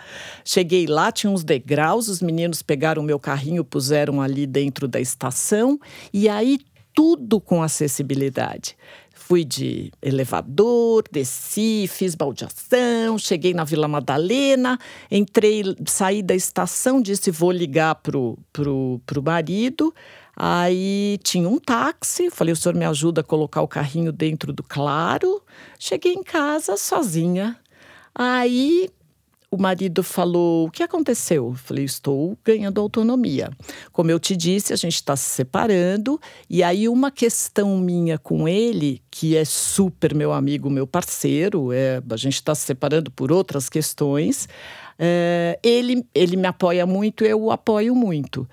Cheguei 0.46 0.86
lá, 0.86 1.12
tinha 1.12 1.32
uns 1.32 1.44
degraus, 1.44 2.08
os 2.08 2.22
meninos 2.22 2.62
pegaram 2.62 3.02
o 3.02 3.06
meu 3.06 3.20
carrinho, 3.20 3.64
puseram 3.64 4.22
ali 4.22 4.46
dentro 4.46 4.88
da 4.88 5.00
estação 5.00 5.80
e 6.14 6.30
aí 6.30 6.60
tudo 6.94 7.42
com 7.42 7.64
acessibilidade. 7.64 8.78
Fui 9.14 9.44
de 9.44 9.92
elevador, 10.02 11.04
desci, 11.12 11.88
fiz 11.88 12.16
baldeação, 12.16 13.18
cheguei 13.18 13.54
na 13.54 13.64
Vila 13.64 13.88
Madalena, 13.88 14.78
entrei, 15.10 15.64
saí 15.86 16.22
da 16.22 16.36
estação, 16.36 17.02
disse 17.02 17.32
vou 17.32 17.52
ligar 17.52 17.96
pro, 17.96 18.38
pro, 18.52 19.02
pro 19.06 19.24
marido. 19.24 19.94
Aí 20.36 21.20
tinha 21.24 21.48
um 21.48 21.60
táxi, 21.60 22.30
falei, 22.30 22.54
o 22.54 22.56
senhor 22.56 22.76
me 22.76 22.86
ajuda 22.86 23.22
a 23.22 23.24
colocar 23.24 23.62
o 23.62 23.68
carrinho 23.68 24.12
dentro 24.12 24.54
do 24.54 24.64
claro. 24.64 25.42
Cheguei 25.78 26.14
em 26.14 26.24
casa 26.24 26.78
sozinha. 26.78 27.58
Aí 28.16 28.90
o 29.52 29.58
marido 29.58 30.02
falou: 30.02 30.68
O 30.68 30.72
que 30.72 30.82
aconteceu? 30.82 31.50
Eu 31.50 31.56
falei: 31.56 31.84
Estou 31.84 32.38
ganhando 32.44 32.80
autonomia. 32.80 33.52
Como 33.92 34.10
eu 34.10 34.18
te 34.18 34.36
disse, 34.36 34.72
a 34.72 34.78
gente 34.78 34.96
está 34.96 35.16
se 35.18 35.30
separando. 35.30 36.20
E 36.50 36.64
aí, 36.64 36.88
uma 36.88 37.12
questão 37.12 37.78
minha 37.78 38.18
com 38.18 38.48
ele, 38.48 39.02
que 39.12 39.36
é 39.36 39.44
super 39.44 40.16
meu 40.16 40.32
amigo, 40.32 40.70
meu 40.70 40.88
parceiro, 40.88 41.74
é, 41.74 42.02
a 42.10 42.16
gente 42.16 42.36
está 42.36 42.56
se 42.56 42.66
separando 42.66 43.12
por 43.12 43.30
outras 43.30 43.68
questões. 43.68 44.48
É, 44.98 45.60
ele, 45.62 46.06
ele 46.16 46.38
me 46.38 46.48
apoia 46.48 46.86
muito, 46.86 47.26
eu 47.26 47.42
o 47.42 47.52
apoio 47.52 47.94
muito. 47.94 48.48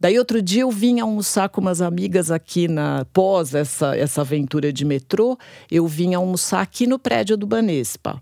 Daí 0.00 0.18
outro 0.18 0.40
dia 0.40 0.62
eu 0.62 0.70
vim 0.70 1.00
almoçar 1.00 1.48
com 1.48 1.60
umas 1.60 1.80
amigas 1.80 2.30
aqui 2.30 2.68
na 2.68 3.04
pós 3.12 3.54
essa 3.54 3.96
essa 3.96 4.20
aventura 4.20 4.72
de 4.72 4.84
metrô, 4.84 5.36
eu 5.70 5.86
vim 5.86 6.14
almoçar 6.14 6.60
aqui 6.60 6.86
no 6.86 6.98
prédio 6.98 7.36
do 7.36 7.46
Banespa. 7.46 8.20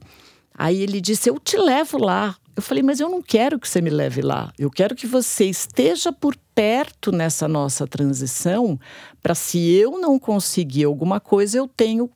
Aí 0.55 0.81
ele 0.83 1.01
disse: 1.01 1.29
"Eu 1.29 1.39
te 1.39 1.57
levo 1.59 1.99
lá". 1.99 2.35
Eu 2.55 2.63
falei: 2.63 2.83
"Mas 2.83 2.99
eu 2.99 3.11
não 3.11 3.21
quero 3.21 3.61
que 3.61 3.69
você 3.69 3.83
me 3.83 3.91
leve 3.91 4.23
lá. 4.23 4.51
Eu 4.59 4.71
quero 4.71 4.95
que 4.95 5.07
você 5.07 5.45
esteja 5.45 6.11
por 6.11 6.35
perto 6.55 7.13
nessa 7.13 7.47
nossa 7.47 7.87
transição, 7.87 8.81
para 9.23 9.35
se 9.35 9.59
eu 9.75 10.01
não 10.01 10.19
conseguir 10.19 10.85
alguma 10.85 11.21
coisa, 11.21 11.59
eu 11.59 11.69
tenho 11.69 12.09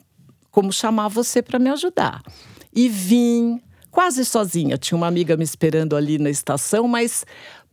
como 0.50 0.72
chamar 0.72 1.08
você 1.08 1.42
para 1.42 1.58
me 1.58 1.68
ajudar". 1.68 2.22
E 2.74 2.88
vim 2.88 3.60
quase 3.90 4.24
sozinha. 4.24 4.78
Tinha 4.78 4.96
uma 4.96 5.08
amiga 5.08 5.36
me 5.36 5.44
esperando 5.44 5.96
ali 5.96 6.16
na 6.18 6.30
estação, 6.30 6.86
mas 6.86 7.26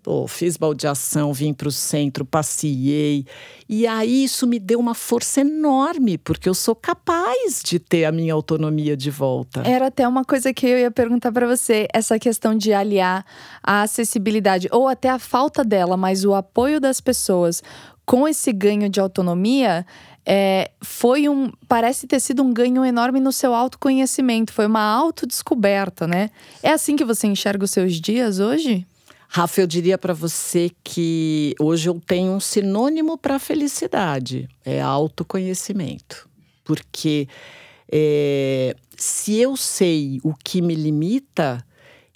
Pô, 0.08 0.26
fiz 0.26 0.56
baldeação, 0.56 1.34
vim 1.34 1.54
para 1.54 1.68
o 1.68 1.72
centro, 1.72 2.24
passei. 2.24 3.26
E 3.68 3.86
aí 3.86 4.24
isso 4.24 4.48
me 4.48 4.58
deu 4.58 4.80
uma 4.80 4.94
força 4.94 5.42
enorme, 5.42 6.18
porque 6.18 6.48
eu 6.48 6.54
sou 6.54 6.74
capaz 6.74 7.62
de 7.62 7.78
ter 7.78 8.06
a 8.06 8.12
minha 8.14 8.34
autonomia 8.34 8.96
de 8.96 9.12
volta. 9.12 9.64
Era 9.66 9.88
até 9.88 10.08
uma 10.08 10.24
coisa 10.24 10.54
que 10.54 10.66
eu 10.66 10.80
ia 10.80 10.90
perguntar 10.90 11.30
para 11.34 11.46
você, 11.46 11.90
essa 11.94 12.18
questão 12.18 12.56
de 12.56 12.72
aliar 12.72 13.26
a 13.62 13.82
acessibilidade 13.82 14.70
ou 14.72 14.88
até 14.88 15.10
a 15.10 15.20
falta 15.20 15.62
dela, 15.62 15.98
mas 15.98 16.24
o 16.24 16.34
apoio 16.34 16.80
das 16.80 17.02
pessoas 17.02 17.62
com 18.06 18.26
esse 18.26 18.54
ganho 18.54 18.88
de 18.88 19.02
autonomia. 19.02 19.86
É, 20.26 20.72
foi 20.82 21.28
um. 21.28 21.52
Parece 21.68 22.08
ter 22.08 22.22
sido 22.22 22.44
um 22.44 22.54
ganho 22.54 22.86
enorme 22.86 23.20
no 23.20 23.34
seu 23.34 23.54
autoconhecimento, 23.54 24.54
foi 24.54 24.68
uma 24.68 24.84
autodescoberta, 24.84 26.08
né? 26.08 26.30
É 26.64 26.72
assim 26.72 26.96
que 26.96 27.04
você 27.04 27.28
enxerga 27.28 27.66
os 27.66 27.72
seus 27.72 27.96
dias 27.96 28.40
hoje? 28.40 28.88
Rafa, 29.28 29.62
eu 29.62 29.68
diria 29.68 29.98
para 29.98 30.14
você 30.14 30.72
que 30.84 31.54
hoje 31.60 31.90
eu 31.90 32.02
tenho 32.06 32.32
um 32.32 32.40
sinônimo 32.40 33.18
para 33.18 33.40
felicidade: 33.40 34.48
é 34.64 34.82
autoconhecimento. 34.82 36.28
Porque 36.64 37.28
é, 37.92 38.76
se 38.98 39.38
eu 39.38 39.56
sei 39.56 40.20
o 40.24 40.34
que 40.34 40.62
me 40.62 40.76
limita, 40.76 41.64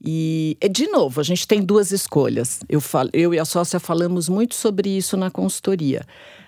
e, 0.04 0.58
de 0.72 0.88
novo, 0.88 1.22
a 1.22 1.24
gente 1.24 1.48
tem 1.48 1.62
duas 1.62 1.92
escolhas. 1.92 2.62
Eu, 2.68 2.82
falo, 2.82 3.10
eu 3.14 3.34
e 3.34 3.40
a 3.40 3.46
sócia 3.46 3.80
falamos 3.80 4.28
muito 4.28 4.56
sobre 4.56 4.90
isso 4.90 5.16
na 5.16 5.30
consultoria. 5.30 6.04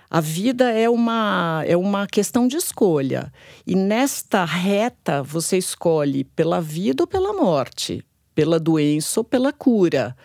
A 0.09 0.19
vida 0.19 0.71
é 0.71 0.89
uma, 0.89 1.63
é 1.65 1.77
uma 1.77 2.07
questão 2.07 2.47
de 2.47 2.57
escolha. 2.57 3.31
E 3.65 3.75
nesta 3.75 4.43
reta, 4.43 5.21
você 5.21 5.57
escolhe 5.57 6.23
pela 6.23 6.59
vida 6.59 7.03
ou 7.03 7.07
pela 7.07 7.33
morte, 7.33 8.03
pela 8.33 8.59
doença 8.59 9.19
ou 9.19 9.23
pela 9.23 9.53
cura 9.53 10.15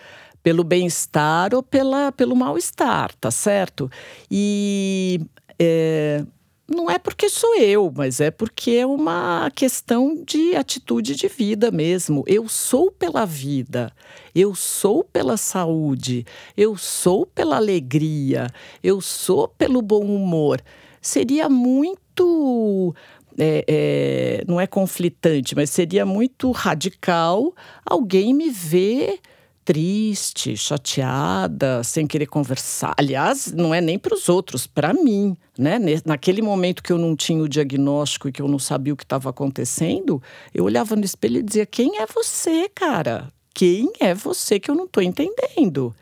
pelo 0.49 0.65
bem-estar 0.65 1.55
ou 1.55 1.63
pela, 1.63 2.11
pelo 2.11 2.35
mal-estar, 2.35 3.15
tá 3.17 3.31
certo? 3.31 3.91
E 4.31 5.21
é, 5.59 6.25
não 6.67 6.91
é 6.91 6.99
porque 6.99 7.29
sou 7.29 7.55
eu, 7.57 7.93
mas 7.95 8.19
é 8.19 8.31
porque 8.31 8.71
é 8.71 8.87
uma 8.87 9.51
questão 9.55 10.25
de 10.27 10.57
atitude 10.57 11.15
de 11.15 11.29
vida 11.29 11.71
mesmo. 11.71 12.25
Eu 12.27 12.49
sou 12.49 12.91
pela 12.91 13.27
vida, 13.27 13.93
eu 14.35 14.55
sou 14.55 15.05
pela 15.05 15.37
saúde, 15.37 16.25
eu 16.57 16.79
sou 16.79 17.27
pela 17.27 17.57
alegria, 17.57 18.47
eu 18.83 19.03
sou 19.03 19.49
pelo 19.49 19.83
bom 19.83 20.01
humor. 20.01 20.63
Seria 21.03 21.47
muito. 21.47 22.95
É, 23.39 23.65
é, 23.69 24.45
não 24.49 24.59
é 24.59 24.67
conflitante, 24.67 25.55
mas 25.55 25.69
seria 25.69 26.07
muito 26.07 26.51
radical 26.53 27.55
alguém 27.85 28.33
me 28.33 28.49
ver 28.49 29.21
triste, 29.69 30.57
chateada, 30.57 31.85
sem 31.85 32.07
querer 32.07 32.25
conversar. 32.25 32.95
Aliás, 32.97 33.53
não 33.53 33.75
é 33.75 33.83
nem 33.83 33.99
para 33.99 34.15
os 34.15 34.27
outros, 34.27 34.67
para 34.67 34.95
mim, 34.95 35.37
né? 35.59 35.79
Naquele 36.07 36.41
momento 36.41 36.83
que 36.83 36.91
eu 36.91 36.97
não 36.97 37.15
tinha 37.15 37.43
o 37.43 37.49
diagnóstico 37.49 38.31
e 38.31 38.33
que 38.33 38.41
eu 38.41 38.49
não 38.49 38.59
sabia 38.59 38.95
o 38.95 38.97
que 38.97 39.05
estava 39.05 39.29
acontecendo, 39.29 40.23
eu 40.55 40.65
olhava 40.65 40.97
no 40.97 41.05
espelho 41.05 41.41
e 41.41 41.43
dizia: 41.43 41.67
"Quem 41.67 41.99
é 41.99 42.07
você, 42.07 42.67
cara? 42.75 43.31
Quem 43.53 43.93
é 44.01 44.15
você 44.15 44.59
que 44.59 44.71
eu 44.71 44.75
não 44.75 44.87
estou 44.87 45.03
entendendo?" 45.03 45.95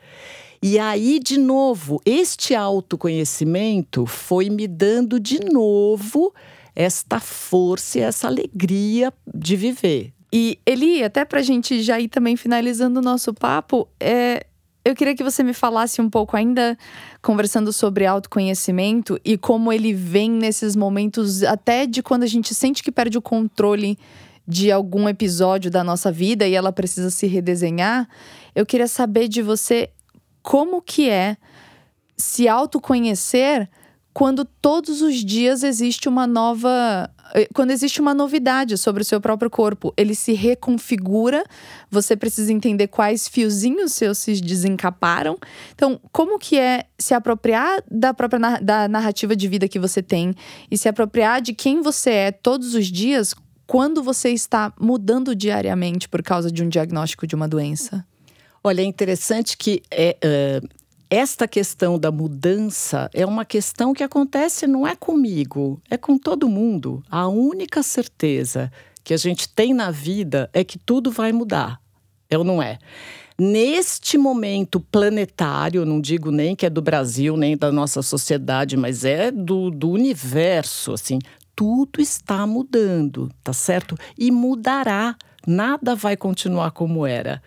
E 0.63 0.79
aí, 0.79 1.19
de 1.19 1.37
novo, 1.37 2.01
este 2.07 2.55
autoconhecimento 2.55 4.07
foi 4.07 4.49
me 4.49 4.69
dando 4.69 5.19
de 5.19 5.41
novo 5.41 6.33
esta 6.73 7.19
força 7.19 7.99
e 7.99 8.03
essa 8.03 8.29
alegria 8.29 9.13
de 9.35 9.57
viver. 9.57 10.16
E 10.39 10.61
Eli, 10.67 11.03
até 11.03 11.25
para 11.25 11.41
a 11.41 11.43
gente 11.43 11.83
já 11.83 11.99
ir 11.99 12.09
também 12.09 12.37
finalizando 12.37 13.01
o 13.01 13.03
nosso 13.03 13.33
papo, 13.33 13.89
é, 13.99 14.45
eu 14.85 14.95
queria 14.95 15.17
que 15.17 15.25
você 15.25 15.43
me 15.43 15.55
falasse 15.55 15.99
um 15.99 16.11
pouco 16.11 16.37
ainda, 16.37 16.77
conversando 17.23 17.73
sobre 17.73 18.05
autoconhecimento 18.05 19.19
e 19.25 19.39
como 19.39 19.73
ele 19.73 19.95
vem 19.95 20.31
nesses 20.31 20.77
momentos, 20.77 21.43
até 21.43 21.87
de 21.87 22.03
quando 22.03 22.25
a 22.25 22.27
gente 22.27 22.55
sente 22.55 22.83
que 22.83 22.93
perde 22.93 23.17
o 23.17 23.23
controle 23.23 23.99
de 24.47 24.71
algum 24.71 25.09
episódio 25.09 25.71
da 25.71 25.83
nossa 25.83 26.13
vida 26.13 26.47
e 26.47 26.53
ela 26.53 26.71
precisa 26.71 27.09
se 27.09 27.27
redesenhar. 27.27 28.07
Eu 28.55 28.67
queria 28.67 28.89
saber 28.89 29.29
de 29.29 29.41
você 29.41 29.89
como 30.43 30.83
que 30.83 31.09
é 31.09 31.39
se 32.15 32.47
autoconhecer 32.47 33.71
quando 34.17 34.47
todos 34.47 35.03
os 35.03 35.17
dias 35.17 35.63
existe 35.63 36.09
uma 36.09 36.27
nova. 36.27 37.11
Eh, 37.35 37.49
quando 37.53 37.71
existe 37.71 38.01
uma 38.01 38.15
novidade 38.15 38.79
sobre 38.79 39.03
o 39.03 39.05
seu 39.05 39.21
próprio 39.21 39.51
corpo, 39.51 39.93
ele 39.95 40.15
se 40.15 40.33
reconfigura, 40.33 41.45
você 41.91 42.17
precisa 42.17 42.51
entender 42.51 42.87
quais 42.87 43.29
fiozinhos 43.29 43.93
seus 43.93 44.17
se 44.17 44.41
desencaparam. 44.41 45.37
Então, 45.75 46.01
como 46.13 46.39
que 46.39 46.59
é 46.59 46.87
se 46.99 47.13
apropriar 47.13 47.85
da 47.91 48.15
própria 48.15 48.59
da 48.59 48.89
narrativa 48.89 49.37
de 49.37 49.47
vida 49.49 49.69
que 49.69 49.79
você 49.79 50.03
tem 50.03 50.35
e 50.71 50.79
se 50.79 50.89
apropriar 50.89 51.43
de 51.43 51.53
quem 51.53 51.83
você 51.83 52.09
é 52.09 52.33
todos 52.33 52.75
os 52.75 52.87
dias 52.87 53.35
quando 53.67 54.03
você 54.03 54.31
está 54.31 54.73
mudando 54.81 55.37
diariamente 55.37 56.09
por 56.09 56.23
causa 56.23 56.51
de 56.51 56.63
um 56.65 56.71
diagnóstico 56.71 57.27
de 57.27 57.35
uma 57.35 57.47
doença? 57.47 58.03
Olha, 58.65 58.81
é 58.81 58.85
interessante 58.85 59.59
que 59.59 59.83
é, 59.91 60.17
uh, 60.25 60.86
esta 61.09 61.47
questão 61.47 61.99
da 61.99 62.11
mudança 62.11 63.09
é 63.15 63.25
uma 63.25 63.45
questão 63.45 63.93
que 63.93 64.03
acontece 64.03 64.67
não 64.67 64.87
é 64.87 64.97
comigo, 64.97 65.81
é 65.89 65.97
com 65.97 66.19
todo 66.19 66.49
mundo. 66.49 67.03
A 67.09 67.29
única 67.29 67.83
certeza 67.83 68.71
que 69.05 69.15
a 69.15 69.17
gente 69.17 69.49
tem 69.49 69.73
na 69.73 69.91
vida 69.91 70.51
é 70.53 70.65
que 70.65 70.79
tudo 70.79 71.11
vai 71.11 71.33
mudar. 71.33 71.81
É 72.29 72.37
ou 72.37 72.43
não 72.43 72.61
é? 72.61 72.79
Neste 73.39 74.19
momento 74.19 74.81
planetário, 74.81 75.85
não 75.85 76.01
digo 76.01 76.31
nem 76.31 76.57
que 76.57 76.67
é 76.67 76.71
do 76.71 76.83
Brasil, 76.83 77.37
nem 77.37 77.57
da 77.57 77.71
nossa 77.71 78.03
sociedade, 78.03 78.77
mas 78.77 79.05
é 79.05 79.31
do, 79.31 79.71
do 79.71 79.91
universo, 79.91 80.93
assim, 80.93 81.19
tudo 81.55 82.01
está 82.01 82.47
mudando, 82.47 83.31
tá 83.45 83.53
certo? 83.53 83.97
E 84.19 84.31
mudará. 84.31 85.15
Nada 85.47 85.95
vai 85.95 86.17
continuar 86.17 86.73
como 86.73 87.07
era. 87.07 87.41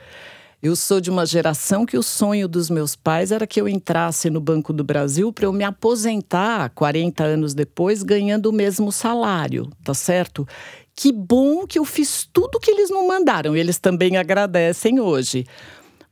Eu 0.62 0.76
sou 0.76 1.00
de 1.00 1.10
uma 1.10 1.26
geração 1.26 1.86
que 1.86 1.98
o 1.98 2.04
sonho 2.04 2.46
dos 2.46 2.70
meus 2.70 2.94
pais 2.94 3.32
era 3.32 3.48
que 3.48 3.62
eu 3.62 3.68
entrasse 3.68 4.30
no 4.30 4.42
Banco 4.42 4.74
do 4.74 4.84
Brasil 4.84 5.32
para 5.32 5.46
eu 5.46 5.54
me 5.54 5.64
aposentar 5.64 6.70
40 6.72 7.24
anos 7.24 7.54
depois 7.54 8.04
ganhando 8.04 8.48
o 8.48 8.54
mesmo 8.54 8.92
salário, 8.92 9.70
tá 9.86 9.94
certo? 9.94 10.46
Que 10.94 11.14
bom 11.14 11.66
que 11.66 11.80
eu 11.80 11.86
fiz 11.86 12.28
tudo 12.34 12.60
que 12.60 12.70
eles 12.70 12.90
não 12.90 13.08
mandaram. 13.08 13.56
Eles 13.56 13.80
também 13.80 14.18
agradecem 14.18 15.00
hoje. 15.00 15.46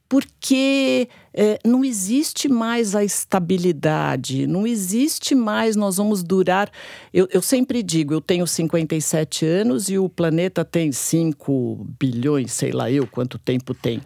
Porque 0.08 1.10
é, 1.34 1.60
não 1.66 1.84
existe 1.84 2.48
mais 2.48 2.96
a 2.96 3.04
estabilidade, 3.04 4.48
não 4.48 4.66
existe 4.66 5.36
mais, 5.36 5.76
nós 5.76 5.98
vamos 5.98 6.24
durar. 6.24 6.72
Eu, 7.14 7.28
eu 7.34 7.42
sempre 7.42 7.84
digo, 7.84 8.14
eu 8.14 8.22
tenho 8.22 8.48
57 8.48 9.46
anos 9.46 9.90
e 9.90 9.98
o 9.98 10.08
planeta 10.08 10.64
tem 10.64 10.94
5 10.94 11.86
bilhões, 12.00 12.54
sei 12.54 12.72
lá 12.72 12.90
eu 12.90 13.06
quanto 13.06 13.38
tempo 13.38 13.74
tem 13.74 14.02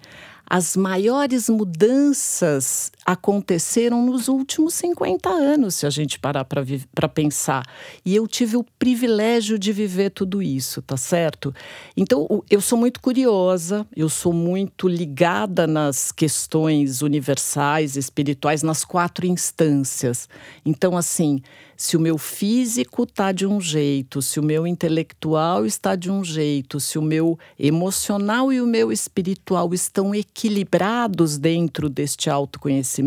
as 0.51 0.75
maiores 0.75 1.47
mudanças 1.47 2.91
aconteceram 3.11 4.05
nos 4.05 4.27
últimos 4.27 4.73
50 4.75 5.29
anos, 5.29 5.75
se 5.75 5.85
a 5.85 5.89
gente 5.89 6.19
parar 6.19 6.45
para 6.45 7.09
pensar. 7.09 7.63
E 8.05 8.15
eu 8.15 8.27
tive 8.27 8.57
o 8.57 8.63
privilégio 8.77 9.59
de 9.59 9.71
viver 9.71 10.11
tudo 10.11 10.41
isso, 10.41 10.81
tá 10.81 10.97
certo? 10.97 11.53
Então, 11.95 12.43
eu 12.49 12.61
sou 12.61 12.77
muito 12.77 12.99
curiosa, 13.01 13.85
eu 13.95 14.09
sou 14.09 14.33
muito 14.33 14.87
ligada 14.87 15.67
nas 15.67 16.11
questões 16.11 17.01
universais, 17.01 17.95
espirituais, 17.95 18.63
nas 18.63 18.85
quatro 18.85 19.25
instâncias. 19.25 20.29
Então, 20.65 20.95
assim, 20.95 21.41
se 21.75 21.97
o 21.97 21.99
meu 21.99 22.17
físico 22.19 23.03
está 23.03 23.31
de 23.31 23.47
um 23.47 23.59
jeito, 23.59 24.21
se 24.21 24.39
o 24.39 24.43
meu 24.43 24.67
intelectual 24.67 25.65
está 25.65 25.95
de 25.95 26.11
um 26.11 26.23
jeito, 26.23 26.79
se 26.79 26.99
o 26.99 27.01
meu 27.01 27.39
emocional 27.57 28.53
e 28.53 28.61
o 28.61 28.67
meu 28.67 28.91
espiritual 28.91 29.73
estão 29.73 30.13
equilibrados 30.13 31.39
dentro 31.39 31.89
deste 31.89 32.29
autoconhecimento, 32.29 33.00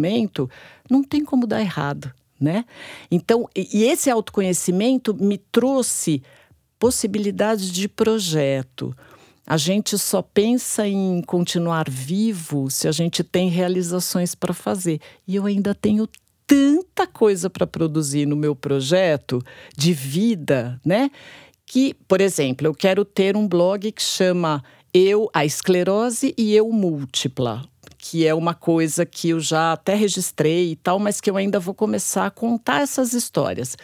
não 0.90 1.02
tem 1.02 1.24
como 1.24 1.46
dar 1.46 1.60
errado, 1.60 2.12
né? 2.40 2.64
Então, 3.10 3.48
e 3.54 3.84
esse 3.84 4.10
autoconhecimento 4.10 5.14
me 5.14 5.38
trouxe 5.38 6.22
possibilidades 6.78 7.70
de 7.70 7.88
projeto. 7.88 8.94
A 9.46 9.56
gente 9.56 9.98
só 9.98 10.22
pensa 10.22 10.86
em 10.88 11.22
continuar 11.22 11.88
vivo 11.88 12.70
se 12.70 12.88
a 12.88 12.92
gente 12.92 13.22
tem 13.22 13.48
realizações 13.48 14.34
para 14.34 14.54
fazer. 14.54 15.00
E 15.28 15.36
eu 15.36 15.44
ainda 15.44 15.74
tenho 15.74 16.08
tanta 16.46 17.06
coisa 17.06 17.50
para 17.50 17.66
produzir 17.66 18.26
no 18.26 18.36
meu 18.36 18.54
projeto 18.54 19.42
de 19.76 19.92
vida, 19.92 20.80
né? 20.84 21.10
Que, 21.66 21.94
por 22.06 22.20
exemplo, 22.20 22.66
eu 22.66 22.74
quero 22.74 23.04
ter 23.04 23.36
um 23.36 23.48
blog 23.48 23.90
que 23.92 24.02
chama 24.02 24.62
Eu, 24.92 25.28
a 25.32 25.44
Esclerose 25.44 26.34
e 26.36 26.54
Eu 26.54 26.70
Múltipla, 26.70 27.66
que 28.06 28.26
é 28.26 28.34
uma 28.34 28.52
coisa 28.52 29.06
que 29.06 29.30
eu 29.30 29.40
já 29.40 29.72
até 29.72 29.94
registrei 29.94 30.72
e 30.72 30.76
tal, 30.76 30.98
mas 30.98 31.22
que 31.22 31.30
eu 31.30 31.38
ainda 31.38 31.58
vou 31.58 31.72
começar 31.72 32.26
a 32.26 32.30
contar 32.30 32.82
essas 32.82 33.14
histórias 33.14 33.78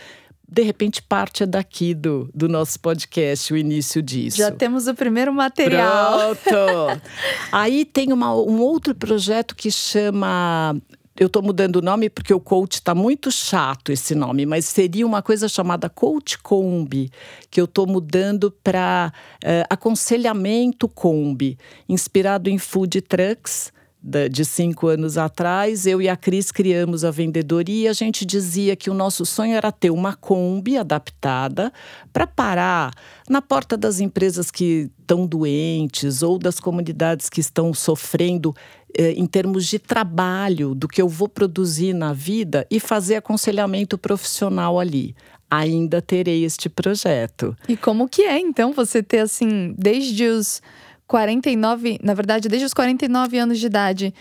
de 0.47 0.63
repente 0.63 1.01
parte 1.01 1.45
é 1.45 1.47
daqui 1.47 1.95
do, 1.95 2.29
do 2.35 2.49
nosso 2.49 2.81
podcast, 2.81 3.53
o 3.53 3.57
início 3.57 4.03
disso. 4.03 4.37
Já 4.37 4.51
temos 4.51 4.89
o 4.89 4.95
primeiro 4.95 5.33
material. 5.33 6.35
Pronto! 6.35 7.01
Aí 7.53 7.85
tem 7.85 8.13
uma, 8.13 8.35
um 8.35 8.61
outro 8.61 8.93
projeto 8.93 9.55
que 9.55 9.71
chama 9.71 10.77
eu 11.17 11.29
estou 11.29 11.41
mudando 11.43 11.77
o 11.77 11.83
nome 11.83 12.11
porque 12.11 12.35
o 12.35 12.41
coach 12.41 12.75
está 12.75 12.95
muito 12.95 13.31
chato 13.31 13.93
esse 13.93 14.15
nome, 14.15 14.45
mas 14.45 14.65
seria 14.65 15.07
uma 15.07 15.23
coisa 15.23 15.49
chamada 15.49 15.89
Coach 15.89 16.39
Combi, 16.39 17.11
que 17.51 17.61
eu 17.61 17.67
estou 17.67 17.87
mudando 17.87 18.51
para 18.65 19.13
uh, 19.15 19.45
eh, 19.45 19.65
aconselhamento 19.71 20.89
Combi, 20.89 21.59
inspirado 21.89 22.51
em 22.51 22.59
food 22.59 23.03
trucks 23.03 23.71
de 24.03 24.45
cinco 24.47 24.87
anos 24.89 25.19
atrás, 25.19 25.87
eu 25.87 26.01
e 26.01 26.09
a 26.09 26.17
Cris 26.17 26.51
criamos 26.51 27.05
a 27.05 27.11
vendedoria 27.11 27.85
e 27.85 27.89
a 27.89 27.93
gente 27.93 28.25
dizia 28.25 28.75
que 28.75 28.89
o 28.89 28.95
nosso 28.95 29.27
sonho 29.27 29.55
era 29.55 29.71
ter 29.71 29.91
uma 29.91 30.15
Kombi 30.15 30.79
adaptada 30.79 31.71
para 32.13 32.27
parar 32.27 32.93
na 33.29 33.43
porta 33.43 33.77
das 33.77 34.01
empresas 34.01 34.51
que 34.51 34.91
estão 34.99 35.27
doentes 35.27 36.23
ou 36.23 36.39
das 36.39 36.59
comunidades 36.59 37.29
que 37.29 37.41
estão 37.41 37.75
sofrendo 37.75 38.55
eh, 38.97 39.13
em 39.13 39.27
termos 39.27 39.67
de 39.67 39.79
trabalho, 39.79 40.75
do 40.75 40.89
que 40.89 41.03
eu 41.03 41.09
vou 41.09 41.29
produzir 41.29 41.93
na 41.93 42.15
vida 42.15 42.67
e 42.71 42.81
fazer 42.81 43.17
aconselhamento 43.17 43.99
profissional 43.99 44.81
ali 44.81 45.15
ainda 45.51 46.01
terei 46.01 46.45
este 46.45 46.69
projeto. 46.69 47.57
E 47.69 47.77
como 47.77 48.09
que 48.09 48.23
é, 48.23 48.39
então, 48.39 48.73
você 48.73 49.03
ter 49.03 49.19
assim, 49.19 49.75
desde 49.77 50.27
os 50.27 50.63
49, 51.11 51.99
na 52.05 52.15
verdade, 52.15 52.49
desde 52.49 52.65
os 52.65 52.73
49 52.73 53.37
anos 53.37 53.59
de 53.59 53.67
idade, 53.67 54.15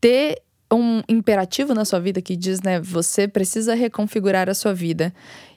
ter 0.00 0.42
um 0.72 1.00
imperativo 1.08 1.72
na 1.72 1.84
sua 1.84 2.00
vida 2.00 2.20
que 2.20 2.34
diz, 2.34 2.60
né, 2.60 2.80
você 2.80 3.28
precisa 3.28 3.74
reconfigurar 3.74 4.50
a 4.50 4.54
sua 4.54 4.74
vida. 4.74 5.14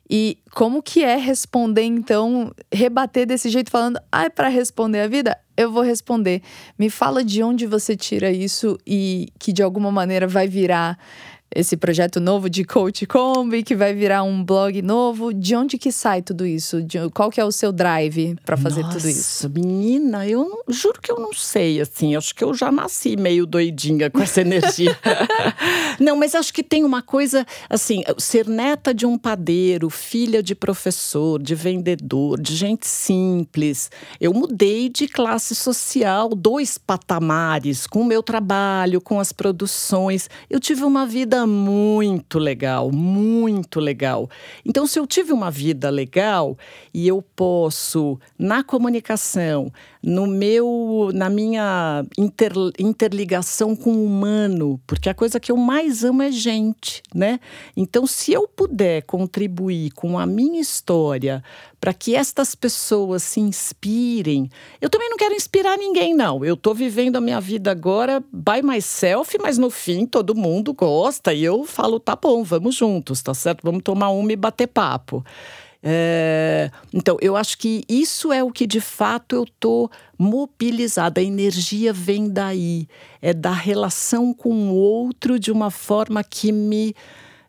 E 0.08 0.38
como 0.54 0.84
que 0.84 1.04
é 1.04 1.16
responder 1.16 1.82
então, 1.82 2.54
rebater 2.72 3.26
desse 3.26 3.50
jeito 3.50 3.72
falando, 3.72 4.00
ah, 4.12 4.26
é 4.26 4.30
para 4.30 4.48
responder 4.48 5.00
a 5.00 5.08
vida, 5.08 5.36
eu 5.58 5.72
vou 5.72 5.82
responder. 5.82 6.44
Me 6.78 6.92
fala 6.92 7.24
de 7.24 7.42
onde 7.42 7.66
você 7.66 7.96
tira 7.96 8.30
isso 8.30 8.78
e 8.86 9.30
que 9.40 9.52
de 9.52 9.64
alguma 9.64 9.92
maneira 9.92 10.28
vai 10.28 10.48
virar 10.48 11.00
esse 11.54 11.78
projeto 11.78 12.20
novo 12.20 12.50
de 12.50 12.66
Coach 12.66 13.06
Combi, 13.06 13.64
que 13.64 13.76
vai 13.76 13.94
virar 13.94 14.24
um 14.24 14.44
blog 14.44 14.82
novo. 14.82 15.34
De 15.34 15.56
onde 15.56 15.78
que 15.78 15.92
sai 15.92 16.22
tudo 16.22 16.46
isso? 16.46 16.82
De, 16.82 16.98
qual 17.14 17.30
que 17.30 17.40
é 17.40 17.46
o 17.46 17.52
seu 17.52 17.72
drive 17.72 18.36
para 18.46 18.58
fazer 18.58 18.82
Nossa, 18.82 18.98
tudo 18.98 19.10
isso? 19.10 19.50
menina, 19.50 20.28
eu 20.28 20.44
não, 20.44 20.74
juro 20.74 21.00
que 21.02 21.12
eu 21.12 21.20
não 21.20 21.32
sei, 21.34 21.80
assim. 21.80 22.16
Acho 22.16 22.34
que 22.36 22.44
eu 22.44 22.54
já 22.54 22.72
nasci 22.72 23.16
meio 23.16 23.46
doidinha 23.46 24.10
com 24.10 24.22
essa 24.22 24.42
energia. 24.42 24.98
não, 26.00 26.18
mas 26.18 26.36
acho 26.36 26.54
que 26.54 26.64
tem 26.64 26.84
uma 26.84 27.02
coisa, 27.02 27.46
assim, 27.70 28.04
ser 28.18 28.48
neta 28.48 28.94
de 28.94 29.06
um 29.06 29.18
padeiro, 29.18 29.90
filha 29.90 30.44
de 30.44 30.56
professor, 30.56 31.42
de 31.42 31.56
vendedor, 31.56 32.40
de 32.40 32.56
gente 32.56 32.88
simples. 32.88 33.90
Eu 34.20 34.34
mudei 34.34 34.90
de 34.90 35.08
classe 35.08 35.56
social, 35.56 36.30
dois 36.30 36.78
patamares, 36.78 37.88
com 37.88 38.02
o 38.02 38.06
meu 38.06 38.22
trabalho, 38.22 39.00
com 39.00 39.20
as 39.20 39.32
produções. 39.32 40.30
Eu 40.50 40.60
tive 40.60 40.84
uma 40.84 41.06
vida 41.06 41.35
muito 41.44 42.38
legal, 42.38 42.92
muito 42.92 43.80
legal. 43.80 44.30
Então, 44.64 44.86
se 44.86 45.00
eu 45.00 45.08
tive 45.08 45.34
uma 45.34 45.50
vida 45.50 45.90
legal 45.90 46.58
e 46.94 47.08
eu 47.08 47.22
posso, 47.22 48.20
na 48.38 48.64
comunicação, 48.64 49.72
no 50.06 50.28
meu, 50.28 51.10
na 51.16 51.32
minha 51.32 52.06
inter, 52.16 52.54
interligação 52.78 53.76
com 53.76 53.92
o 53.92 54.06
humano, 54.06 54.80
porque 54.86 55.10
a 55.10 55.16
coisa 55.16 55.40
que 55.40 55.52
eu 55.52 55.58
mais 55.58 56.04
amo 56.04 56.22
é 56.22 56.32
gente, 56.32 57.02
né? 57.14 57.40
Então, 57.76 58.06
se 58.06 58.32
eu 58.32 58.48
puder 58.48 59.02
contribuir 59.02 59.90
com 59.94 60.20
a 60.20 60.28
minha 60.28 60.62
história 60.62 61.44
para 61.82 61.92
que 61.92 62.16
estas 62.16 62.54
pessoas 62.54 63.24
se 63.24 63.40
inspirem, 63.40 64.48
eu 64.80 64.92
também 64.92 65.10
não 65.10 65.18
quero 65.18 65.34
inspirar 65.34 65.76
ninguém, 65.76 66.14
não. 66.14 66.46
Eu 66.46 66.54
estou 66.54 66.76
vivendo 66.76 67.16
a 67.16 67.22
minha 67.22 67.42
vida 67.42 67.72
agora 67.72 68.24
by 68.32 68.62
myself, 68.64 69.36
mas 69.42 69.58
no 69.58 69.72
fim 69.72 70.06
todo 70.06 70.36
mundo 70.36 70.72
gosta 70.72 71.34
e 71.34 71.44
eu 71.44 71.64
falo, 71.66 72.00
tá 72.00 72.16
bom, 72.16 72.44
vamos 72.44 72.76
juntos, 72.76 73.24
tá 73.24 73.34
certo? 73.34 73.62
Vamos 73.64 73.82
tomar 73.84 74.10
uma 74.10 74.32
e 74.32 74.36
bater 74.36 74.68
papo. 74.68 75.26
É, 75.88 76.72
então, 76.92 77.16
eu 77.22 77.38
acho 77.38 77.60
que 77.60 77.84
isso 77.88 78.34
é 78.34 78.44
o 78.44 78.52
que 78.52 78.66
de 78.66 78.82
fato 78.82 79.36
eu 79.36 79.44
estou 79.44 79.92
mobilizada. 80.18 81.22
A 81.22 81.24
energia 81.24 81.94
vem 81.94 82.28
daí, 82.28 82.88
é 83.22 83.32
da 83.32 83.52
relação 83.52 84.34
com 84.34 84.72
o 84.72 84.74
outro 84.74 85.38
de 85.40 85.52
uma 85.52 85.70
forma 85.70 86.24
que 86.24 86.52
me 86.52 86.96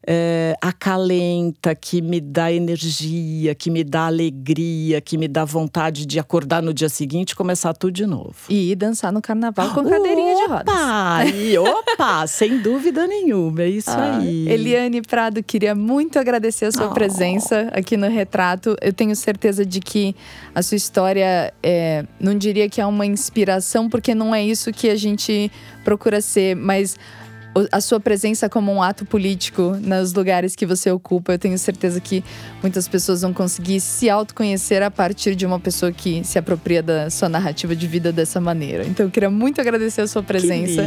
é, 0.07 0.55
acalenta, 0.63 1.75
que 1.75 2.01
me 2.01 2.21
dá 2.21 2.53
energia, 2.53 3.55
que 3.57 3.71
me 3.71 3.83
dá 3.83 4.07
alegria, 4.07 5.01
que 5.01 5.19
me 5.19 5.27
dá 5.27 5.45
vontade 5.45 6.07
de 6.07 6.21
acordar 6.21 6.63
no 6.63 6.73
dia 6.73 6.89
seguinte 6.89 7.33
e 7.33 7.37
começar 7.37 7.75
tudo 7.75 7.93
de 7.93 8.07
novo. 8.07 8.35
E 8.49 8.77
dançar 8.77 9.13
no 9.13 9.21
carnaval 9.21 9.75
com 9.75 9.83
cadeirinha 9.83 10.35
opa! 10.37 10.45
de 10.45 10.53
rodas. 10.53 11.35
E, 11.35 11.59
opa, 11.59 12.27
sem 12.29 12.59
dúvida 12.59 13.07
nenhuma, 13.07 13.63
é 13.63 13.69
isso 13.69 13.91
ah, 13.91 14.19
aí. 14.19 14.49
Eliane 14.49 15.03
Prado, 15.03 15.43
queria 15.43 15.75
muito 15.75 16.19
agradecer 16.19 16.67
a 16.67 16.73
sua 16.73 16.87
oh. 16.87 16.95
presença 16.95 17.69
aqui 17.73 17.97
no 17.97 18.09
Retrato. 18.09 18.77
Eu 18.81 18.93
tenho 18.93 19.17
certeza 19.17 19.67
de 19.67 19.81
que 19.81 20.15
a 20.55 20.63
sua 20.63 20.77
história, 20.77 21.53
é, 21.63 22.05
não 22.21 22.37
diria 22.37 22.69
que 22.69 22.81
é 22.81 22.87
uma 22.87 23.05
inspiração, 23.05 23.89
porque 23.89 24.15
não 24.15 24.33
é 24.33 24.45
isso 24.45 24.73
que 24.73 24.89
a 24.89 24.97
gente 24.97 25.51
procura 25.85 26.21
ser, 26.21 26.55
mas 26.55 26.97
a 27.71 27.81
sua 27.81 28.01
presença 28.01 28.49
como 28.49 28.73
um 28.73 28.83
ato 28.83 29.05
político 29.05 29.77
nos 29.81 30.13
lugares 30.13 30.55
que 30.55 30.67
você 30.67 30.91
ocupa. 30.91 31.33
Eu 31.33 31.39
tenho 31.39 31.59
certeza 31.59 32.01
que 32.01 32.25
muitas 32.63 32.89
pessoas 32.89 33.23
vão 33.23 33.33
conseguir 33.33 33.81
se 33.81 34.11
autoconhecer 34.11 34.83
a 34.83 34.91
partir 34.91 35.35
de 35.35 35.47
uma 35.47 35.59
pessoa 35.59 35.93
que 35.93 36.23
se 36.25 36.39
apropria 36.39 36.83
da 36.83 37.11
sua 37.11 37.29
narrativa 37.29 37.75
de 37.75 37.87
vida 37.87 38.13
dessa 38.13 38.41
maneira. 38.41 38.85
Então 38.87 39.07
eu 39.07 39.11
queria 39.11 39.31
muito 39.31 39.61
agradecer 39.61 40.03
a 40.03 40.07
sua 40.07 40.23
presença 40.23 40.83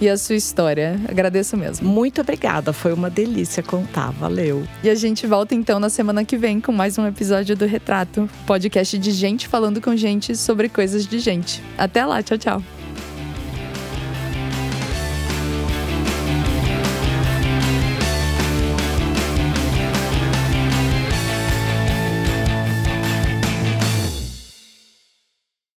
e 0.00 0.08
a 0.08 0.16
sua 0.16 0.36
história. 0.36 1.00
Agradeço 1.08 1.56
mesmo. 1.56 1.88
Muito 1.88 2.20
obrigada, 2.20 2.72
foi 2.72 2.92
uma 2.92 3.10
delícia 3.10 3.62
contar, 3.62 4.10
valeu. 4.10 4.64
E 4.82 4.90
a 4.90 4.94
gente 4.94 5.26
volta 5.26 5.54
então 5.54 5.78
na 5.80 5.90
semana 5.90 6.24
que 6.24 6.36
vem 6.36 6.60
com 6.60 6.72
mais 6.72 6.98
um 6.98 7.06
episódio 7.06 7.56
do 7.56 7.66
Retrato, 7.66 8.28
podcast 8.46 8.98
de 8.98 9.10
gente 9.10 9.48
falando 9.48 9.80
com 9.80 9.96
gente 9.96 10.36
sobre 10.36 10.68
coisas 10.68 11.06
de 11.06 11.18
gente. 11.18 11.62
Até 11.76 12.04
lá, 12.04 12.22
tchau, 12.22 12.38
tchau. 12.38 12.81